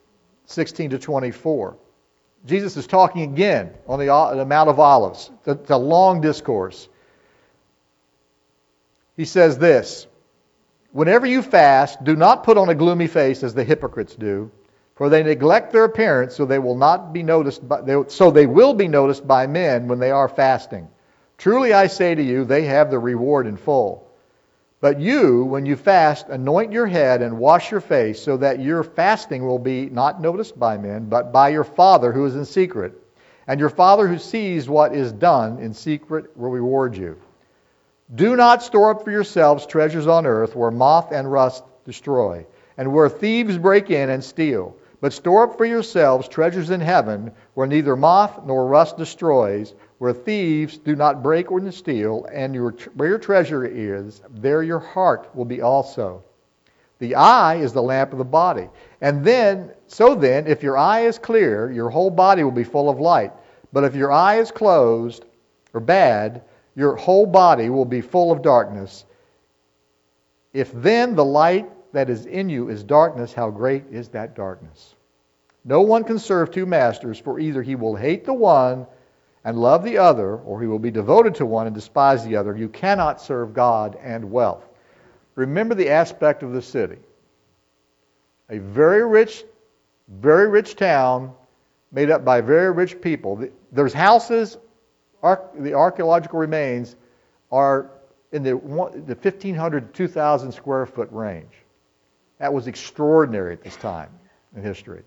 16 0.48 0.90
to 0.90 0.98
24. 0.98 1.78
Jesus 2.48 2.76
is 2.76 2.88
talking 2.88 3.22
again 3.22 3.72
on 3.86 4.00
the, 4.00 4.12
uh, 4.12 4.34
the 4.34 4.46
Mount 4.48 4.68
of 4.68 4.80
Olives. 4.80 5.30
It's 5.46 5.70
a 5.70 5.78
long 5.78 6.22
discourse. 6.22 6.90
He 9.16 9.26
says 9.26 9.60
this 9.60 10.08
Whenever 10.92 11.28
you 11.28 11.44
fast, 11.44 12.04
do 12.04 12.16
not 12.16 12.44
put 12.46 12.58
on 12.58 12.70
a 12.70 12.74
gloomy 12.74 13.06
face 13.06 13.44
as 13.44 13.54
the 13.54 13.64
hypocrites 13.64 14.16
do, 14.16 14.50
for 14.96 15.10
they 15.10 15.22
neglect 15.22 15.72
their 15.72 15.84
appearance, 15.84 16.36
so 16.36 16.46
they 16.46 16.58
will 16.58 16.76
not 16.76 17.14
be 17.14 17.22
noticed. 17.22 17.68
By, 17.68 17.82
they, 17.82 18.04
so 18.08 18.32
they 18.32 18.48
will 18.48 18.74
be 18.74 18.88
noticed 18.88 19.28
by 19.28 19.46
men 19.46 19.88
when 19.88 20.00
they 20.00 20.10
are 20.10 20.28
fasting. 20.28 20.88
Truly 21.38 21.74
I 21.74 21.88
say 21.88 22.16
to 22.16 22.24
you, 22.24 22.44
they 22.44 22.64
have 22.64 22.90
the 22.90 22.98
reward 22.98 23.46
in 23.46 23.58
full. 23.58 24.05
But 24.86 25.00
you, 25.00 25.46
when 25.46 25.66
you 25.66 25.78
fast, 25.78 26.30
anoint 26.30 26.72
your 26.72 26.86
head 26.86 27.24
and 27.24 27.40
wash 27.40 27.72
your 27.72 27.82
face, 27.82 28.22
so 28.22 28.38
that 28.38 28.60
your 28.60 28.84
fasting 28.84 29.44
will 29.44 29.58
be 29.58 29.90
not 29.90 30.22
noticed 30.22 30.60
by 30.60 30.78
men, 30.78 31.06
but 31.06 31.34
by 31.34 31.50
your 31.50 31.64
Father 31.64 32.12
who 32.12 32.24
is 32.28 32.36
in 32.36 32.46
secret. 32.46 32.94
And 33.48 33.60
your 33.60 33.72
Father 33.72 34.08
who 34.08 34.20
sees 34.20 34.70
what 34.70 34.94
is 34.94 35.12
done 35.12 35.58
in 35.58 35.74
secret 35.74 36.38
will 36.38 36.52
reward 36.52 36.96
you. 36.96 37.18
Do 38.14 38.36
not 38.36 38.62
store 38.62 38.92
up 38.92 39.04
for 39.04 39.10
yourselves 39.10 39.66
treasures 39.66 40.06
on 40.06 40.28
earth 40.28 40.56
where 40.56 40.70
moth 40.70 41.12
and 41.12 41.32
rust 41.32 41.64
destroy, 41.84 42.46
and 42.78 42.94
where 42.94 43.10
thieves 43.10 43.58
break 43.58 43.90
in 43.90 44.12
and 44.12 44.24
steal. 44.24 44.76
But 45.02 45.14
store 45.14 45.46
up 45.50 45.58
for 45.58 45.66
yourselves 45.66 46.28
treasures 46.28 46.70
in 46.70 46.82
heaven 46.82 47.32
where 47.56 47.66
neither 47.66 47.96
moth 47.96 48.46
nor 48.46 48.68
rust 48.68 48.98
destroys, 48.98 49.74
where 49.98 50.14
thieves 50.14 50.78
do 50.78 50.96
not 50.96 51.24
break 51.24 51.52
or 51.52 51.72
steal, 51.72 52.26
and 52.32 52.54
your, 52.54 52.72
where 52.96 53.10
your 53.10 53.18
treasure 53.18 53.66
is, 53.66 54.22
there 54.30 54.62
your 54.62 54.80
heart 54.80 55.34
will 55.36 55.46
be 55.46 55.62
also. 55.62 56.24
The 57.00 57.16
eye 57.16 57.56
is 57.56 57.74
the 57.74 57.82
lamp 57.82 58.12
of 58.12 58.18
the 58.18 58.26
body. 58.26 58.70
And 59.02 59.24
then, 59.24 59.72
so 59.88 60.16
then, 60.16 60.48
if 60.48 60.64
your 60.64 60.78
eye 60.78 61.02
is 61.02 61.18
clear, 61.18 61.72
your 61.72 61.90
whole 61.90 62.10
body 62.10 62.44
will 62.44 62.52
be 62.52 62.64
full 62.64 62.90
of 62.90 63.00
light. 63.00 63.32
But 63.74 63.84
if 63.84 63.96
your 63.96 64.12
eye 64.12 64.40
is 64.40 64.52
closed 64.52 65.26
or 65.74 65.82
bad, 65.82 66.44
your 66.76 66.96
whole 66.96 67.26
body 67.26 67.70
will 67.70 67.86
be 67.86 68.02
full 68.02 68.32
of 68.32 68.42
darkness. 68.42 69.06
If 70.54 70.72
then 70.74 71.16
the 71.16 71.26
light 71.26 71.70
that 71.94 72.10
is 72.10 72.26
in 72.26 72.50
you 72.50 72.70
is 72.70 72.84
darkness, 72.84 73.34
how 73.34 73.50
great 73.50 73.86
is 73.92 74.10
that 74.10 74.36
darkness? 74.36 74.96
No 75.64 75.82
one 75.82 76.04
can 76.04 76.20
serve 76.20 76.52
two 76.52 76.66
masters, 76.66 77.20
for 77.20 77.40
either 77.40 77.62
he 77.62 77.76
will 77.76 77.96
hate 77.96 78.26
the 78.26 78.34
one 78.34 78.88
and 79.46 79.60
love 79.60 79.84
the 79.84 80.00
other, 80.00 80.38
or 80.38 80.60
he 80.60 80.68
will 80.68 80.80
be 80.80 80.92
devoted 80.92 81.36
to 81.36 81.46
one 81.46 81.68
and 81.68 81.76
despise 81.76 82.26
the 82.26 82.36
other. 82.36 82.58
You 82.58 82.68
cannot 82.68 83.22
serve 83.22 83.54
God 83.54 83.98
and 84.02 84.32
wealth. 84.32 84.68
Remember 85.36 85.76
the 85.76 85.90
aspect 85.90 86.42
of 86.42 86.52
the 86.52 86.62
city. 86.62 86.98
A 88.50 88.58
very 88.58 89.06
rich, 89.06 89.46
very 90.10 90.50
rich 90.50 90.76
town 90.76 91.34
made 91.92 92.10
up 92.10 92.26
by 92.26 92.42
very 92.42 92.72
rich 92.72 93.00
people. 93.00 93.48
There's 93.72 93.94
houses, 93.94 94.58
the 95.22 95.74
archaeological 95.74 96.40
remains 96.40 96.96
are 97.52 97.92
in 98.32 98.42
the, 98.42 98.52
the 98.52 99.16
1,500 99.16 99.94
to 99.94 99.98
2,000 100.08 100.52
square 100.52 100.86
foot 100.88 101.10
range. 101.12 101.54
That 102.40 102.52
was 102.52 102.68
extraordinary 102.68 103.54
at 103.54 103.64
this 103.64 103.76
time 103.78 104.10
in 104.56 104.64
history. 104.64 105.04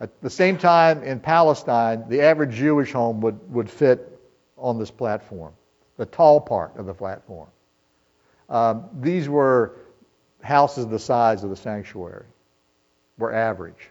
At 0.00 0.20
the 0.22 0.30
same 0.30 0.56
time, 0.56 1.02
in 1.02 1.20
Palestine, 1.20 2.04
the 2.08 2.22
average 2.22 2.54
Jewish 2.54 2.92
home 2.92 3.20
would, 3.20 3.38
would 3.52 3.68
fit 3.68 4.18
on 4.56 4.78
this 4.78 4.90
platform, 4.90 5.52
the 5.96 6.06
tall 6.06 6.40
part 6.40 6.76
of 6.76 6.86
the 6.86 6.94
platform. 6.94 7.48
Um, 8.48 8.88
these 9.00 9.28
were 9.28 9.76
houses 10.42 10.86
the 10.86 10.98
size 10.98 11.44
of 11.44 11.50
the 11.50 11.56
sanctuary, 11.56 12.24
were 13.18 13.32
average 13.32 13.90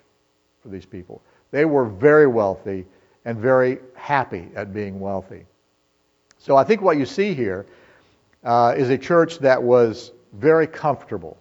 for 0.61 0.69
these 0.69 0.85
people. 0.85 1.21
They 1.51 1.65
were 1.65 1.85
very 1.85 2.27
wealthy 2.27 2.85
and 3.25 3.37
very 3.37 3.77
happy 3.93 4.49
at 4.55 4.73
being 4.73 4.99
wealthy. 4.99 5.45
So 6.39 6.55
I 6.55 6.63
think 6.63 6.81
what 6.81 6.97
you 6.97 7.05
see 7.05 7.33
here 7.33 7.67
uh, 8.43 8.73
is 8.75 8.89
a 8.89 8.97
church 8.97 9.39
that 9.39 9.61
was 9.61 10.11
very 10.33 10.65
comfortable. 10.65 11.37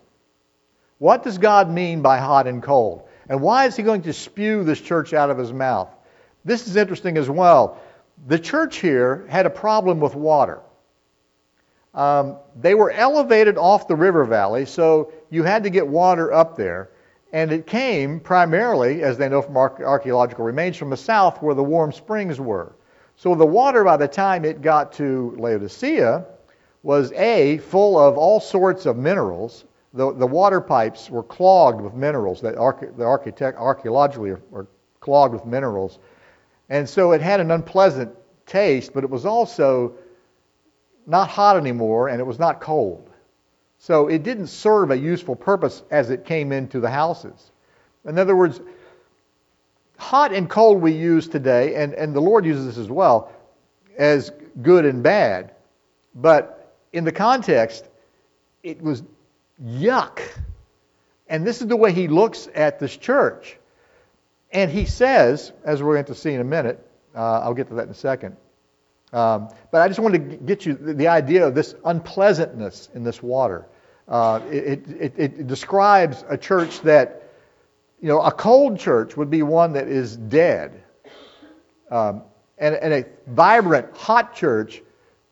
What 0.99 1.23
does 1.23 1.39
God 1.39 1.71
mean 1.71 2.03
by 2.03 2.19
hot 2.19 2.47
and 2.47 2.63
cold? 2.63 3.08
And 3.29 3.41
why 3.41 3.67
is 3.67 3.77
he 3.77 3.83
going 3.83 4.03
to 4.03 4.13
spew 4.13 4.65
this 4.65 4.81
church 4.81 5.13
out 5.13 5.31
of 5.31 5.39
his 5.39 5.53
mouth? 5.53 5.89
This 6.45 6.67
is 6.67 6.77
interesting 6.77 7.19
as 7.19 7.29
well. 7.29 7.81
The 8.27 8.39
church 8.39 8.79
here 8.79 9.27
had 9.29 9.47
a 9.47 9.51
problem 9.51 10.01
with 10.01 10.15
water. 10.15 10.61
Um, 11.95 12.37
they 12.59 12.75
were 12.75 12.91
elevated 12.91 13.59
off 13.59 13.89
the 13.89 13.97
river 13.97 14.25
valley, 14.25 14.67
so 14.67 15.13
you 15.31 15.43
had 15.43 15.65
to 15.65 15.71
get 15.71 15.87
water 15.87 16.33
up 16.33 16.57
there. 16.57 16.91
And 17.33 17.53
it 17.53 17.67
came 17.67 18.21
primarily, 18.21 19.03
as 19.03 19.19
they 19.19 19.29
know 19.29 19.43
from 19.43 19.57
archaeological 19.57 20.45
remains, 20.45 20.77
from 20.77 20.91
the 20.91 20.97
south 20.97 21.43
where 21.43 21.55
the 21.55 21.63
warm 21.63 21.93
springs 21.93 22.41
were. 22.41 22.75
So 23.17 23.35
the 23.35 23.45
water, 23.45 23.85
by 23.85 23.97
the 23.97 24.09
time 24.09 24.45
it 24.45 24.63
got 24.63 24.93
to 24.95 25.35
Laodicea, 25.37 26.25
was 26.83 27.13
A, 27.13 27.59
full 27.59 27.99
of 27.99 28.17
all 28.17 28.41
sorts 28.41 28.87
of 28.87 28.97
minerals, 28.97 29.65
the, 29.95 30.13
the 30.13 30.27
water 30.27 30.61
pipes 30.61 31.11
were 31.11 31.23
clogged 31.23 31.81
with 31.81 31.95
minerals 31.95 32.41
that 32.43 32.55
the 32.55 33.05
architect, 33.05 33.59
archaeologically 33.59 34.31
are, 34.31 34.41
are 34.53 34.67
clogged 35.01 35.33
with 35.33 35.47
minerals. 35.47 35.99
And 36.69 36.89
so 36.89 37.13
it 37.13 37.21
had 37.21 37.41
an 37.41 37.51
unpleasant 37.51 38.15
taste, 38.47 38.93
but 38.93 39.05
it 39.05 39.11
was 39.11 39.25
also 39.25 39.95
not 41.07 41.29
hot 41.29 41.57
anymore 41.57 42.09
and 42.09 42.21
it 42.21 42.25
was 42.25 42.39
not 42.39 42.61
cold. 42.61 43.09
So 43.79 44.09
it 44.09 44.23
didn't 44.23 44.49
serve 44.49 44.91
a 44.91 44.99
useful 44.99 45.37
purpose 45.37 45.83
as 45.91 46.11
it 46.11 46.25
came 46.25 46.53
into 46.53 46.81
the 46.81 46.91
houses. 46.91 47.53
In 48.05 48.19
other 48.19 48.37
words, 48.37 48.61
hot 49.99 50.33
and 50.33 50.51
cold 50.51 50.83
we 50.83 50.93
use 50.93 51.29
today, 51.29 51.75
and, 51.77 51.95
and 51.95 52.15
the 52.15 52.21
Lord 52.21 52.45
uses 52.45 52.67
this 52.67 52.79
as 52.79 52.91
well, 52.91 53.33
as 53.97 54.33
good 54.63 54.85
and 54.85 55.03
bad. 55.03 55.53
But 56.15 56.75
in 56.93 57.05
the 57.05 57.13
context, 57.13 57.89
it 58.63 58.83
was 58.83 59.03
yuck. 59.65 60.21
And 61.29 61.47
this 61.47 61.61
is 61.61 61.69
the 61.69 61.77
way 61.77 61.93
he 61.93 62.09
looks 62.09 62.49
at 62.55 62.79
this 62.79 62.97
church. 62.97 63.59
And 64.51 64.71
he 64.71 64.87
says, 64.87 65.53
as 65.65 65.83
we're 65.83 65.95
going 65.95 66.07
to 66.07 66.15
see 66.15 66.33
in 66.33 66.41
a 66.41 66.45
minute, 66.45 66.85
uh, 67.15 67.41
I'll 67.41 67.55
get 67.55 67.69
to 67.69 67.75
that 67.75 67.85
in 67.85 67.91
a 67.91 67.95
second. 67.95 68.37
Um, 69.13 69.49
but 69.71 69.83
I 69.83 69.89
just 69.89 70.01
wanted 70.01 70.31
to 70.31 70.37
get 70.37 70.67
you 70.67 70.75
the 70.75 71.09
idea 71.09 71.47
of 71.47 71.55
this 71.55 71.75
unpleasantness 71.85 72.89
in 72.95 73.05
this 73.05 73.23
water. 73.23 73.67
Uh, 74.07 74.41
it, 74.51 74.89
it, 74.89 75.15
it, 75.17 75.47
describes 75.47 76.25
a 76.29 76.39
church 76.39 76.81
that, 76.81 77.31
you 78.01 78.09
know, 78.09 78.23
a 78.23 78.33
cold 78.33 78.79
church 78.79 79.17
would 79.19 79.29
be 79.29 79.43
one 79.43 79.75
that 79.75 79.87
is 79.89 80.17
dead. 80.17 80.83
Um, 81.91 82.23
and, 82.57 82.75
and, 82.75 82.93
a 82.95 83.05
vibrant, 83.27 83.95
hot 83.97 84.35
church 84.35 84.83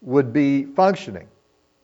would 0.03 0.33
be 0.33 0.65
functioning, 0.65 1.29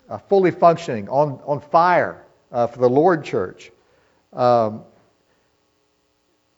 uh, 0.08 0.18
fully 0.18 0.50
functioning, 0.50 1.08
on, 1.08 1.40
on 1.46 1.60
fire 1.60 2.22
uh, 2.52 2.66
for 2.66 2.78
the 2.78 2.88
Lord 2.88 3.24
Church. 3.24 3.72
Um, 4.32 4.84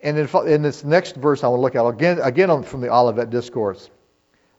and 0.00 0.18
in, 0.18 0.28
in, 0.46 0.62
this 0.62 0.84
next 0.84 1.16
verse 1.16 1.42
I 1.42 1.48
want 1.48 1.58
to 1.58 1.62
look 1.62 1.74
at, 1.76 1.86
again, 1.86 2.18
again 2.20 2.50
on, 2.50 2.62
from 2.62 2.80
the 2.82 2.92
Olivet 2.92 3.30
Discourse. 3.30 3.90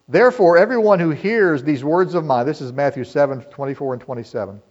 Therefore, 0.07 0.57
everyone 0.57 0.99
who 0.99 1.11
hears 1.11 1.63
these 1.63 1.83
words 1.83 2.15
of 2.15 2.25
mine, 2.25 2.45
this 2.45 2.61
is 2.61 2.73
Matthew 2.73 3.03
7, 3.03 3.41
24 3.41 3.93
and 3.93 4.01
27, 4.01 4.61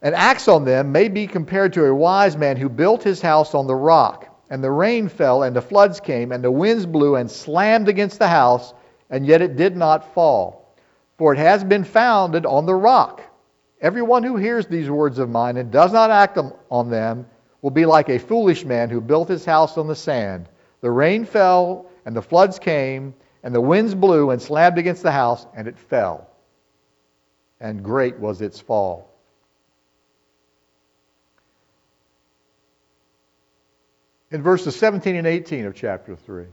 and 0.00 0.14
acts 0.14 0.48
on 0.48 0.64
them 0.64 0.92
may 0.92 1.08
be 1.08 1.26
compared 1.26 1.72
to 1.74 1.84
a 1.86 1.94
wise 1.94 2.36
man 2.36 2.56
who 2.56 2.68
built 2.68 3.02
his 3.02 3.20
house 3.20 3.54
on 3.54 3.66
the 3.66 3.74
rock. 3.74 4.26
And 4.50 4.64
the 4.64 4.70
rain 4.70 5.08
fell, 5.08 5.42
and 5.42 5.54
the 5.54 5.60
floods 5.60 6.00
came, 6.00 6.32
and 6.32 6.42
the 6.42 6.50
winds 6.50 6.86
blew 6.86 7.16
and 7.16 7.30
slammed 7.30 7.88
against 7.88 8.18
the 8.18 8.28
house, 8.28 8.72
and 9.10 9.26
yet 9.26 9.42
it 9.42 9.56
did 9.56 9.76
not 9.76 10.14
fall. 10.14 10.74
For 11.18 11.34
it 11.34 11.38
has 11.38 11.64
been 11.64 11.84
founded 11.84 12.46
on 12.46 12.64
the 12.64 12.74
rock. 12.74 13.22
Everyone 13.80 14.24
who 14.24 14.36
hears 14.36 14.66
these 14.66 14.90
words 14.90 15.18
of 15.18 15.30
mine 15.30 15.56
and 15.56 15.70
does 15.70 15.92
not 15.92 16.10
act 16.10 16.38
on 16.70 16.90
them 16.90 17.26
will 17.62 17.70
be 17.70 17.86
like 17.86 18.08
a 18.08 18.18
foolish 18.18 18.64
man 18.64 18.90
who 18.90 19.00
built 19.00 19.28
his 19.28 19.44
house 19.44 19.78
on 19.78 19.86
the 19.86 19.94
sand. 19.94 20.48
The 20.80 20.90
rain 20.90 21.24
fell, 21.24 21.86
and 22.04 22.16
the 22.16 22.22
floods 22.22 22.58
came, 22.58 23.14
and 23.42 23.54
the 23.54 23.60
winds 23.60 23.94
blew 23.94 24.30
and 24.30 24.42
slammed 24.42 24.78
against 24.78 25.02
the 25.02 25.12
house, 25.12 25.46
and 25.54 25.68
it 25.68 25.78
fell. 25.78 26.28
And 27.60 27.82
great 27.82 28.18
was 28.18 28.40
its 28.40 28.60
fall. 28.60 29.08
In 34.30 34.42
verses 34.42 34.76
17 34.76 35.16
and 35.16 35.26
18 35.26 35.66
of 35.66 35.74
chapter 35.74 36.14
3. 36.14 36.46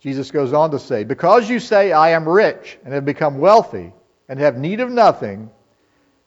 Jesus 0.00 0.30
goes 0.30 0.54
on 0.54 0.70
to 0.70 0.78
say, 0.78 1.04
Because 1.04 1.48
you 1.48 1.60
say, 1.60 1.92
I 1.92 2.10
am 2.10 2.28
rich 2.28 2.78
and 2.84 2.94
have 2.94 3.04
become 3.04 3.38
wealthy 3.38 3.92
and 4.28 4.40
have 4.40 4.56
need 4.56 4.80
of 4.80 4.90
nothing, 4.90 5.50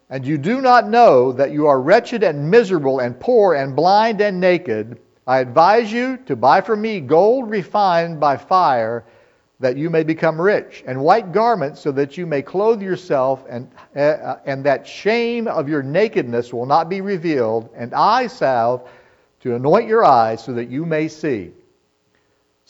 and 0.09 0.25
you 0.25 0.38
do 0.38 0.62
not 0.62 0.88
know 0.88 1.31
that 1.31 1.51
you 1.51 1.65
are 1.65 1.81
wretched 1.81 2.21
and 2.21 2.51
miserable 2.51 2.99
and 2.99 3.19
poor 3.19 3.55
and 3.55 3.75
blind 3.75 4.21
and 4.21 4.39
naked, 4.39 4.99
I 5.25 5.39
advise 5.39 5.91
you 5.91 6.17
to 6.25 6.36
buy 6.36 6.62
from 6.62 6.81
me 6.81 6.99
gold 6.99 7.49
refined 7.49 8.19
by 8.19 8.38
fire, 8.38 9.05
that 9.59 9.77
you 9.77 9.89
may 9.89 10.03
become 10.03 10.39
rich, 10.39 10.83
and 10.86 11.01
white 11.01 11.31
garments 11.31 11.79
so 11.79 11.91
that 11.93 12.17
you 12.17 12.27
may 12.27 12.41
clothe 12.41 12.81
yourself, 12.81 13.43
and, 13.49 13.71
uh, 13.95 14.36
and 14.45 14.63
that 14.65 14.86
shame 14.86 15.47
of 15.47 15.69
your 15.69 15.81
nakedness 15.81 16.53
will 16.53 16.65
not 16.65 16.89
be 16.89 17.01
revealed, 17.01 17.69
and 17.75 17.93
eye 17.93 18.27
salve 18.27 18.88
to 19.39 19.55
anoint 19.55 19.88
your 19.88 20.03
eyes 20.03 20.43
so 20.43 20.53
that 20.53 20.69
you 20.69 20.86
may 20.86 21.07
see. 21.07 21.53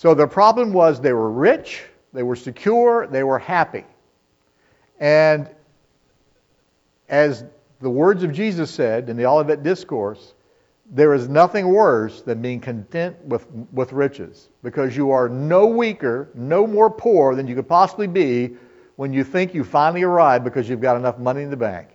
So 0.03 0.13
the 0.13 0.27
problem 0.27 0.73
was 0.73 0.99
they 0.99 1.13
were 1.13 1.31
rich, 1.31 1.85
they 2.11 2.23
were 2.23 2.35
secure, 2.35 3.07
they 3.07 3.23
were 3.23 3.39
happy. 3.39 3.85
And 4.99 5.49
as 7.07 7.45
the 7.79 7.89
words 7.89 8.21
of 8.23 8.33
Jesus 8.33 8.69
said 8.69 9.07
in 9.07 9.15
the 9.15 9.25
Olivet 9.25 9.63
Discourse, 9.63 10.33
there 10.91 11.13
is 11.13 11.29
nothing 11.29 11.69
worse 11.69 12.21
than 12.21 12.41
being 12.41 12.59
content 12.59 13.15
with, 13.23 13.49
with 13.71 13.93
riches 13.93 14.49
because 14.61 14.93
you 14.97 15.11
are 15.11 15.29
no 15.29 15.67
weaker, 15.67 16.27
no 16.33 16.67
more 16.67 16.89
poor 16.89 17.33
than 17.33 17.47
you 17.47 17.55
could 17.55 17.69
possibly 17.69 18.07
be 18.07 18.57
when 18.97 19.13
you 19.13 19.23
think 19.23 19.53
you 19.53 19.63
finally 19.63 20.03
arrived 20.03 20.43
because 20.43 20.67
you've 20.67 20.81
got 20.81 20.97
enough 20.97 21.17
money 21.17 21.43
in 21.43 21.49
the 21.49 21.55
bank. 21.55 21.87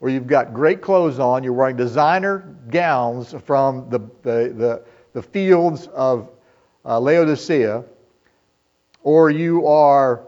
Or 0.00 0.08
you've 0.08 0.26
got 0.26 0.54
great 0.54 0.80
clothes 0.80 1.18
on, 1.18 1.44
you're 1.44 1.52
wearing 1.52 1.76
designer 1.76 2.56
gowns 2.70 3.34
from 3.44 3.90
the, 3.90 3.98
the, 4.22 4.54
the, 4.56 4.84
the 5.12 5.22
fields 5.22 5.88
of 5.88 6.30
uh, 6.88 6.98
Laodicea, 6.98 7.84
or 9.02 9.30
you 9.30 9.66
are 9.66 10.24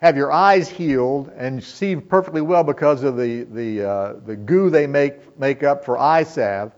have 0.00 0.16
your 0.18 0.30
eyes 0.30 0.68
healed 0.68 1.30
and 1.34 1.62
see 1.62 1.96
perfectly 1.96 2.42
well 2.42 2.62
because 2.62 3.04
of 3.04 3.16
the, 3.16 3.44
the, 3.44 3.82
uh, 3.82 4.12
the 4.26 4.36
goo 4.36 4.68
they 4.68 4.86
make, 4.86 5.38
make 5.38 5.62
up 5.62 5.82
for 5.82 5.96
eye 5.96 6.22
salve, 6.22 6.72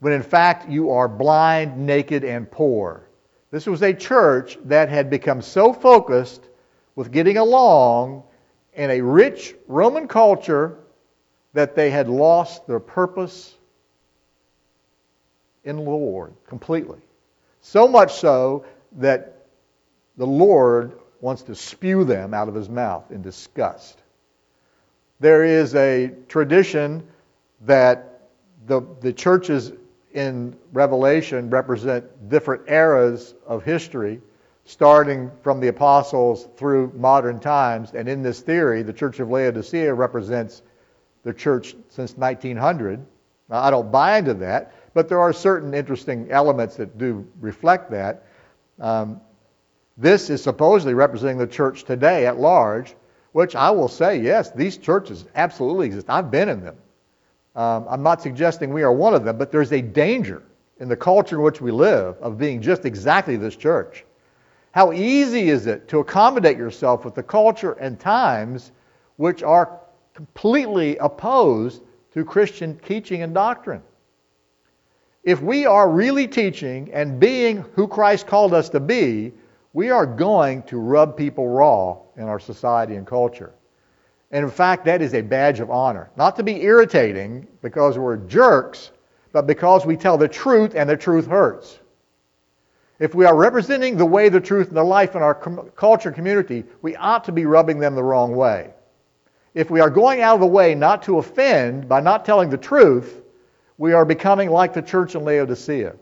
when 0.00 0.12
in 0.12 0.22
fact 0.22 0.68
you 0.68 0.90
are 0.90 1.06
blind, 1.06 1.78
naked, 1.78 2.24
and 2.24 2.50
poor. 2.50 3.08
This 3.52 3.66
was 3.66 3.82
a 3.82 3.94
church 3.94 4.58
that 4.64 4.88
had 4.88 5.08
become 5.08 5.40
so 5.40 5.72
focused 5.72 6.48
with 6.96 7.12
getting 7.12 7.36
along 7.36 8.24
in 8.72 8.90
a 8.90 9.00
rich 9.00 9.54
Roman 9.68 10.08
culture 10.08 10.78
that 11.52 11.76
they 11.76 11.90
had 11.90 12.08
lost 12.08 12.66
their 12.66 12.80
purpose 12.80 13.54
in 15.62 15.76
the 15.76 15.82
Lord 15.82 16.34
completely. 16.48 16.98
So 17.66 17.88
much 17.88 18.16
so 18.16 18.66
that 18.98 19.46
the 20.18 20.26
Lord 20.26 21.00
wants 21.22 21.42
to 21.44 21.54
spew 21.54 22.04
them 22.04 22.34
out 22.34 22.46
of 22.46 22.54
his 22.54 22.68
mouth 22.68 23.10
in 23.10 23.22
disgust. 23.22 24.02
There 25.18 25.44
is 25.44 25.74
a 25.74 26.12
tradition 26.28 27.08
that 27.62 28.28
the, 28.66 28.82
the 29.00 29.14
churches 29.14 29.72
in 30.12 30.54
Revelation 30.74 31.48
represent 31.48 32.28
different 32.28 32.68
eras 32.68 33.34
of 33.46 33.64
history, 33.64 34.20
starting 34.66 35.30
from 35.42 35.58
the 35.58 35.68
apostles 35.68 36.48
through 36.58 36.92
modern 36.94 37.40
times. 37.40 37.92
And 37.94 38.10
in 38.10 38.22
this 38.22 38.40
theory, 38.40 38.82
the 38.82 38.92
Church 38.92 39.20
of 39.20 39.30
Laodicea 39.30 39.92
represents 39.94 40.60
the 41.22 41.32
church 41.32 41.74
since 41.88 42.14
1900. 42.18 43.04
Now, 43.48 43.62
I 43.62 43.70
don't 43.70 43.90
buy 43.90 44.18
into 44.18 44.34
that, 44.34 44.74
but 44.94 45.08
there 45.08 45.20
are 45.20 45.32
certain 45.32 45.74
interesting 45.74 46.30
elements 46.30 46.76
that 46.76 46.96
do 46.96 47.26
reflect 47.40 47.90
that. 47.90 48.24
Um, 48.80 49.20
this 49.96 50.30
is 50.30 50.42
supposedly 50.42 50.94
representing 50.94 51.38
the 51.38 51.46
church 51.46 51.84
today 51.84 52.26
at 52.26 52.38
large, 52.38 52.94
which 53.32 53.54
I 53.54 53.70
will 53.70 53.88
say, 53.88 54.20
yes, 54.20 54.50
these 54.52 54.76
churches 54.76 55.24
absolutely 55.34 55.86
exist. 55.86 56.06
I've 56.08 56.30
been 56.30 56.48
in 56.48 56.64
them. 56.64 56.76
Um, 57.54 57.86
I'm 57.88 58.02
not 58.02 58.22
suggesting 58.22 58.72
we 58.72 58.82
are 58.82 58.92
one 58.92 59.14
of 59.14 59.24
them, 59.24 59.36
but 59.38 59.52
there's 59.52 59.72
a 59.72 59.82
danger 59.82 60.42
in 60.80 60.88
the 60.88 60.96
culture 60.96 61.36
in 61.36 61.42
which 61.42 61.60
we 61.60 61.70
live 61.70 62.16
of 62.20 62.38
being 62.38 62.60
just 62.60 62.84
exactly 62.84 63.36
this 63.36 63.54
church. 63.54 64.04
How 64.72 64.92
easy 64.92 65.50
is 65.50 65.68
it 65.68 65.86
to 65.88 66.00
accommodate 66.00 66.56
yourself 66.56 67.04
with 67.04 67.14
the 67.14 67.22
culture 67.22 67.72
and 67.74 67.98
times 67.98 68.72
which 69.16 69.44
are 69.44 69.80
completely 70.14 70.96
opposed 70.96 71.82
to 72.12 72.24
Christian 72.24 72.76
teaching 72.78 73.22
and 73.22 73.32
doctrine? 73.32 73.82
If 75.24 75.40
we 75.40 75.64
are 75.64 75.88
really 75.88 76.28
teaching 76.28 76.92
and 76.92 77.18
being 77.18 77.64
who 77.74 77.88
Christ 77.88 78.26
called 78.26 78.52
us 78.52 78.68
to 78.70 78.80
be, 78.80 79.32
we 79.72 79.90
are 79.90 80.06
going 80.06 80.62
to 80.64 80.78
rub 80.78 81.16
people 81.16 81.48
raw 81.48 81.96
in 82.16 82.24
our 82.24 82.38
society 82.38 82.96
and 82.96 83.06
culture. 83.06 83.54
And 84.30 84.44
in 84.44 84.50
fact, 84.50 84.84
that 84.84 85.00
is 85.00 85.14
a 85.14 85.22
badge 85.22 85.60
of 85.60 85.70
honor. 85.70 86.10
Not 86.16 86.36
to 86.36 86.42
be 86.42 86.62
irritating 86.62 87.46
because 87.62 87.98
we're 87.98 88.18
jerks, 88.18 88.90
but 89.32 89.46
because 89.46 89.86
we 89.86 89.96
tell 89.96 90.18
the 90.18 90.28
truth 90.28 90.74
and 90.74 90.88
the 90.88 90.96
truth 90.96 91.26
hurts. 91.26 91.78
If 92.98 93.14
we 93.14 93.24
are 93.24 93.34
representing 93.34 93.96
the 93.96 94.06
way, 94.06 94.28
the 94.28 94.40
truth, 94.40 94.68
and 94.68 94.76
the 94.76 94.84
life 94.84 95.16
in 95.16 95.22
our 95.22 95.34
com- 95.34 95.70
culture 95.74 96.12
community, 96.12 96.64
we 96.82 96.94
ought 96.96 97.24
to 97.24 97.32
be 97.32 97.46
rubbing 97.46 97.78
them 97.78 97.94
the 97.94 98.04
wrong 98.04 98.36
way. 98.36 98.72
If 99.54 99.70
we 99.70 99.80
are 99.80 99.90
going 99.90 100.20
out 100.20 100.34
of 100.34 100.40
the 100.40 100.46
way 100.46 100.74
not 100.74 101.02
to 101.04 101.18
offend 101.18 101.88
by 101.88 102.00
not 102.00 102.24
telling 102.24 102.50
the 102.50 102.58
truth, 102.58 103.22
we 103.78 103.92
are 103.92 104.04
becoming 104.04 104.50
like 104.50 104.72
the 104.72 104.82
church 104.82 105.14
in 105.14 105.24
Laodicea. 105.24 105.94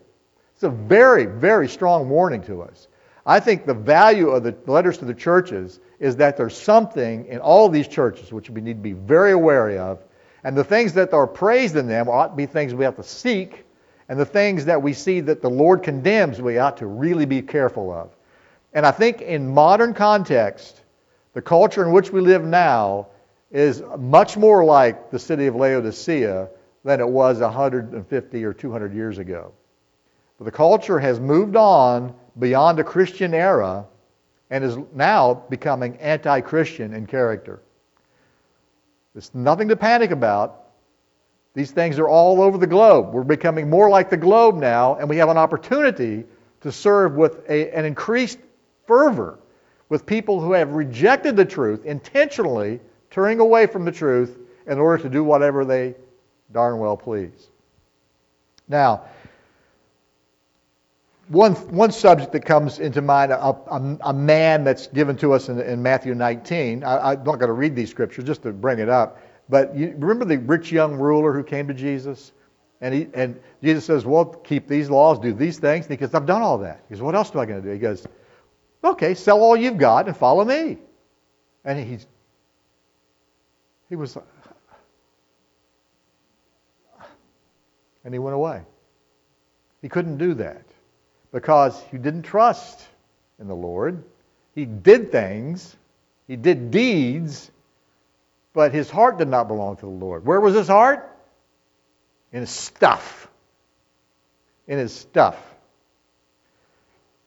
It's 0.53 0.63
a 0.63 0.69
very, 0.69 1.25
very 1.25 1.67
strong 1.67 2.09
warning 2.09 2.41
to 2.43 2.61
us. 2.61 2.87
I 3.25 3.39
think 3.39 3.65
the 3.65 3.73
value 3.73 4.29
of 4.29 4.43
the 4.43 4.55
letters 4.65 4.97
to 4.99 5.05
the 5.05 5.13
churches 5.13 5.79
is 5.99 6.17
that 6.17 6.35
there's 6.35 6.57
something 6.57 7.25
in 7.25 7.39
all 7.39 7.69
these 7.69 7.87
churches 7.87 8.31
which 8.31 8.49
we 8.49 8.61
need 8.61 8.73
to 8.73 8.83
be 8.83 8.93
very 8.93 9.35
wary 9.35 9.77
of. 9.77 10.03
And 10.43 10.57
the 10.57 10.63
things 10.63 10.93
that 10.93 11.13
are 11.13 11.25
praised 11.25 11.77
in 11.77 11.87
them 11.87 12.09
ought 12.09 12.27
to 12.27 12.35
be 12.35 12.45
things 12.45 12.73
we 12.73 12.83
have 12.83 12.97
to 12.97 13.03
seek. 13.03 13.65
And 14.09 14.19
the 14.19 14.25
things 14.25 14.65
that 14.65 14.81
we 14.81 14.91
see 14.91 15.21
that 15.21 15.41
the 15.41 15.49
Lord 15.49 15.83
condemns, 15.83 16.41
we 16.41 16.57
ought 16.57 16.77
to 16.77 16.85
really 16.85 17.25
be 17.25 17.41
careful 17.41 17.91
of. 17.91 18.11
And 18.73 18.85
I 18.85 18.91
think 18.91 19.21
in 19.21 19.47
modern 19.47 19.93
context, 19.93 20.81
the 21.33 21.41
culture 21.41 21.83
in 21.83 21.93
which 21.93 22.11
we 22.11 22.19
live 22.19 22.43
now 22.43 23.07
is 23.51 23.81
much 23.97 24.35
more 24.35 24.65
like 24.65 25.11
the 25.11 25.19
city 25.19 25.45
of 25.45 25.55
Laodicea 25.55 26.49
than 26.83 26.99
it 26.99 27.07
was 27.07 27.39
150 27.39 28.43
or 28.43 28.53
200 28.53 28.93
years 28.93 29.17
ago. 29.17 29.53
But 30.37 30.45
the 30.45 30.51
culture 30.51 30.99
has 30.99 31.19
moved 31.19 31.55
on 31.55 32.13
beyond 32.39 32.79
a 32.79 32.83
Christian 32.83 33.33
era 33.33 33.85
and 34.49 34.63
is 34.63 34.77
now 34.93 35.33
becoming 35.49 35.97
anti 35.97 36.41
Christian 36.41 36.93
in 36.93 37.05
character. 37.05 37.61
There's 39.13 39.33
nothing 39.33 39.67
to 39.69 39.75
panic 39.75 40.11
about. 40.11 40.59
These 41.53 41.71
things 41.71 41.99
are 41.99 42.07
all 42.07 42.41
over 42.41 42.57
the 42.57 42.67
globe. 42.67 43.13
We're 43.13 43.23
becoming 43.23 43.69
more 43.69 43.89
like 43.89 44.09
the 44.09 44.17
globe 44.17 44.55
now, 44.55 44.95
and 44.95 45.07
we 45.07 45.17
have 45.17 45.29
an 45.29 45.37
opportunity 45.37 46.25
to 46.61 46.71
serve 46.71 47.13
with 47.13 47.47
a, 47.47 47.71
an 47.71 47.85
increased 47.85 48.39
fervor 48.87 49.39
with 49.89 50.05
people 50.05 50.39
who 50.39 50.53
have 50.53 50.71
rejected 50.71 51.35
the 51.35 51.45
truth, 51.45 51.85
intentionally 51.85 52.79
turning 53.11 53.39
away 53.39 53.67
from 53.67 53.85
the 53.85 53.91
truth 53.91 54.39
in 54.65 54.79
order 54.79 55.03
to 55.03 55.09
do 55.09 55.23
whatever 55.23 55.63
they 55.63 55.93
darn 56.53 56.77
well 56.77 56.95
please. 56.95 57.49
Now, 58.67 59.03
one, 61.27 61.53
one 61.53 61.91
subject 61.91 62.31
that 62.33 62.45
comes 62.45 62.79
into 62.79 63.01
mind, 63.01 63.31
a, 63.31 63.37
a, 63.37 63.97
a 64.01 64.13
man 64.13 64.63
that's 64.63 64.87
given 64.87 65.15
to 65.17 65.33
us 65.33 65.49
in, 65.49 65.59
in 65.59 65.81
Matthew 65.81 66.13
19. 66.15 66.83
I, 66.83 67.13
am 67.13 67.23
not 67.23 67.39
going 67.39 67.47
to 67.47 67.53
read 67.53 67.75
these 67.75 67.89
scriptures 67.89 68.25
just 68.25 68.43
to 68.43 68.51
bring 68.51 68.79
it 68.79 68.89
up, 68.89 69.21
but 69.49 69.75
you 69.75 69.95
remember 69.97 70.25
the 70.25 70.37
rich 70.37 70.71
young 70.71 70.95
ruler 70.95 71.33
who 71.33 71.43
came 71.43 71.67
to 71.67 71.73
Jesus? 71.73 72.33
And, 72.81 72.93
he, 72.93 73.07
and 73.13 73.39
Jesus 73.63 73.85
says, 73.85 74.05
Well, 74.05 74.25
keep 74.25 74.67
these 74.67 74.89
laws, 74.89 75.17
do 75.19 75.33
these 75.33 75.57
things. 75.57 75.85
And 75.85 75.91
he 75.91 75.97
goes, 75.97 76.13
I've 76.13 76.25
done 76.25 76.41
all 76.41 76.57
that. 76.59 76.83
He 76.89 76.95
goes, 76.95 77.01
What 77.01 77.15
else 77.15 77.31
am 77.33 77.39
I 77.39 77.45
going 77.45 77.61
to 77.61 77.67
do? 77.67 77.73
He 77.73 77.79
goes, 77.79 78.05
Okay, 78.83 79.15
sell 79.15 79.41
all 79.41 79.55
you've 79.55 79.77
got 79.77 80.07
and 80.07 80.17
follow 80.17 80.43
me. 80.43 80.77
And 81.63 81.79
he's, 81.79 82.05
he 83.87 83.95
was, 83.95 84.17
and 88.03 88.13
he 88.13 88.19
went 88.19 88.35
away. 88.35 88.61
He 89.81 89.89
couldn't 89.89 90.17
do 90.17 90.35
that 90.35 90.63
because 91.31 91.81
he 91.91 91.97
didn't 91.97 92.23
trust 92.23 92.81
in 93.39 93.47
the 93.47 93.55
Lord. 93.55 94.03
He 94.55 94.65
did 94.65 95.11
things, 95.11 95.75
he 96.27 96.35
did 96.35 96.71
deeds, 96.71 97.51
but 98.53 98.71
his 98.71 98.89
heart 98.89 99.17
did 99.17 99.27
not 99.27 99.47
belong 99.47 99.77
to 99.77 99.81
the 99.81 99.91
Lord. 99.91 100.25
Where 100.25 100.39
was 100.39 100.53
his 100.53 100.67
heart? 100.67 101.09
In 102.31 102.41
his 102.41 102.51
stuff. 102.51 103.27
In 104.67 104.77
his 104.77 104.93
stuff. 104.93 105.37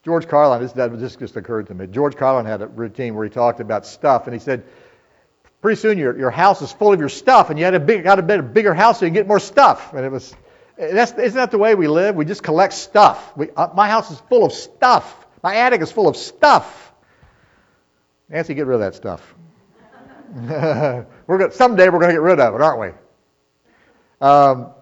George 0.04 0.28
Carlin, 0.28 0.70
this, 0.72 1.16
just 1.16 1.36
occurred 1.36 1.66
to 1.66 1.74
me. 1.74 1.88
George 1.88 2.16
Carlin 2.16 2.46
had 2.46 2.62
a 2.62 2.68
routine 2.68 3.16
where 3.16 3.24
he 3.24 3.30
talked 3.30 3.58
about 3.58 3.84
stuff, 3.84 4.28
and 4.28 4.34
he 4.34 4.38
said, 4.38 4.62
pretty 5.60 5.80
soon 5.80 5.98
your, 5.98 6.16
your 6.16 6.30
house 6.30 6.62
is 6.62 6.70
full 6.70 6.92
of 6.92 7.00
your 7.00 7.08
stuff, 7.08 7.50
and 7.50 7.58
you 7.58 7.64
had 7.64 7.74
a 7.74 7.80
big, 7.80 8.04
got 8.04 8.20
a 8.20 8.22
bit 8.22 8.38
a 8.38 8.42
bigger 8.44 8.72
house 8.72 9.00
so 9.00 9.04
you 9.04 9.08
can 9.10 9.14
get 9.14 9.26
more 9.26 9.40
stuff. 9.40 9.92
And 9.94 10.04
it 10.04 10.12
was 10.12 10.32
that's, 10.76 11.12
isn't 11.12 11.36
that 11.36 11.50
the 11.50 11.58
way 11.58 11.74
we 11.74 11.88
live? 11.88 12.16
We 12.16 12.24
just 12.24 12.42
collect 12.42 12.74
stuff. 12.74 13.36
We, 13.36 13.50
uh, 13.50 13.68
my 13.74 13.88
house 13.88 14.10
is 14.10 14.20
full 14.28 14.44
of 14.44 14.52
stuff. 14.52 15.26
My 15.42 15.56
attic 15.56 15.80
is 15.80 15.90
full 15.90 16.08
of 16.08 16.16
stuff. 16.16 16.92
Nancy, 18.28 18.54
get 18.54 18.66
rid 18.66 18.74
of 18.74 18.80
that 18.80 18.94
stuff. 18.94 19.34
we're 20.34 21.06
gonna, 21.28 21.52
someday 21.52 21.88
we're 21.88 22.00
going 22.00 22.10
to 22.10 22.14
get 22.14 22.20
rid 22.20 22.40
of 22.40 22.54
it, 22.54 22.60
aren't 22.60 22.80
we? 22.80 22.90
Um, 24.20 24.72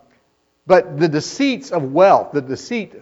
but 0.67 0.99
the 0.99 1.09
deceits 1.09 1.71
of 1.71 1.93
wealth, 1.93 2.33
the 2.33 2.41
deceit, 2.41 2.95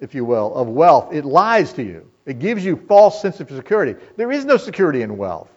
if 0.00 0.14
you 0.14 0.24
will, 0.24 0.54
of 0.54 0.68
wealth, 0.68 1.12
it 1.12 1.24
lies 1.24 1.72
to 1.74 1.82
you. 1.82 2.10
It 2.26 2.38
gives 2.38 2.64
you 2.64 2.76
false 2.76 3.22
sense 3.22 3.40
of 3.40 3.48
security. 3.48 3.98
There 4.16 4.30
is 4.30 4.44
no 4.44 4.56
security 4.56 5.02
in 5.02 5.16
wealth. 5.16 5.48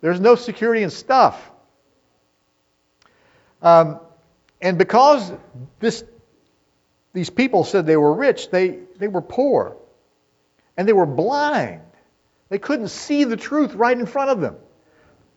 There's 0.00 0.20
no 0.20 0.36
security 0.36 0.82
in 0.82 0.90
stuff. 0.90 1.50
Um, 3.60 4.00
and 4.60 4.78
because 4.78 5.32
this 5.80 6.04
these 7.18 7.30
people 7.30 7.64
said 7.64 7.84
they 7.84 7.96
were 7.96 8.14
rich, 8.14 8.48
they, 8.48 8.78
they 8.96 9.08
were 9.08 9.20
poor. 9.20 9.76
And 10.76 10.86
they 10.86 10.92
were 10.92 11.04
blind. 11.06 11.80
They 12.48 12.60
couldn't 12.60 12.88
see 12.88 13.24
the 13.24 13.36
truth 13.36 13.74
right 13.74 13.98
in 13.98 14.06
front 14.06 14.30
of 14.30 14.40
them. 14.40 14.54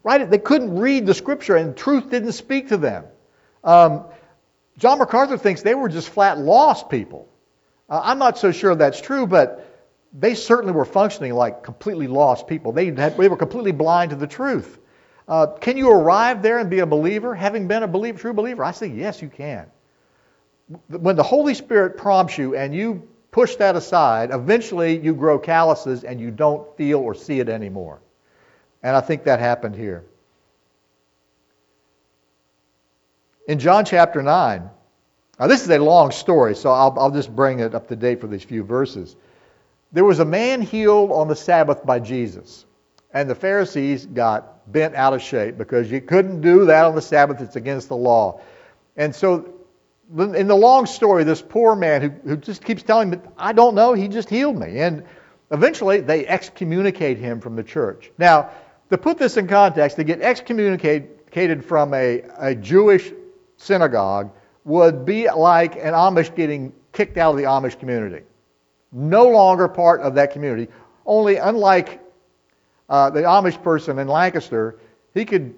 right? 0.04 0.30
They 0.30 0.38
couldn't 0.38 0.78
read 0.78 1.06
the 1.06 1.14
scripture 1.14 1.56
and 1.56 1.76
truth 1.76 2.10
didn't 2.10 2.34
speak 2.34 2.70
to 2.70 2.78
them. 2.78 3.06
Um, 3.64 4.06
John 4.78 5.00
MacArthur 5.00 5.38
thinks 5.38 5.62
they 5.62 5.76
were 5.76 5.90
just 5.90 6.10
flat 6.10 6.38
lost 6.38 6.90
people. 6.90 7.28
Uh, 7.90 8.02
I'm 8.04 8.20
not 8.20 8.38
so 8.38 8.52
sure 8.52 8.74
that's 8.76 9.02
true, 9.02 9.28
but 9.28 9.68
they 10.14 10.36
certainly 10.36 10.74
were 10.74 10.86
functioning 10.86 11.34
like 11.34 11.64
completely 11.64 12.08
lost 12.08 12.48
people. 12.48 12.72
They, 12.72 12.86
had, 12.88 13.18
they 13.18 13.30
were 13.30 13.38
completely 13.38 13.72
blind 13.72 14.12
to 14.12 14.16
the 14.16 14.28
truth. 14.28 14.80
Uh, 15.28 15.48
can 15.48 15.78
you 15.78 15.90
arrive 15.90 16.42
there 16.42 16.60
and 16.60 16.70
be 16.70 16.80
a 16.80 16.86
believer, 16.86 17.36
having 17.36 17.68
been 17.68 17.84
a 17.84 17.88
believer, 17.88 18.20
true 18.20 18.34
believer? 18.34 18.64
I 18.64 18.72
say, 18.72 18.88
yes, 18.88 19.22
you 19.22 19.30
can. 19.30 19.68
When 20.88 21.16
the 21.16 21.24
Holy 21.24 21.54
Spirit 21.54 21.98
prompts 21.98 22.38
you 22.38 22.56
and 22.56 22.74
you 22.74 23.08
push 23.32 23.56
that 23.58 23.76
aside, 23.76 24.32
eventually 24.32 25.00
you 25.00 25.14
grow 25.14 25.40
calluses 25.40 26.04
and 26.04 26.20
you 26.20 26.32
don't 26.32 26.76
feel 26.78 27.00
or 27.00 27.16
see 27.16 27.40
it 27.40 27.50
anymore. 27.50 28.02
And 28.84 28.96
I 28.96 29.02
think 29.02 29.24
that 29.24 29.40
happened 29.40 29.76
here. 29.76 30.04
In 33.48 33.60
John 33.60 33.86
chapter 33.86 34.22
9, 34.22 34.70
now 35.40 35.48
this 35.48 35.64
is 35.64 35.70
a 35.70 35.80
long 35.80 36.12
story, 36.12 36.56
so 36.56 36.72
I'll, 36.72 36.96
I'll 37.00 37.12
just 37.12 37.36
bring 37.36 37.60
it 37.60 37.74
up 37.74 37.88
to 37.88 37.96
date 37.96 38.22
for 38.22 38.28
these 38.28 38.44
few 38.44 38.64
verses. 38.64 39.16
There 39.92 40.06
was 40.06 40.20
a 40.20 40.26
man 40.26 40.62
healed 40.62 41.12
on 41.12 41.28
the 41.28 41.36
Sabbath 41.36 41.86
by 41.86 42.00
Jesus, 42.00 42.66
and 43.14 43.30
the 43.30 43.36
Pharisees 43.36 44.06
got 44.06 44.72
bent 44.72 44.96
out 44.96 45.14
of 45.14 45.22
shape 45.22 45.58
because 45.58 45.92
you 45.92 46.00
couldn't 46.00 46.42
do 46.42 46.66
that 46.66 46.86
on 46.86 46.96
the 46.96 47.02
Sabbath, 47.02 47.42
it's 47.42 47.56
against 47.56 47.90
the 47.90 47.98
law. 47.98 48.40
And 48.96 49.14
so, 49.14 49.54
in 50.18 50.48
the 50.48 50.56
long 50.56 50.86
story, 50.86 51.24
this 51.24 51.42
poor 51.42 51.76
man 51.76 52.02
who, 52.02 52.10
who 52.30 52.38
just 52.38 52.64
keeps 52.64 52.84
telling 52.84 53.12
me, 53.12 53.18
I 53.38 53.54
don't 53.54 53.76
know, 53.76 53.94
he 53.94 54.08
just 54.08 54.30
healed 54.30 54.58
me. 54.58 54.80
And 54.80 55.06
eventually, 55.52 56.02
they 56.02 56.28
excommunicate 56.28 57.18
him 57.18 57.40
from 57.40 57.56
the 57.56 57.64
church. 57.64 58.12
Now, 58.18 58.50
to 58.90 58.98
put 58.98 59.18
this 59.18 59.38
in 59.38 59.48
context, 59.48 59.98
to 59.98 60.04
get 60.04 60.22
excommunicated 60.22 61.64
from 61.64 61.94
a, 61.94 62.24
a 62.38 62.56
Jewish 62.56 63.12
synagogue 63.56 64.32
would 64.66 65.06
be 65.06 65.30
like 65.30 65.76
an 65.76 65.94
Amish 65.94 66.36
getting 66.36 66.74
kicked 66.92 67.18
out 67.18 67.32
of 67.32 67.38
the 67.38 67.44
Amish 67.44 67.80
community. 67.80 68.26
No 68.92 69.30
longer 69.30 69.70
part 69.70 70.02
of 70.02 70.16
that 70.16 70.34
community. 70.34 70.68
Only, 71.06 71.38
unlike 71.38 72.02
uh, 72.90 73.10
the 73.12 73.22
Amish 73.22 73.62
person 73.64 73.98
in 73.98 74.10
Lancaster, 74.10 74.78
he 75.14 75.24
could 75.24 75.56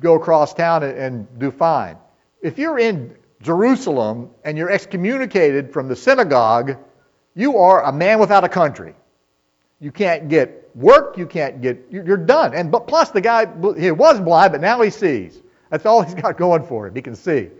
go 0.00 0.14
across 0.14 0.54
town 0.54 0.82
and, 0.82 0.96
and 0.96 1.38
do 1.38 1.50
fine. 1.50 1.98
If 2.40 2.58
you're 2.58 2.78
in 2.78 3.14
Jerusalem 3.44 4.30
and 4.42 4.56
you're 4.56 4.70
excommunicated 4.70 5.72
from 5.72 5.86
the 5.86 5.94
synagogue, 5.94 6.78
you 7.34 7.58
are 7.58 7.84
a 7.84 7.92
man 7.92 8.18
without 8.18 8.42
a 8.42 8.48
country. 8.48 8.94
You 9.80 9.92
can't 9.92 10.28
get 10.28 10.70
work. 10.74 11.18
You 11.18 11.26
can't 11.26 11.60
get. 11.60 11.86
You're 11.90 12.16
done. 12.16 12.54
And 12.54 12.72
but 12.72 12.88
plus 12.88 13.10
the 13.10 13.20
guy 13.20 13.46
he 13.78 13.90
was 13.90 14.18
blind, 14.18 14.52
but 14.52 14.62
now 14.62 14.80
he 14.80 14.90
sees. 14.90 15.42
That's 15.68 15.84
all 15.84 16.02
he's 16.06 16.14
got 16.14 16.38
going 16.38 16.64
for 16.64 16.86
him. 16.86 16.94
He 16.94 17.02
can 17.02 17.14
see. 17.14 17.50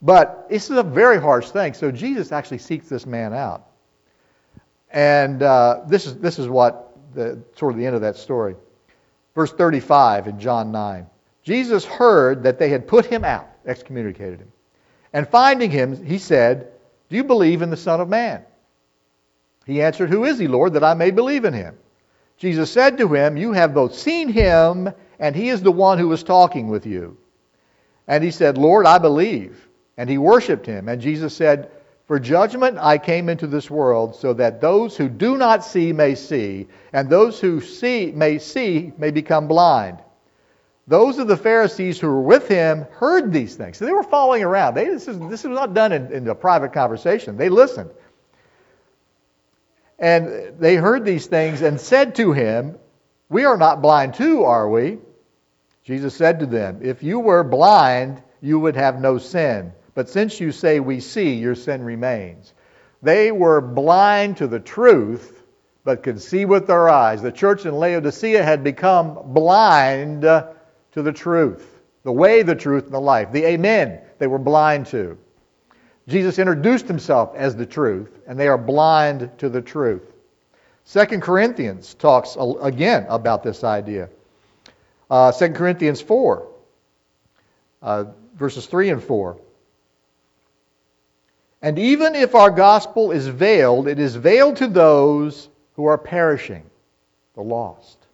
But 0.00 0.48
this 0.48 0.70
is 0.70 0.78
a 0.78 0.82
very 0.82 1.20
harsh 1.20 1.50
thing. 1.50 1.74
So 1.74 1.90
Jesus 1.90 2.32
actually 2.32 2.58
seeks 2.58 2.88
this 2.88 3.06
man 3.06 3.34
out. 3.34 3.66
And 4.90 5.42
uh, 5.42 5.82
this, 5.88 6.06
is, 6.06 6.16
this 6.18 6.38
is 6.38 6.48
what, 6.48 6.96
the, 7.14 7.38
sort 7.56 7.72
of 7.72 7.78
the 7.78 7.86
end 7.86 7.94
of 7.94 8.02
that 8.02 8.16
story. 8.16 8.56
Verse 9.34 9.52
35 9.52 10.28
in 10.28 10.38
John 10.38 10.70
9. 10.70 11.06
Jesus 11.42 11.84
heard 11.84 12.42
that 12.42 12.58
they 12.58 12.68
had 12.68 12.86
put 12.86 13.06
him 13.06 13.24
out, 13.24 13.48
excommunicated 13.66 14.40
him. 14.40 14.52
And 15.12 15.28
finding 15.28 15.70
him, 15.70 16.04
he 16.04 16.18
said, 16.18 16.68
Do 17.08 17.16
you 17.16 17.24
believe 17.24 17.62
in 17.62 17.70
the 17.70 17.76
Son 17.76 18.00
of 18.00 18.08
Man? 18.08 18.44
He 19.66 19.82
answered, 19.82 20.10
Who 20.10 20.24
is 20.24 20.38
he, 20.38 20.48
Lord, 20.48 20.74
that 20.74 20.84
I 20.84 20.94
may 20.94 21.10
believe 21.10 21.44
in 21.44 21.52
him? 21.52 21.76
Jesus 22.38 22.70
said 22.70 22.98
to 22.98 23.08
him, 23.08 23.36
You 23.36 23.52
have 23.52 23.74
both 23.74 23.94
seen 23.94 24.28
him, 24.28 24.92
and 25.18 25.34
he 25.34 25.48
is 25.48 25.62
the 25.62 25.72
one 25.72 25.98
who 25.98 26.12
is 26.12 26.22
talking 26.22 26.68
with 26.68 26.86
you. 26.86 27.16
And 28.06 28.22
he 28.22 28.30
said, 28.30 28.58
Lord, 28.58 28.86
I 28.86 28.98
believe. 28.98 29.66
And 29.96 30.08
he 30.08 30.18
worshiped 30.18 30.66
him. 30.66 30.88
And 30.88 31.00
Jesus 31.00 31.34
said, 31.34 31.70
For 32.06 32.20
judgment 32.20 32.78
I 32.78 32.98
came 32.98 33.28
into 33.28 33.46
this 33.46 33.70
world, 33.70 34.14
so 34.14 34.34
that 34.34 34.60
those 34.60 34.96
who 34.96 35.08
do 35.08 35.36
not 35.36 35.64
see 35.64 35.92
may 35.92 36.14
see, 36.14 36.68
and 36.92 37.08
those 37.08 37.40
who 37.40 37.60
see 37.60 38.12
may 38.12 38.38
see 38.38 38.92
may 38.98 39.10
become 39.10 39.48
blind. 39.48 39.98
Those 40.88 41.18
of 41.18 41.26
the 41.26 41.36
Pharisees 41.36 41.98
who 41.98 42.06
were 42.06 42.22
with 42.22 42.46
him 42.46 42.86
heard 42.92 43.32
these 43.32 43.56
things. 43.56 43.76
So 43.76 43.86
they 43.86 43.92
were 43.92 44.04
following 44.04 44.44
around. 44.44 44.74
They, 44.74 44.84
this, 44.84 45.08
is, 45.08 45.18
this 45.18 45.42
was 45.42 45.54
not 45.56 45.74
done 45.74 45.92
in, 45.92 46.12
in 46.12 46.28
a 46.28 46.34
private 46.34 46.72
conversation. 46.72 47.36
They 47.36 47.48
listened. 47.48 47.90
And 49.98 50.60
they 50.60 50.76
heard 50.76 51.04
these 51.04 51.26
things 51.26 51.62
and 51.62 51.80
said 51.80 52.14
to 52.16 52.32
him, 52.32 52.78
We 53.28 53.44
are 53.44 53.56
not 53.56 53.82
blind 53.82 54.14
too, 54.14 54.44
are 54.44 54.68
we? 54.68 54.98
Jesus 55.82 56.14
said 56.14 56.40
to 56.40 56.46
them, 56.46 56.80
If 56.82 57.02
you 57.02 57.18
were 57.18 57.42
blind, 57.42 58.22
you 58.40 58.60
would 58.60 58.76
have 58.76 59.00
no 59.00 59.18
sin. 59.18 59.72
But 59.94 60.08
since 60.08 60.38
you 60.38 60.52
say 60.52 60.78
we 60.78 61.00
see, 61.00 61.34
your 61.34 61.54
sin 61.54 61.82
remains. 61.82 62.52
They 63.02 63.32
were 63.32 63.60
blind 63.60 64.36
to 64.38 64.46
the 64.46 64.60
truth, 64.60 65.42
but 65.84 66.02
could 66.02 66.20
see 66.20 66.44
with 66.44 66.66
their 66.66 66.88
eyes. 66.88 67.22
The 67.22 67.32
church 67.32 67.66
in 67.66 67.74
Laodicea 67.74 68.42
had 68.42 68.62
become 68.62 69.18
blind 69.32 70.24
to 70.96 71.02
the 71.02 71.12
truth, 71.12 71.78
the 72.04 72.12
way, 72.12 72.40
the 72.40 72.54
truth, 72.54 72.84
and 72.84 72.94
the 72.94 72.98
life. 72.98 73.30
The 73.30 73.44
Amen 73.44 74.00
they 74.18 74.26
were 74.26 74.38
blind 74.38 74.86
to. 74.86 75.18
Jesus 76.08 76.38
introduced 76.38 76.88
himself 76.88 77.34
as 77.36 77.54
the 77.54 77.66
truth, 77.66 78.18
and 78.26 78.40
they 78.40 78.48
are 78.48 78.56
blind 78.56 79.30
to 79.36 79.50
the 79.50 79.60
truth. 79.60 80.10
Second 80.84 81.20
Corinthians 81.20 81.92
talks 81.92 82.38
again 82.62 83.04
about 83.10 83.42
this 83.42 83.62
idea. 83.62 84.08
Uh, 85.10 85.32
2 85.32 85.50
Corinthians 85.50 86.00
4, 86.00 86.48
uh, 87.82 88.04
verses 88.34 88.64
3 88.64 88.88
and 88.88 89.04
4. 89.04 89.38
And 91.60 91.78
even 91.78 92.14
if 92.14 92.34
our 92.34 92.50
gospel 92.50 93.12
is 93.12 93.26
veiled, 93.26 93.86
it 93.86 93.98
is 93.98 94.16
veiled 94.16 94.56
to 94.56 94.66
those 94.66 95.50
who 95.74 95.84
are 95.84 95.98
perishing, 95.98 96.64
the 97.34 97.42
lost. 97.42 98.05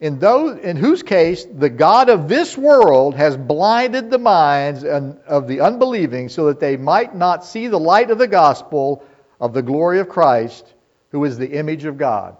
In, 0.00 0.18
those, 0.18 0.58
in 0.60 0.76
whose 0.76 1.02
case 1.02 1.44
the 1.44 1.68
God 1.68 2.08
of 2.08 2.28
this 2.28 2.56
world 2.56 3.14
has 3.16 3.36
blinded 3.36 4.10
the 4.10 4.18
minds 4.18 4.84
of 4.84 5.48
the 5.48 5.60
unbelieving 5.60 6.28
so 6.28 6.46
that 6.46 6.60
they 6.60 6.76
might 6.76 7.16
not 7.16 7.44
see 7.44 7.66
the 7.66 7.80
light 7.80 8.10
of 8.10 8.18
the 8.18 8.28
gospel 8.28 9.04
of 9.40 9.52
the 9.52 9.62
glory 9.62 9.98
of 9.98 10.08
Christ, 10.08 10.72
who 11.10 11.24
is 11.24 11.36
the 11.36 11.50
image 11.50 11.84
of 11.84 11.98
God. 11.98 12.36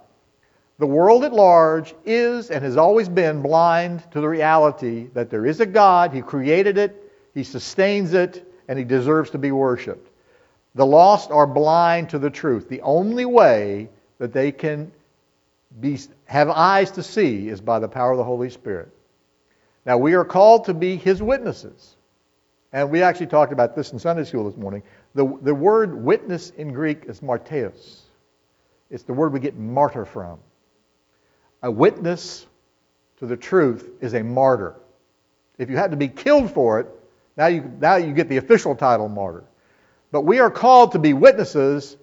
The 0.77 0.87
world 0.87 1.25
at 1.25 1.33
large 1.33 1.93
is 2.05 2.49
and 2.49 2.63
has 2.63 2.77
always 2.77 3.09
been 3.09 3.41
blind 3.41 4.09
to 4.11 4.21
the 4.21 4.29
reality 4.29 5.07
that 5.13 5.29
there 5.29 5.45
is 5.45 5.59
a 5.59 5.65
God, 5.65 6.13
He 6.13 6.21
created 6.21 6.77
it, 6.77 7.11
He 7.33 7.43
sustains 7.43 8.13
it, 8.13 8.45
and 8.69 8.77
he 8.77 8.85
deserves 8.85 9.31
to 9.31 9.37
be 9.37 9.51
worshiped. 9.51 10.07
The 10.75 10.85
lost 10.85 11.31
are 11.31 11.47
blind 11.47 12.11
to 12.11 12.19
the 12.19 12.29
truth. 12.29 12.69
The 12.69 12.81
only 12.81 13.25
way 13.25 13.89
that 14.19 14.31
they 14.31 14.51
can 14.51 14.91
be, 15.81 15.99
have 16.29 16.47
eyes 16.51 16.91
to 16.91 17.01
see 17.01 17.49
is 17.49 17.59
by 17.59 17.79
the 17.79 17.87
power 17.87 18.11
of 18.11 18.19
the 18.19 18.23
Holy 18.23 18.51
Spirit. 18.51 18.89
Now, 19.83 19.97
we 19.97 20.13
are 20.13 20.23
called 20.23 20.65
to 20.65 20.75
be 20.75 20.95
his 20.95 21.23
witnesses. 21.23 21.95
And 22.71 22.91
we 22.91 23.01
actually 23.01 23.25
talked 23.25 23.51
about 23.51 23.75
this 23.75 23.93
in 23.93 23.97
Sunday 23.97 24.23
school 24.25 24.47
this 24.47 24.55
morning. 24.55 24.83
The, 25.15 25.25
the 25.41 25.55
word 25.55 26.03
witness 26.03 26.51
in 26.51 26.71
Greek 26.71 27.05
is 27.07 27.21
marteos. 27.21 28.01
It's 28.91 29.01
the 29.01 29.13
word 29.13 29.33
we 29.33 29.39
get 29.39 29.57
martyr 29.57 30.05
from. 30.05 30.37
A 31.63 31.71
witness 31.71 32.45
to 33.17 33.25
the 33.25 33.35
truth 33.35 33.89
is 33.99 34.13
a 34.13 34.21
martyr. 34.21 34.75
If 35.57 35.67
you 35.67 35.77
had 35.77 35.89
to 35.89 35.97
be 35.97 36.09
killed 36.09 36.53
for 36.53 36.79
it, 36.79 36.87
now 37.37 37.47
you, 37.47 37.71
now 37.79 37.95
you 37.95 38.13
get 38.13 38.29
the 38.29 38.37
official 38.37 38.75
title 38.75 39.09
martyr. 39.09 39.45
But 40.11 40.21
we 40.21 40.37
are 40.37 40.51
called 40.51 40.91
to 40.91 40.99
be 40.99 41.13
witnesses 41.13 41.97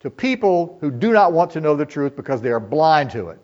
to 0.00 0.10
people 0.10 0.78
who 0.80 0.90
do 0.90 1.12
not 1.12 1.32
want 1.32 1.52
to 1.52 1.60
know 1.60 1.76
the 1.76 1.86
truth 1.86 2.16
because 2.16 2.42
they 2.42 2.50
are 2.50 2.58
blind 2.58 3.12
to 3.12 3.28
it. 3.28 3.38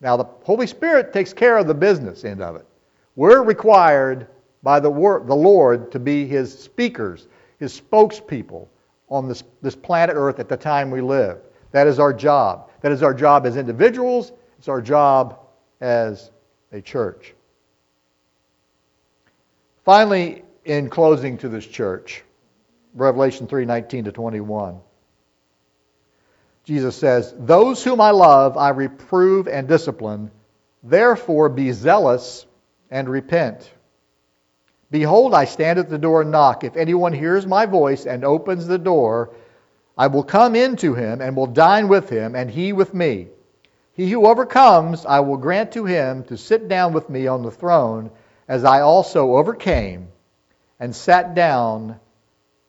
Now, 0.00 0.16
the 0.16 0.26
Holy 0.44 0.66
Spirit 0.66 1.12
takes 1.12 1.32
care 1.32 1.56
of 1.56 1.66
the 1.66 1.74
business 1.74 2.24
end 2.24 2.42
of 2.42 2.56
it. 2.56 2.66
We're 3.14 3.42
required 3.42 4.26
by 4.62 4.80
the, 4.80 4.90
the 4.90 5.34
Lord 5.34 5.90
to 5.92 5.98
be 5.98 6.26
His 6.26 6.56
speakers, 6.56 7.28
His 7.58 7.78
spokespeople 7.80 8.68
on 9.08 9.28
this, 9.28 9.42
this 9.62 9.76
planet 9.76 10.16
Earth 10.18 10.38
at 10.38 10.48
the 10.48 10.56
time 10.56 10.90
we 10.90 11.00
live. 11.00 11.38
That 11.72 11.86
is 11.86 11.98
our 11.98 12.12
job. 12.12 12.70
That 12.80 12.92
is 12.92 13.02
our 13.02 13.14
job 13.14 13.46
as 13.46 13.56
individuals. 13.56 14.32
It's 14.58 14.68
our 14.68 14.82
job 14.82 15.38
as 15.80 16.30
a 16.72 16.80
church. 16.80 17.34
Finally, 19.84 20.42
in 20.64 20.90
closing 20.90 21.38
to 21.38 21.48
this 21.48 21.66
church, 21.66 22.24
Revelation 22.94 23.46
3 23.46 23.64
19 23.64 24.04
to 24.04 24.12
21. 24.12 24.80
Jesus 26.66 26.96
says, 26.96 27.32
Those 27.38 27.82
whom 27.84 28.00
I 28.00 28.10
love 28.10 28.58
I 28.58 28.70
reprove 28.70 29.46
and 29.46 29.68
discipline, 29.68 30.32
therefore 30.82 31.48
be 31.48 31.70
zealous 31.70 32.44
and 32.90 33.08
repent. 33.08 33.70
Behold, 34.90 35.32
I 35.32 35.44
stand 35.44 35.78
at 35.78 35.88
the 35.88 35.98
door 35.98 36.22
and 36.22 36.32
knock. 36.32 36.64
If 36.64 36.76
anyone 36.76 37.12
hears 37.12 37.46
my 37.46 37.66
voice 37.66 38.04
and 38.04 38.24
opens 38.24 38.66
the 38.66 38.78
door, 38.78 39.34
I 39.96 40.08
will 40.08 40.24
come 40.24 40.56
in 40.56 40.76
to 40.76 40.94
him 40.94 41.20
and 41.20 41.36
will 41.36 41.46
dine 41.46 41.88
with 41.88 42.08
him, 42.08 42.34
and 42.34 42.50
he 42.50 42.72
with 42.72 42.92
me. 42.92 43.28
He 43.92 44.10
who 44.10 44.26
overcomes, 44.26 45.06
I 45.06 45.20
will 45.20 45.38
grant 45.38 45.72
to 45.72 45.84
him 45.84 46.24
to 46.24 46.36
sit 46.36 46.68
down 46.68 46.92
with 46.92 47.08
me 47.08 47.28
on 47.28 47.42
the 47.42 47.50
throne, 47.50 48.10
as 48.48 48.64
I 48.64 48.80
also 48.80 49.36
overcame 49.36 50.08
and 50.78 50.94
sat 50.94 51.34
down 51.34 51.98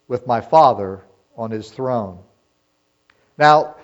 with 0.07 0.27
my 0.27 0.41
Father 0.41 1.03
on 1.35 1.51
his 1.51 1.69
throne. 1.69 2.19
Now, 3.37 3.75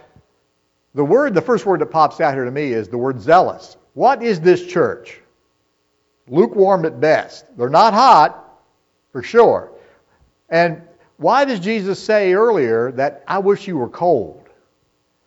the 0.96 1.04
word, 1.04 1.34
the 1.34 1.42
first 1.42 1.66
word 1.66 1.82
that 1.82 1.88
pops 1.88 2.22
out 2.22 2.34
here 2.34 2.46
to 2.46 2.52
me 2.52 2.72
is 2.72 2.88
the 2.88 2.98
word 2.98 3.20
zealous. 3.20 3.78
What 3.94 4.22
is 4.22 4.40
this 4.40 4.66
church? 4.66 5.20
Lukewarm 6.28 6.86
at 6.86 7.00
best. 7.00 7.46
They're 7.58 7.70
not 7.70 7.94
hot, 7.94 8.62
for 9.12 9.24
sure. 9.24 9.72
And 10.50 10.82
why 11.18 11.46
does 11.46 11.60
Jesus 11.60 12.02
say 12.02 12.34
earlier 12.34 12.92
that 12.94 13.24
I 13.28 13.40
wish 13.40 13.68
you 13.68 13.78
were 13.78 13.90
cold? 13.90 14.48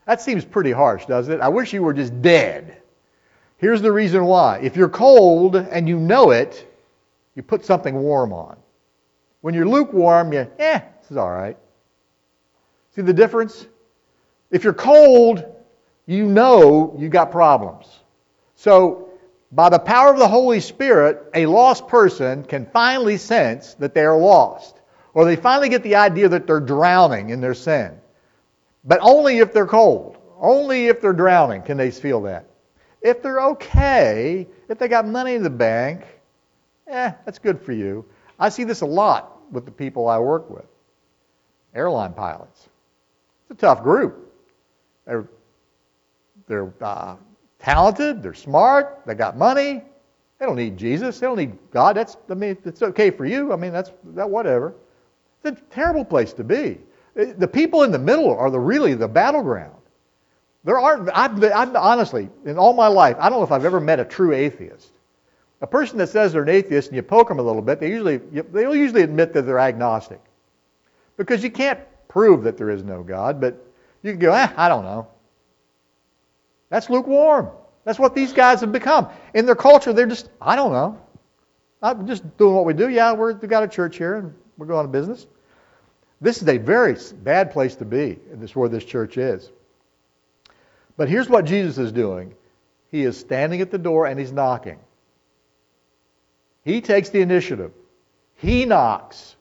That 0.07 0.21
seems 0.21 0.45
pretty 0.45 0.73
harsh, 0.73 1.07
doesn't 1.07 1.33
it? 1.33 1.41
I 1.41 1.49
wish 1.49 1.73
you 1.73 1.83
were 1.83 1.95
just 1.95 2.23
dead. 2.23 2.81
Here's 3.59 3.83
the 3.83 3.91
reason 3.91 4.25
why. 4.25 4.59
If 4.59 4.77
you're 4.77 4.89
cold 4.89 5.57
and 5.57 5.89
you 5.89 5.99
know 5.99 6.31
it, 6.31 6.73
you 7.35 7.43
put 7.43 7.65
something 7.65 7.95
warm 7.95 8.33
on. 8.33 8.57
When 9.41 9.55
you're 9.55 9.69
lukewarm, 9.69 10.33
you, 10.33 10.47
eh, 10.59 10.81
this 11.01 11.11
is 11.11 11.17
all 11.17 11.31
right. 11.31 11.57
See 12.95 13.03
the 13.03 13.13
difference? 13.13 13.67
If 14.51 14.65
you're 14.65 14.73
cold, 14.73 15.56
you 16.07 16.27
know 16.27 16.95
you 16.99 17.09
got 17.09 17.31
problems. 17.31 17.87
So, 18.55 19.11
by 19.53 19.69
the 19.69 19.79
power 19.79 20.13
of 20.13 20.19
the 20.19 20.29
Holy 20.29 20.61
Spirit, 20.61 21.31
a 21.35 21.47
lost 21.47 21.87
person 21.89 22.45
can 22.45 22.67
finally 22.67 23.17
sense 23.17 23.75
that 23.75 23.95
they 23.95 24.05
are 24.05 24.19
lost. 24.19 24.81
Or 25.15 25.25
they 25.25 25.37
finally 25.37 25.69
get 25.69 25.83
the 25.83 25.95
idea 25.95 26.29
that 26.29 26.47
they're 26.47 26.61
drowning 26.61 27.31
in 27.31 27.41
their 27.41 27.55
sin. 27.55 27.99
But 28.85 28.99
only 29.03 29.39
if 29.39 29.53
they're 29.53 29.67
cold. 29.67 30.19
Only 30.39 30.89
if 30.89 31.01
they're 31.01 31.13
drowning 31.13 31.63
can 31.63 31.77
they 31.77 31.91
feel 31.91 32.23
that. 32.23 32.47
If 33.01 33.23
they're 33.23 33.41
okay, 33.41 34.47
if 34.69 34.79
they 34.79 34.89
got 34.89 35.07
money 35.07 35.35
in 35.35 35.43
the 35.43 35.51
bank, 35.51 36.03
eh, 36.87 37.13
that's 37.25 37.39
good 37.39 37.61
for 37.61 37.73
you. 37.73 38.05
I 38.39 38.49
see 38.49 38.65
this 38.65 38.83
a 38.83 38.87
lot 38.87 39.51
with 39.53 39.65
the 39.65 39.71
people 39.71 40.09
I 40.09 40.19
work 40.19 40.51
with. 40.51 40.67
Airline 41.75 42.13
pilots. 42.13 42.69
It's 43.49 43.59
a 43.63 43.67
tough 43.67 43.83
group. 43.83 44.33
They're, 45.07 45.29
they're 46.47 46.73
uh, 46.81 47.17
talented, 47.59 48.23
they're 48.23 48.35
smart, 48.35 49.01
they 49.07 49.15
got 49.15 49.37
money. 49.37 49.83
They 50.39 50.45
don't 50.45 50.57
need 50.57 50.77
Jesus. 50.77 51.19
They 51.19 51.27
don't 51.27 51.39
need 51.39 51.57
God. 51.71 51.97
That's 51.97 52.19
I 52.29 52.35
mean, 52.35 52.59
it's 52.65 52.83
okay 52.83 53.11
for 53.11 53.25
you. 53.25 53.55
I 53.55 53.57
mean, 53.57 53.73
that's 53.73 53.91
that 54.15 54.29
whatever. 54.29 54.75
It's 55.43 55.59
a 55.59 55.65
terrible 55.71 56.05
place 56.05 56.35
to 56.35 56.45
be. 56.45 56.79
The 57.15 57.49
people 57.49 57.85
in 57.85 57.91
the 57.91 57.99
middle 57.99 58.37
are 58.37 58.51
the 58.51 58.61
really 58.61 58.93
the 58.93 59.09
battleground. 59.09 59.73
There 60.65 60.79
aren't. 60.79 61.09
I've, 61.15 61.43
I've 61.43 61.75
honestly, 61.75 62.29
in 62.45 62.59
all 62.59 62.75
my 62.75 62.89
life, 62.89 63.17
I 63.19 63.31
don't 63.31 63.39
know 63.39 63.45
if 63.45 63.53
I've 63.53 63.65
ever 63.65 63.81
met 63.81 63.99
a 63.99 64.05
true 64.05 64.35
atheist. 64.35 64.91
A 65.63 65.67
person 65.67 65.97
that 65.97 66.09
says 66.09 66.35
they're 66.35 66.43
an 66.43 66.51
atheist 66.51 66.89
and 66.89 66.97
you 66.97 67.03
poke 67.03 67.29
them 67.29 67.39
a 67.39 67.43
little 67.43 67.63
bit, 67.63 67.81
they 67.81 67.89
usually 67.89 68.19
they'll 68.53 68.77
usually 68.77 69.03
admit 69.03 69.33
that 69.33 69.47
they're 69.47 69.59
agnostic, 69.59 70.21
because 71.17 71.43
you 71.43 71.51
can't 71.51 71.81
prove 72.09 72.43
that 72.45 72.59
there 72.59 72.69
is 72.69 72.83
no 72.83 73.03
God, 73.03 73.41
but 73.41 73.55
you 74.03 74.11
can 74.13 74.21
go, 74.21 74.35
eh, 74.35 74.49
I 74.55 74.69
don't 74.69 74.85
know. 74.85 75.09
That's 76.71 76.91
lukewarm. 76.91 77.51
That's 77.85 77.99
what 77.99 78.15
these 78.15 78.33
guys 78.33 78.61
have 78.61 78.73
become. 78.73 79.09
In 79.35 79.47
their 79.47 79.55
culture, 79.55 79.93
they're 79.93 80.07
just, 80.07 80.29
I 80.41 80.57
don't 80.57 80.73
know. 80.73 81.01
I'm 81.83 82.07
just 82.07 82.37
doing 82.37 82.55
what 82.55 82.65
we 82.65 82.75
do. 82.75 82.89
Yeah, 82.89 83.13
we're, 83.13 83.35
we've 83.35 83.49
got 83.49 83.63
a 83.63 83.69
church 83.69 83.97
here 83.97 84.17
and 84.17 84.35
we're 84.59 84.67
going 84.67 84.87
to 84.87 84.93
business. 84.93 85.27
This 86.21 86.43
is 86.43 86.49
a 86.49 86.59
very 86.59 86.97
bad 87.23 87.53
place 87.53 87.77
to 87.77 87.85
be, 87.85 88.19
this 88.33 88.51
is 88.51 88.57
where 88.57 88.69
this 88.69 88.85
church 88.85 89.19
is. 89.19 89.51
But 90.97 91.09
here's 91.09 91.29
what 91.29 91.45
Jesus 91.45 91.79
is 91.79 91.93
doing 91.93 92.35
He 92.91 93.03
is 93.03 93.19
standing 93.19 93.61
at 93.61 93.71
the 93.71 93.79
door 93.79 94.07
and 94.07 94.19
He's 94.19 94.33
knocking. 94.33 94.79
He 96.65 96.81
takes 96.81 97.11
the 97.11 97.21
initiative, 97.21 97.73
He 98.37 98.65
knocks. 98.65 99.37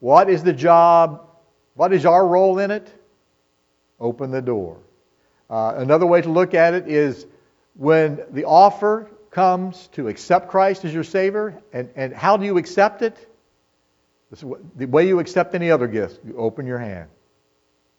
What 0.00 0.28
is 0.30 0.44
the 0.44 0.52
job? 0.52 1.26
What 1.74 1.92
is 1.92 2.06
our 2.06 2.26
role 2.26 2.58
in 2.58 2.70
it? 2.70 2.92
Open 3.98 4.30
the 4.30 4.42
door. 4.42 4.78
Uh, 5.50 5.74
another 5.76 6.06
way 6.06 6.20
to 6.20 6.28
look 6.28 6.54
at 6.54 6.74
it 6.74 6.88
is 6.88 7.26
when 7.74 8.20
the 8.30 8.44
offer 8.44 9.10
comes 9.30 9.88
to 9.88 10.08
accept 10.08 10.48
Christ 10.48 10.84
as 10.84 10.92
your 10.92 11.04
Savior, 11.04 11.60
and, 11.72 11.88
and 11.96 12.12
how 12.12 12.36
do 12.36 12.44
you 12.44 12.58
accept 12.58 13.02
it? 13.02 13.28
the 14.76 14.86
way 14.86 15.08
you 15.08 15.20
accept 15.20 15.54
any 15.54 15.70
other 15.70 15.86
gift, 15.86 16.20
you 16.22 16.36
open 16.36 16.66
your 16.66 16.78
hand. 16.78 17.08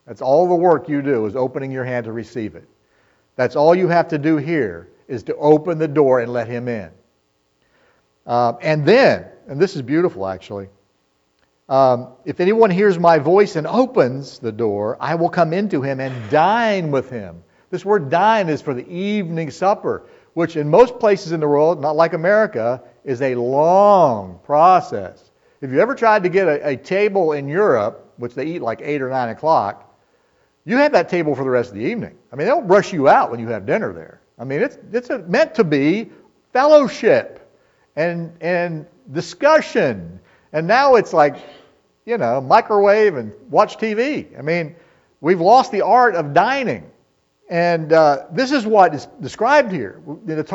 That's 0.05 0.21
all 0.21 0.47
the 0.47 0.55
work 0.55 0.87
you 0.87 1.01
do 1.01 1.25
is 1.25 1.35
opening 1.35 1.71
your 1.71 1.83
hand 1.83 2.05
to 2.05 2.11
receive 2.11 2.55
it. 2.55 2.67
That's 3.35 3.55
all 3.55 3.73
you 3.73 3.87
have 3.87 4.07
to 4.09 4.17
do 4.17 4.37
here 4.37 4.89
is 5.07 5.23
to 5.23 5.35
open 5.37 5.77
the 5.79 5.87
door 5.87 6.19
and 6.19 6.31
let 6.31 6.47
Him 6.47 6.67
in. 6.67 6.91
Uh, 8.25 8.53
and 8.61 8.85
then, 8.85 9.25
and 9.47 9.59
this 9.59 9.75
is 9.75 9.81
beautiful 9.81 10.27
actually, 10.27 10.69
um, 11.69 12.09
if 12.25 12.39
anyone 12.39 12.71
hears 12.71 12.97
my 12.97 13.19
voice 13.19 13.55
and 13.55 13.67
opens 13.67 14.39
the 14.39 14.51
door, 14.51 14.97
I 14.99 15.15
will 15.15 15.29
come 15.29 15.53
into 15.53 15.81
him 15.81 15.99
and 15.99 16.29
dine 16.31 16.89
with 16.89 17.09
him. 17.11 17.43
This 17.69 17.85
word 17.85 18.09
dine 18.09 18.49
is 18.49 18.61
for 18.61 18.73
the 18.73 18.87
evening 18.89 19.51
supper, 19.51 20.07
which 20.33 20.57
in 20.57 20.67
most 20.67 20.99
places 20.99 21.31
in 21.31 21.39
the 21.39 21.47
world, 21.47 21.79
not 21.79 21.95
like 21.95 22.13
America, 22.13 22.81
is 23.03 23.21
a 23.21 23.35
long 23.35 24.39
process. 24.43 25.29
If 25.61 25.71
you 25.71 25.79
ever 25.79 25.93
tried 25.93 26.23
to 26.23 26.29
get 26.29 26.47
a, 26.47 26.69
a 26.69 26.75
table 26.75 27.33
in 27.33 27.47
Europe, 27.47 28.13
which 28.17 28.33
they 28.33 28.45
eat 28.45 28.61
like 28.63 28.81
8 28.81 29.03
or 29.03 29.09
9 29.09 29.29
o'clock, 29.29 29.85
you 30.65 30.77
have 30.77 30.91
that 30.93 31.07
table 31.09 31.35
for 31.35 31.43
the 31.43 31.49
rest 31.49 31.69
of 31.69 31.75
the 31.75 31.83
evening. 31.83 32.17
I 32.31 32.35
mean, 32.35 32.47
they 32.47 32.51
don't 32.51 32.67
rush 32.67 32.91
you 32.91 33.07
out 33.07 33.29
when 33.29 33.39
you 33.39 33.47
have 33.49 33.65
dinner 33.65 33.93
there. 33.93 34.21
I 34.39 34.43
mean, 34.43 34.61
it's, 34.61 34.77
it's 34.91 35.09
meant 35.27 35.53
to 35.55 35.63
be 35.63 36.09
fellowship 36.51 37.51
and, 37.95 38.35
and 38.41 38.85
discussion. 39.11 40.19
And 40.53 40.67
now 40.67 40.95
it's 40.95 41.13
like 41.13 41.37
you 42.09 42.17
know, 42.17 42.41
microwave 42.41 43.15
and 43.15 43.31
watch 43.51 43.77
TV. 43.77 44.37
I 44.37 44.41
mean, 44.41 44.75
we've 45.21 45.39
lost 45.39 45.71
the 45.71 45.81
art 45.81 46.15
of 46.15 46.33
dining. 46.33 46.89
And 47.49 47.93
uh, 47.93 48.25
this 48.31 48.51
is 48.51 48.65
what 48.65 48.93
is 48.95 49.07
described 49.21 49.71
here. 49.71 50.01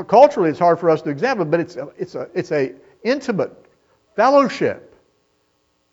Culturally, 0.09 0.51
it's 0.51 0.59
hard 0.59 0.81
for 0.81 0.91
us 0.91 1.03
to 1.03 1.11
examine, 1.11 1.51
but 1.51 1.61
it's 1.61 1.77
a, 1.77 1.89
it's 1.97 2.15
a, 2.15 2.29
it's 2.35 2.53
a 2.53 2.75
intimate 3.03 3.53
fellowship. 4.17 4.97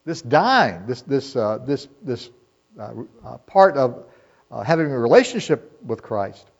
This 0.05 0.21
dine, 0.21 0.85
this, 0.87 1.01
this, 1.03 1.35
uh, 1.35 1.59
this, 1.59 1.87
this 2.01 2.31
uh, 2.79 2.93
uh 3.23 3.37
part 3.39 3.77
of 3.77 4.05
uh, 4.49 4.63
having 4.63 4.91
a 4.91 4.97
relationship 4.97 5.79
with 5.85 6.01
Christ. 6.01 6.50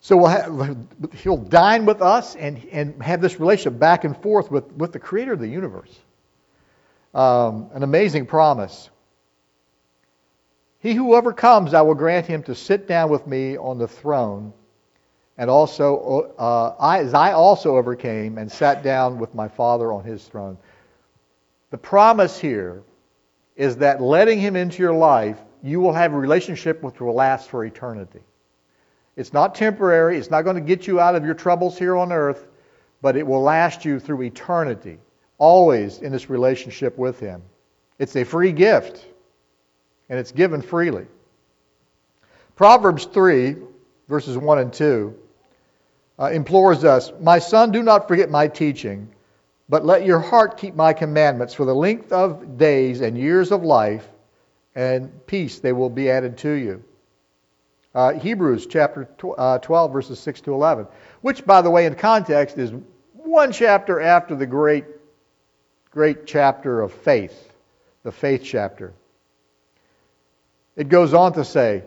So 0.00 0.16
we'll 0.16 0.28
have, 0.28 0.76
he'll 1.14 1.36
dine 1.36 1.84
with 1.84 2.02
us 2.02 2.36
and, 2.36 2.64
and 2.70 3.02
have 3.02 3.20
this 3.20 3.40
relationship 3.40 3.78
back 3.78 4.04
and 4.04 4.16
forth 4.16 4.50
with, 4.50 4.70
with 4.72 4.92
the 4.92 4.98
creator 4.98 5.32
of 5.32 5.40
the 5.40 5.48
universe 5.48 5.98
um, 7.14 7.70
an 7.72 7.82
amazing 7.82 8.26
promise. 8.26 8.90
He 10.80 10.94
who 10.94 11.14
overcomes, 11.14 11.74
I 11.74 11.82
will 11.82 11.94
grant 11.94 12.26
him 12.26 12.42
to 12.44 12.54
sit 12.54 12.86
down 12.86 13.10
with 13.10 13.26
me 13.26 13.56
on 13.56 13.78
the 13.78 13.88
throne, 13.88 14.52
and 15.36 15.50
also 15.50 16.32
uh, 16.38 16.76
I, 16.78 16.98
as 17.00 17.14
I 17.14 17.32
also 17.32 17.76
overcame 17.76 18.38
and 18.38 18.50
sat 18.50 18.82
down 18.82 19.18
with 19.18 19.34
my 19.34 19.48
Father 19.48 19.92
on 19.92 20.04
his 20.04 20.24
throne. 20.24 20.56
The 21.70 21.78
promise 21.78 22.38
here 22.38 22.82
is 23.56 23.76
that 23.78 24.00
letting 24.00 24.38
him 24.38 24.54
into 24.54 24.82
your 24.82 24.94
life, 24.94 25.38
you 25.62 25.80
will 25.80 25.92
have 25.92 26.12
a 26.12 26.16
relationship 26.16 26.82
which 26.82 27.00
will 27.00 27.14
last 27.14 27.48
for 27.48 27.64
eternity. 27.64 28.20
It's 29.18 29.32
not 29.32 29.56
temporary. 29.56 30.16
It's 30.16 30.30
not 30.30 30.42
going 30.42 30.54
to 30.54 30.62
get 30.62 30.86
you 30.86 31.00
out 31.00 31.16
of 31.16 31.24
your 31.24 31.34
troubles 31.34 31.76
here 31.76 31.96
on 31.96 32.12
earth, 32.12 32.46
but 33.02 33.16
it 33.16 33.26
will 33.26 33.42
last 33.42 33.84
you 33.84 33.98
through 33.98 34.22
eternity 34.22 34.98
always 35.38 35.98
in 35.98 36.12
this 36.12 36.30
relationship 36.30 36.96
with 36.96 37.18
Him. 37.18 37.42
It's 37.98 38.14
a 38.14 38.22
free 38.22 38.52
gift, 38.52 39.04
and 40.08 40.20
it's 40.20 40.30
given 40.30 40.62
freely. 40.62 41.06
Proverbs 42.54 43.06
3, 43.06 43.56
verses 44.06 44.38
1 44.38 44.58
and 44.60 44.72
2, 44.72 45.14
uh, 46.20 46.30
implores 46.30 46.84
us 46.84 47.10
My 47.20 47.40
son, 47.40 47.72
do 47.72 47.82
not 47.82 48.06
forget 48.06 48.30
my 48.30 48.46
teaching, 48.46 49.08
but 49.68 49.84
let 49.84 50.06
your 50.06 50.20
heart 50.20 50.56
keep 50.56 50.76
my 50.76 50.92
commandments 50.92 51.54
for 51.54 51.64
the 51.64 51.74
length 51.74 52.12
of 52.12 52.56
days 52.56 53.00
and 53.00 53.18
years 53.18 53.50
of 53.50 53.64
life, 53.64 54.08
and 54.76 55.26
peace 55.26 55.58
they 55.58 55.72
will 55.72 55.90
be 55.90 56.08
added 56.08 56.38
to 56.38 56.52
you. 56.52 56.84
Uh, 57.94 58.12
Hebrews 58.12 58.66
chapter 58.66 59.08
tw- 59.18 59.38
uh, 59.38 59.58
12, 59.58 59.92
verses 59.92 60.20
6 60.20 60.42
to 60.42 60.52
11, 60.52 60.86
which, 61.20 61.44
by 61.44 61.62
the 61.62 61.70
way, 61.70 61.86
in 61.86 61.94
context, 61.94 62.58
is 62.58 62.72
one 63.14 63.52
chapter 63.52 64.00
after 64.00 64.34
the 64.34 64.46
great 64.46 64.84
great 65.90 66.26
chapter 66.26 66.80
of 66.80 66.92
faith, 66.92 67.52
the 68.02 68.12
faith 68.12 68.42
chapter. 68.44 68.92
It 70.76 70.88
goes 70.88 71.14
on 71.14 71.32
to 71.32 71.44
say, 71.44 71.82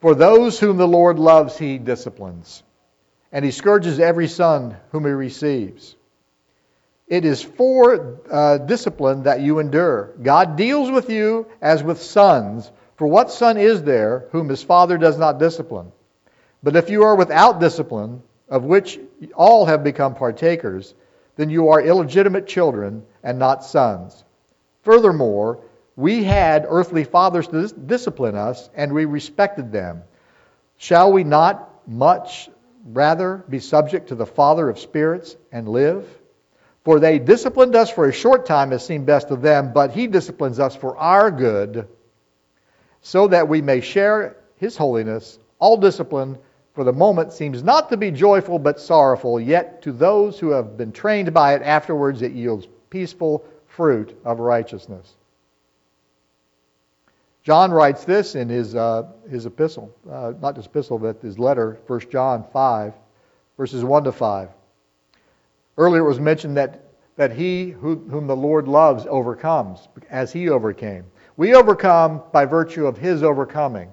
For 0.00 0.14
those 0.14 0.58
whom 0.58 0.78
the 0.78 0.88
Lord 0.88 1.18
loves, 1.18 1.58
he 1.58 1.78
disciplines, 1.78 2.62
and 3.30 3.44
he 3.44 3.50
scourges 3.50 4.00
every 4.00 4.28
son 4.28 4.76
whom 4.92 5.04
he 5.04 5.10
receives. 5.10 5.94
It 7.06 7.26
is 7.26 7.42
for 7.42 8.20
uh, 8.30 8.58
discipline 8.58 9.24
that 9.24 9.42
you 9.42 9.58
endure. 9.58 10.12
God 10.22 10.56
deals 10.56 10.90
with 10.90 11.10
you 11.10 11.46
as 11.60 11.82
with 11.82 12.00
sons. 12.00 12.70
For 12.96 13.06
what 13.06 13.30
son 13.30 13.56
is 13.56 13.82
there 13.82 14.28
whom 14.32 14.48
his 14.48 14.62
father 14.62 14.98
does 14.98 15.18
not 15.18 15.38
discipline? 15.38 15.92
But 16.62 16.76
if 16.76 16.90
you 16.90 17.04
are 17.04 17.16
without 17.16 17.60
discipline, 17.60 18.22
of 18.48 18.64
which 18.64 19.00
all 19.34 19.66
have 19.66 19.82
become 19.82 20.14
partakers, 20.14 20.94
then 21.36 21.50
you 21.50 21.70
are 21.70 21.80
illegitimate 21.80 22.46
children 22.46 23.04
and 23.22 23.38
not 23.38 23.64
sons. 23.64 24.22
Furthermore, 24.82 25.60
we 25.96 26.22
had 26.22 26.66
earthly 26.68 27.04
fathers 27.04 27.48
to 27.48 27.68
discipline 27.68 28.34
us, 28.34 28.68
and 28.74 28.92
we 28.92 29.04
respected 29.04 29.72
them. 29.72 30.02
Shall 30.76 31.12
we 31.12 31.24
not 31.24 31.70
much 31.86 32.50
rather 32.84 33.44
be 33.48 33.58
subject 33.58 34.08
to 34.08 34.14
the 34.14 34.26
Father 34.26 34.68
of 34.68 34.78
spirits 34.78 35.36
and 35.50 35.68
live? 35.68 36.06
For 36.84 36.98
they 36.98 37.18
disciplined 37.18 37.76
us 37.76 37.90
for 37.90 38.08
a 38.08 38.12
short 38.12 38.46
time 38.46 38.72
as 38.72 38.84
seemed 38.84 39.06
best 39.06 39.28
to 39.28 39.36
them, 39.36 39.72
but 39.72 39.92
he 39.92 40.08
disciplines 40.08 40.58
us 40.58 40.74
for 40.74 40.96
our 40.96 41.30
good, 41.30 41.88
so 43.02 43.28
that 43.28 43.48
we 43.48 43.60
may 43.60 43.80
share 43.80 44.36
his 44.56 44.76
holiness. 44.76 45.38
All 45.58 45.76
discipline 45.76 46.38
for 46.74 46.84
the 46.84 46.92
moment 46.92 47.32
seems 47.32 47.62
not 47.62 47.90
to 47.90 47.96
be 47.96 48.10
joyful 48.10 48.58
but 48.58 48.80
sorrowful, 48.80 49.38
yet 49.38 49.82
to 49.82 49.92
those 49.92 50.38
who 50.38 50.50
have 50.50 50.76
been 50.76 50.92
trained 50.92 51.34
by 51.34 51.54
it 51.54 51.62
afterwards 51.62 52.22
it 52.22 52.32
yields 52.32 52.66
peaceful 52.88 53.44
fruit 53.66 54.18
of 54.24 54.38
righteousness. 54.38 55.14
John 57.42 57.72
writes 57.72 58.04
this 58.04 58.36
in 58.36 58.48
his, 58.48 58.74
uh, 58.74 59.08
his 59.28 59.46
epistle, 59.46 59.92
uh, 60.08 60.32
not 60.40 60.56
his 60.56 60.66
epistle, 60.66 60.98
but 60.98 61.20
his 61.20 61.38
letter, 61.38 61.78
1 61.88 62.00
John 62.10 62.44
5, 62.52 62.94
verses 63.56 63.82
1 63.82 64.04
to 64.04 64.12
5. 64.12 64.48
Earlier 65.76 66.02
it 66.02 66.08
was 66.08 66.20
mentioned 66.20 66.56
that, 66.56 66.84
that 67.16 67.32
he 67.32 67.70
who, 67.70 67.96
whom 67.96 68.28
the 68.28 68.36
Lord 68.36 68.68
loves 68.68 69.06
overcomes, 69.08 69.88
as 70.08 70.32
he 70.32 70.50
overcame. 70.50 71.04
We 71.36 71.54
overcome 71.54 72.22
by 72.32 72.44
virtue 72.44 72.86
of 72.86 72.98
his 72.98 73.22
overcoming, 73.22 73.92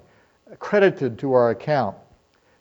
credited 0.58 1.18
to 1.20 1.32
our 1.32 1.50
account. 1.50 1.96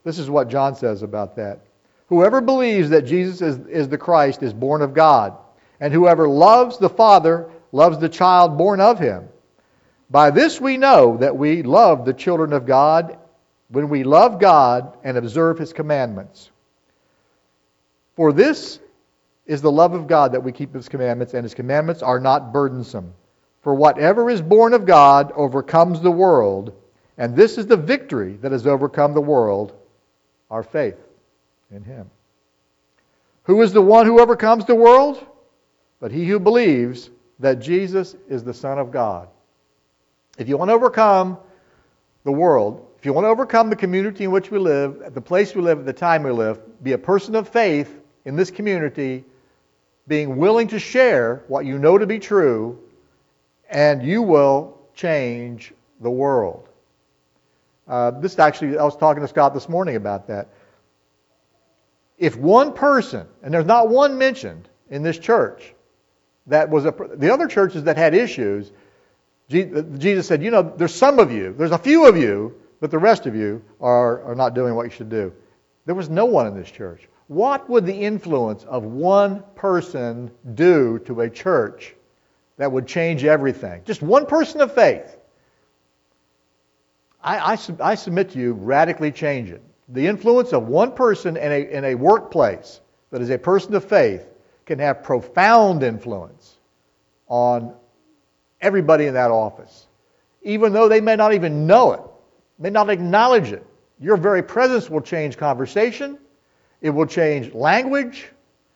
This 0.03 0.19
is 0.19 0.29
what 0.29 0.49
John 0.49 0.75
says 0.75 1.03
about 1.03 1.35
that. 1.35 1.59
Whoever 2.07 2.41
believes 2.41 2.89
that 2.89 3.03
Jesus 3.03 3.41
is, 3.41 3.57
is 3.67 3.89
the 3.89 3.97
Christ 3.97 4.41
is 4.41 4.53
born 4.53 4.81
of 4.81 4.93
God, 4.93 5.37
and 5.79 5.93
whoever 5.93 6.27
loves 6.27 6.77
the 6.77 6.89
Father 6.89 7.49
loves 7.71 7.99
the 7.99 8.09
child 8.09 8.57
born 8.57 8.81
of 8.81 8.97
him. 8.97 9.27
By 10.09 10.31
this 10.31 10.59
we 10.59 10.77
know 10.77 11.17
that 11.17 11.37
we 11.37 11.61
love 11.61 12.05
the 12.05 12.13
children 12.13 12.53
of 12.53 12.65
God 12.65 13.17
when 13.67 13.89
we 13.89 14.03
love 14.03 14.39
God 14.39 14.97
and 15.03 15.17
observe 15.17 15.59
his 15.59 15.73
commandments. 15.73 16.49
For 18.15 18.33
this 18.33 18.79
is 19.45 19.61
the 19.61 19.71
love 19.71 19.93
of 19.93 20.07
God 20.07 20.31
that 20.31 20.43
we 20.43 20.51
keep 20.51 20.73
his 20.73 20.89
commandments, 20.89 21.33
and 21.33 21.43
his 21.43 21.53
commandments 21.53 22.01
are 22.01 22.19
not 22.19 22.51
burdensome. 22.51 23.13
For 23.61 23.73
whatever 23.73 24.29
is 24.29 24.41
born 24.41 24.73
of 24.73 24.85
God 24.85 25.31
overcomes 25.35 26.01
the 26.01 26.11
world, 26.11 26.73
and 27.17 27.35
this 27.35 27.57
is 27.57 27.67
the 27.67 27.77
victory 27.77 28.33
that 28.41 28.51
has 28.51 28.65
overcome 28.65 29.13
the 29.13 29.21
world, 29.21 29.73
our 30.49 30.63
faith 30.63 30.97
in 31.71 31.83
him. 31.83 32.09
Who 33.43 33.61
is 33.61 33.73
the 33.73 33.81
one 33.81 34.05
who 34.05 34.19
overcomes 34.19 34.65
the 34.65 34.75
world? 34.75 35.25
But 35.99 36.11
he 36.11 36.25
who 36.25 36.39
believes 36.39 37.09
that 37.39 37.59
Jesus 37.59 38.15
is 38.29 38.43
the 38.43 38.53
Son 38.53 38.79
of 38.79 38.91
God. 38.91 39.27
If 40.37 40.47
you 40.47 40.57
want 40.57 40.69
to 40.69 40.75
overcome 40.75 41.37
the 42.23 42.31
world, 42.31 42.85
if 42.97 43.05
you 43.05 43.13
want 43.13 43.25
to 43.25 43.29
overcome 43.29 43.69
the 43.69 43.75
community 43.75 44.25
in 44.25 44.31
which 44.31 44.51
we 44.51 44.59
live, 44.59 45.13
the 45.13 45.21
place 45.21 45.55
we 45.55 45.61
live, 45.61 45.79
at 45.79 45.85
the 45.85 45.93
time 45.93 46.23
we 46.23 46.31
live, 46.31 46.59
be 46.83 46.93
a 46.93 46.97
person 46.97 47.35
of 47.35 47.49
faith 47.49 47.99
in 48.25 48.35
this 48.35 48.51
community, 48.51 49.25
being 50.07 50.37
willing 50.37 50.67
to 50.69 50.79
share 50.79 51.43
what 51.47 51.65
you 51.65 51.77
know 51.77 51.97
to 51.97 52.05
be 52.05 52.19
true, 52.19 52.77
and 53.69 54.03
you 54.03 54.21
will 54.21 54.77
change 54.95 55.73
the 56.01 56.09
world. 56.09 56.67
Uh, 57.87 58.11
this 58.11 58.37
actually, 58.37 58.77
I 58.77 58.83
was 58.83 58.97
talking 58.97 59.21
to 59.21 59.27
Scott 59.27 59.53
this 59.53 59.69
morning 59.69 59.95
about 59.95 60.27
that. 60.27 60.49
If 62.17 62.35
one 62.35 62.73
person, 62.73 63.27
and 63.41 63.53
there's 63.53 63.65
not 63.65 63.89
one 63.89 64.17
mentioned 64.17 64.67
in 64.89 65.03
this 65.03 65.17
church, 65.17 65.73
that 66.47 66.69
was 66.69 66.85
a, 66.85 66.93
the 67.15 67.31
other 67.31 67.47
churches 67.47 67.83
that 67.83 67.97
had 67.97 68.13
issues, 68.13 68.71
Jesus 69.49 70.27
said, 70.27 70.43
You 70.43 70.51
know, 70.51 70.61
there's 70.61 70.93
some 70.93 71.19
of 71.19 71.31
you, 71.31 71.53
there's 71.57 71.71
a 71.71 71.77
few 71.77 72.07
of 72.07 72.17
you, 72.17 72.55
but 72.79 72.91
the 72.91 72.99
rest 72.99 73.25
of 73.25 73.35
you 73.35 73.63
are, 73.79 74.23
are 74.23 74.35
not 74.35 74.53
doing 74.53 74.75
what 74.75 74.83
you 74.83 74.91
should 74.91 75.09
do. 75.09 75.33
There 75.85 75.95
was 75.95 76.09
no 76.09 76.25
one 76.25 76.45
in 76.47 76.55
this 76.55 76.69
church. 76.69 77.07
What 77.27 77.69
would 77.69 77.85
the 77.85 77.93
influence 77.93 78.63
of 78.63 78.83
one 78.83 79.43
person 79.55 80.31
do 80.53 80.99
to 80.99 81.21
a 81.21 81.29
church 81.29 81.95
that 82.59 82.73
would 82.73 82.85
change 82.85 83.23
everything? 83.23 83.81
Just 83.85 84.01
one 84.01 84.25
person 84.25 84.59
of 84.59 84.75
faith. 84.75 85.17
I, 87.23 87.53
I, 87.53 87.57
I 87.79 87.95
submit 87.95 88.31
to 88.31 88.39
you, 88.39 88.51
radically 88.51 89.13
change 89.13 89.49
it. 89.49 89.63
The 89.87 90.05
influence 90.05 90.51
of 90.51 90.67
one 90.67 90.91
person 90.91 91.37
in 91.37 91.51
a, 91.51 91.71
in 91.71 91.85
a 91.85 91.95
workplace 91.95 92.81
that 93.11 93.21
is 93.21 93.29
a 93.29 93.37
person 93.37 93.73
of 93.75 93.85
faith 93.85 94.27
can 94.65 94.77
have 94.79 95.03
profound 95.03 95.83
influence 95.83 96.57
on 97.27 97.73
everybody 98.59 99.05
in 99.05 99.13
that 99.13 99.31
office, 99.31 99.87
even 100.41 100.73
though 100.73 100.89
they 100.89 100.99
may 100.99 101.15
not 101.15 101.33
even 101.33 101.65
know 101.65 101.93
it, 101.93 102.01
may 102.59 102.69
not 102.69 102.89
acknowledge 102.89 103.53
it. 103.53 103.65
Your 104.01 104.17
very 104.17 104.43
presence 104.43 104.89
will 104.89 105.01
change 105.01 105.37
conversation, 105.37 106.19
it 106.81 106.89
will 106.89 107.05
change 107.05 107.53
language, 107.53 108.27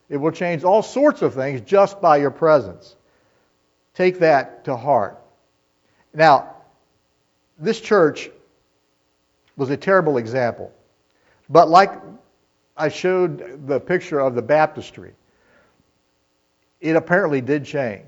it 0.08 0.16
will 0.18 0.32
change 0.32 0.64
all 0.64 0.82
sorts 0.82 1.22
of 1.22 1.34
things 1.34 1.60
just 1.62 2.00
by 2.00 2.16
your 2.16 2.32
presence. 2.32 2.96
Take 3.94 4.20
that 4.20 4.66
to 4.66 4.76
heart. 4.76 5.22
Now, 6.14 6.56
this 7.58 7.80
church 7.80 8.30
was 9.56 9.70
a 9.70 9.78
terrible 9.78 10.18
example. 10.18 10.72
But 11.50 11.70
like 11.70 11.91
I 12.76 12.89
showed 12.89 13.68
the 13.68 13.80
picture 13.80 14.20
of 14.20 14.36
the 14.36 14.41
baptistry, 14.41 15.14
it 16.82 16.96
apparently 16.96 17.41
did 17.41 17.66
change. 17.66 18.06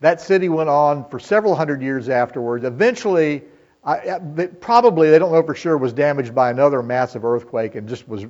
That 0.00 0.20
city 0.20 0.48
went 0.48 0.68
on 0.68 1.08
for 1.08 1.18
several 1.18 1.54
hundred 1.54 1.82
years 1.82 2.08
afterwards. 2.08 2.64
Eventually, 2.64 3.42
I, 3.84 4.18
probably, 4.60 5.10
they 5.10 5.18
don't 5.18 5.32
know 5.32 5.42
for 5.42 5.54
sure, 5.54 5.78
was 5.78 5.92
damaged 5.92 6.34
by 6.34 6.50
another 6.50 6.82
massive 6.82 7.24
earthquake 7.24 7.76
and 7.76 7.88
just 7.88 8.08
was 8.08 8.26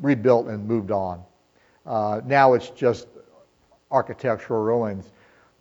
rebuilt 0.00 0.46
and 0.46 0.66
moved 0.66 0.90
on. 0.90 1.22
Uh, 1.84 2.20
now 2.24 2.54
it's 2.54 2.70
just 2.70 3.08
architectural 3.90 4.62
ruins. 4.62 5.10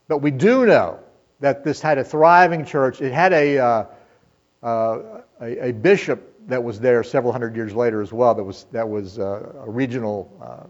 But 0.10 0.18
we 0.18 0.32
do 0.32 0.66
know 0.66 1.00
that 1.40 1.64
this 1.64 1.80
had 1.80 1.98
a 1.98 2.04
thriving 2.04 2.66
church. 2.66 3.00
It 3.00 3.14
had 3.14 3.32
a, 3.32 3.58
uh, 3.60 3.86
uh, 4.62 5.22
a, 5.40 5.68
a, 5.68 5.72
bishop 5.72 6.34
that 6.48 6.62
was 6.62 6.80
there 6.80 7.02
several 7.04 7.32
hundred 7.32 7.56
years 7.56 7.74
later 7.74 8.02
as 8.02 8.12
well 8.12 8.36
that 8.36 8.44
was, 8.44 8.66
that 8.74 8.90
was 8.90 9.20
uh, 9.20 9.54
a 9.66 9.70
regional 9.70 10.30
uh, 10.42 10.66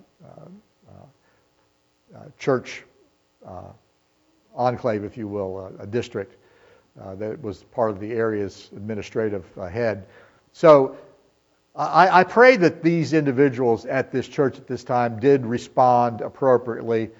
uh, 2.16 2.26
church 2.38 2.84
enclave, 4.56 5.04
if 5.04 5.18
you 5.18 5.28
will, 5.28 5.74
a, 5.80 5.88
district 5.88 6.36
uh, 7.02 7.16
that 7.16 7.42
was 7.42 7.64
part 7.64 7.90
of 7.90 8.00
the 8.00 8.12
area's 8.12 8.70
administrative 8.76 9.46
uh, 9.58 9.68
head. 9.68 10.06
So 10.52 10.98
I, 11.76 12.20
I, 12.20 12.24
pray 12.26 12.58
that 12.58 12.84
these 12.84 13.14
individuals 13.14 13.86
at 13.86 14.12
this 14.12 14.28
church 14.28 14.58
at 14.58 14.68
this 14.68 14.84
time 14.84 15.20
did 15.20 15.46
respond 15.46 16.20
appropriately. 16.20 17.12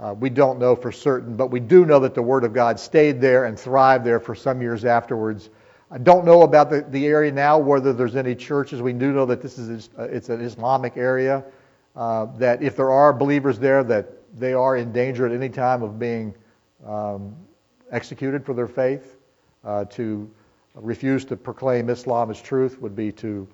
Uh, 0.00 0.14
we 0.18 0.28
don't 0.28 0.58
know 0.58 0.74
for 0.74 0.90
certain, 0.90 1.36
but 1.36 1.48
we 1.48 1.60
do 1.60 1.86
know 1.86 2.00
that 2.00 2.14
the 2.14 2.22
Word 2.22 2.44
of 2.44 2.52
God 2.52 2.80
stayed 2.80 3.20
there 3.20 3.44
and 3.44 3.58
thrived 3.58 4.04
there 4.04 4.18
for 4.18 4.34
some 4.34 4.60
years 4.60 4.84
afterwards. 4.84 5.50
I 5.90 5.98
don't 5.98 6.24
know 6.24 6.42
about 6.42 6.70
the, 6.70 6.84
the 6.88 7.06
area 7.06 7.30
now, 7.30 7.58
whether 7.58 7.92
there's 7.92 8.16
any 8.16 8.34
churches. 8.34 8.82
We 8.82 8.92
do 8.92 9.12
know 9.12 9.26
that 9.26 9.40
this 9.40 9.58
is 9.58 9.90
uh, 9.96 10.04
it's 10.04 10.28
an 10.28 10.40
Islamic 10.40 10.96
area. 10.96 11.44
Uh, 11.94 12.26
that 12.38 12.60
if 12.60 12.74
there 12.74 12.90
are 12.90 13.12
believers 13.12 13.58
there, 13.60 13.84
that 13.84 14.06
they 14.36 14.52
are 14.52 14.76
in 14.76 14.90
danger 14.90 15.26
at 15.26 15.32
any 15.32 15.48
time 15.48 15.82
of 15.84 15.96
being 15.96 16.34
um, 16.84 17.36
executed 17.92 18.44
for 18.44 18.52
their 18.52 18.66
faith. 18.66 19.16
Uh, 19.64 19.84
to 19.86 20.30
refuse 20.74 21.24
to 21.24 21.36
proclaim 21.36 21.88
Islam 21.88 22.30
as 22.30 22.42
truth 22.42 22.80
would 22.80 22.94
be 22.94 23.10
to, 23.12 23.48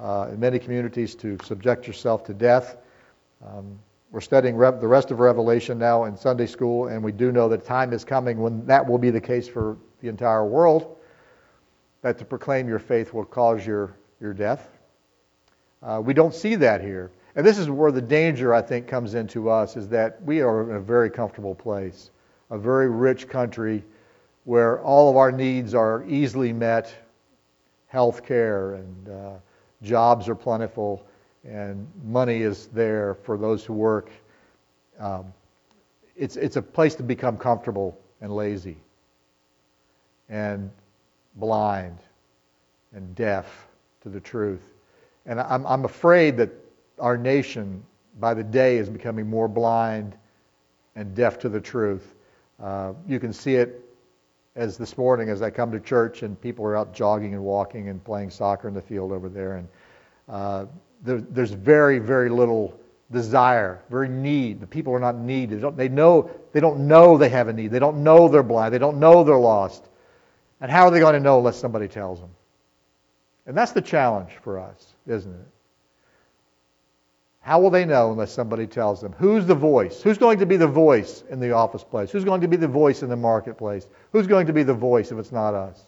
uh, 0.00 0.28
in 0.30 0.38
many 0.38 0.58
communities, 0.58 1.14
to 1.16 1.36
subject 1.42 1.86
yourself 1.86 2.22
to 2.24 2.34
death. 2.34 2.76
Um, 3.44 3.78
we're 4.16 4.22
studying 4.22 4.56
Re- 4.56 4.70
the 4.70 4.86
rest 4.86 5.10
of 5.10 5.20
Revelation 5.20 5.78
now 5.78 6.04
in 6.04 6.16
Sunday 6.16 6.46
school, 6.46 6.86
and 6.86 7.04
we 7.04 7.12
do 7.12 7.30
know 7.30 7.50
that 7.50 7.66
time 7.66 7.92
is 7.92 8.02
coming 8.02 8.38
when 8.38 8.64
that 8.64 8.88
will 8.88 8.96
be 8.96 9.10
the 9.10 9.20
case 9.20 9.46
for 9.46 9.76
the 10.00 10.08
entire 10.08 10.46
world. 10.46 10.96
That 12.00 12.16
to 12.20 12.24
proclaim 12.24 12.66
your 12.66 12.78
faith 12.78 13.12
will 13.12 13.26
cause 13.26 13.66
your, 13.66 13.94
your 14.18 14.32
death. 14.32 14.70
Uh, 15.82 16.00
we 16.02 16.14
don't 16.14 16.34
see 16.34 16.54
that 16.54 16.80
here. 16.80 17.10
And 17.34 17.46
this 17.46 17.58
is 17.58 17.68
where 17.68 17.92
the 17.92 18.00
danger, 18.00 18.54
I 18.54 18.62
think, 18.62 18.88
comes 18.88 19.12
into 19.12 19.50
us, 19.50 19.76
is 19.76 19.86
that 19.88 20.22
we 20.22 20.40
are 20.40 20.70
in 20.70 20.76
a 20.76 20.80
very 20.80 21.10
comfortable 21.10 21.54
place 21.54 22.08
a 22.48 22.56
very 22.56 22.88
rich 22.88 23.28
country 23.28 23.84
where 24.44 24.80
all 24.80 25.10
of 25.10 25.16
our 25.18 25.30
needs 25.30 25.74
are 25.74 26.06
easily 26.08 26.54
met 26.54 26.90
health 27.88 28.24
care 28.24 28.76
and 28.76 29.08
uh, 29.10 29.32
jobs 29.82 30.26
are 30.26 30.34
plentiful 30.34 31.06
and 31.48 31.86
money 32.04 32.42
is 32.42 32.66
there 32.68 33.14
for 33.22 33.36
those 33.36 33.64
who 33.64 33.72
work. 33.72 34.10
Um, 34.98 35.32
it's, 36.16 36.36
it's 36.36 36.56
a 36.56 36.62
place 36.62 36.94
to 36.96 37.02
become 37.02 37.36
comfortable 37.36 37.98
and 38.20 38.34
lazy 38.34 38.76
and 40.28 40.70
blind 41.36 41.98
and 42.92 43.14
deaf 43.14 43.68
to 44.02 44.08
the 44.08 44.20
truth. 44.20 44.62
And 45.26 45.40
I'm, 45.40 45.66
I'm 45.66 45.84
afraid 45.84 46.36
that 46.38 46.50
our 46.98 47.16
nation, 47.16 47.84
by 48.18 48.34
the 48.34 48.44
day, 48.44 48.78
is 48.78 48.88
becoming 48.88 49.28
more 49.28 49.48
blind 49.48 50.16
and 50.94 51.14
deaf 51.14 51.38
to 51.40 51.48
the 51.48 51.60
truth. 51.60 52.14
Uh, 52.60 52.94
you 53.06 53.20
can 53.20 53.32
see 53.32 53.56
it 53.56 53.82
as 54.54 54.78
this 54.78 54.96
morning 54.96 55.28
as 55.28 55.42
I 55.42 55.50
come 55.50 55.70
to 55.72 55.80
church 55.80 56.22
and 56.22 56.40
people 56.40 56.64
are 56.64 56.76
out 56.76 56.94
jogging 56.94 57.34
and 57.34 57.42
walking 57.42 57.90
and 57.90 58.02
playing 58.02 58.30
soccer 58.30 58.66
in 58.66 58.74
the 58.74 58.80
field 58.80 59.12
over 59.12 59.28
there. 59.28 59.56
And 59.56 59.68
uh, 60.28 60.66
there, 61.02 61.20
there's 61.20 61.50
very, 61.50 61.98
very 61.98 62.28
little 62.28 62.78
desire, 63.10 63.82
very 63.90 64.08
need. 64.08 64.60
The 64.60 64.66
people 64.66 64.92
are 64.94 65.00
not 65.00 65.16
needed. 65.16 65.58
They, 65.58 65.62
don't, 65.62 65.76
they 65.76 65.88
know 65.88 66.30
they 66.52 66.60
don't 66.60 66.88
know 66.88 67.16
they 67.18 67.28
have 67.28 67.48
a 67.48 67.52
need. 67.52 67.70
They 67.70 67.78
don't 67.78 68.02
know 68.02 68.28
they're 68.28 68.42
blind. 68.42 68.74
They 68.74 68.78
don't 68.78 68.98
know 68.98 69.24
they're 69.24 69.36
lost. 69.36 69.84
And 70.60 70.70
how 70.70 70.84
are 70.86 70.90
they 70.90 71.00
going 71.00 71.14
to 71.14 71.20
know 71.20 71.38
unless 71.38 71.56
somebody 71.58 71.88
tells 71.88 72.20
them? 72.20 72.30
And 73.46 73.56
that's 73.56 73.72
the 73.72 73.82
challenge 73.82 74.30
for 74.42 74.58
us, 74.58 74.94
isn't 75.06 75.32
it? 75.32 75.46
How 77.40 77.60
will 77.60 77.70
they 77.70 77.84
know 77.84 78.10
unless 78.10 78.32
somebody 78.32 78.66
tells 78.66 79.00
them? 79.00 79.12
Who's 79.18 79.46
the 79.46 79.54
voice? 79.54 80.02
Who's 80.02 80.18
going 80.18 80.40
to 80.40 80.46
be 80.46 80.56
the 80.56 80.66
voice 80.66 81.22
in 81.30 81.38
the 81.38 81.52
office 81.52 81.84
place? 81.84 82.10
Who's 82.10 82.24
going 82.24 82.40
to 82.40 82.48
be 82.48 82.56
the 82.56 82.66
voice 82.66 83.04
in 83.04 83.08
the 83.08 83.16
marketplace? 83.16 83.86
Who's 84.10 84.26
going 84.26 84.48
to 84.48 84.52
be 84.52 84.64
the 84.64 84.74
voice 84.74 85.12
if 85.12 85.18
it's 85.18 85.30
not 85.30 85.54
us? 85.54 85.80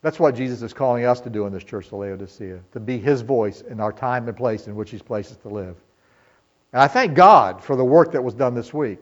That's 0.00 0.20
what 0.20 0.36
Jesus 0.36 0.62
is 0.62 0.72
calling 0.72 1.04
us 1.04 1.20
to 1.22 1.30
do 1.30 1.46
in 1.46 1.52
this 1.52 1.64
church 1.64 1.86
of 1.86 1.94
Laodicea, 1.94 2.60
to 2.72 2.80
be 2.80 2.98
his 2.98 3.20
voice 3.20 3.62
in 3.62 3.80
our 3.80 3.92
time 3.92 4.28
and 4.28 4.36
place 4.36 4.68
in 4.68 4.76
which 4.76 4.90
he's 4.90 5.02
placed 5.02 5.32
us 5.32 5.36
to 5.38 5.48
live. 5.48 5.76
And 6.72 6.80
I 6.82 6.86
thank 6.86 7.14
God 7.14 7.62
for 7.62 7.74
the 7.74 7.84
work 7.84 8.12
that 8.12 8.22
was 8.22 8.34
done 8.34 8.54
this 8.54 8.72
week. 8.72 9.00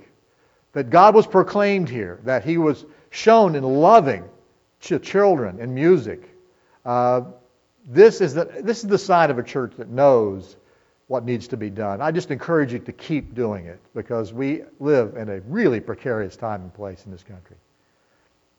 That 0.72 0.90
God 0.90 1.14
was 1.14 1.26
proclaimed 1.26 1.88
here, 1.88 2.20
that 2.24 2.44
he 2.44 2.58
was 2.58 2.84
shown 3.10 3.54
in 3.54 3.62
loving 3.62 4.24
ch- 4.80 5.00
children 5.02 5.60
and 5.60 5.74
music. 5.74 6.28
Uh, 6.84 7.22
this, 7.86 8.20
is 8.20 8.34
the, 8.34 8.44
this 8.62 8.82
is 8.82 8.88
the 8.88 8.98
sign 8.98 9.30
of 9.30 9.38
a 9.38 9.42
church 9.42 9.74
that 9.76 9.88
knows 9.88 10.56
what 11.08 11.24
needs 11.24 11.48
to 11.48 11.56
be 11.56 11.70
done. 11.70 12.00
I 12.00 12.10
just 12.10 12.30
encourage 12.30 12.72
you 12.72 12.78
to 12.80 12.92
keep 12.92 13.34
doing 13.34 13.66
it 13.66 13.80
because 13.94 14.32
we 14.32 14.62
live 14.80 15.16
in 15.16 15.28
a 15.28 15.40
really 15.42 15.80
precarious 15.80 16.36
time 16.36 16.62
and 16.62 16.74
place 16.74 17.04
in 17.06 17.12
this 17.12 17.22
country. 17.22 17.56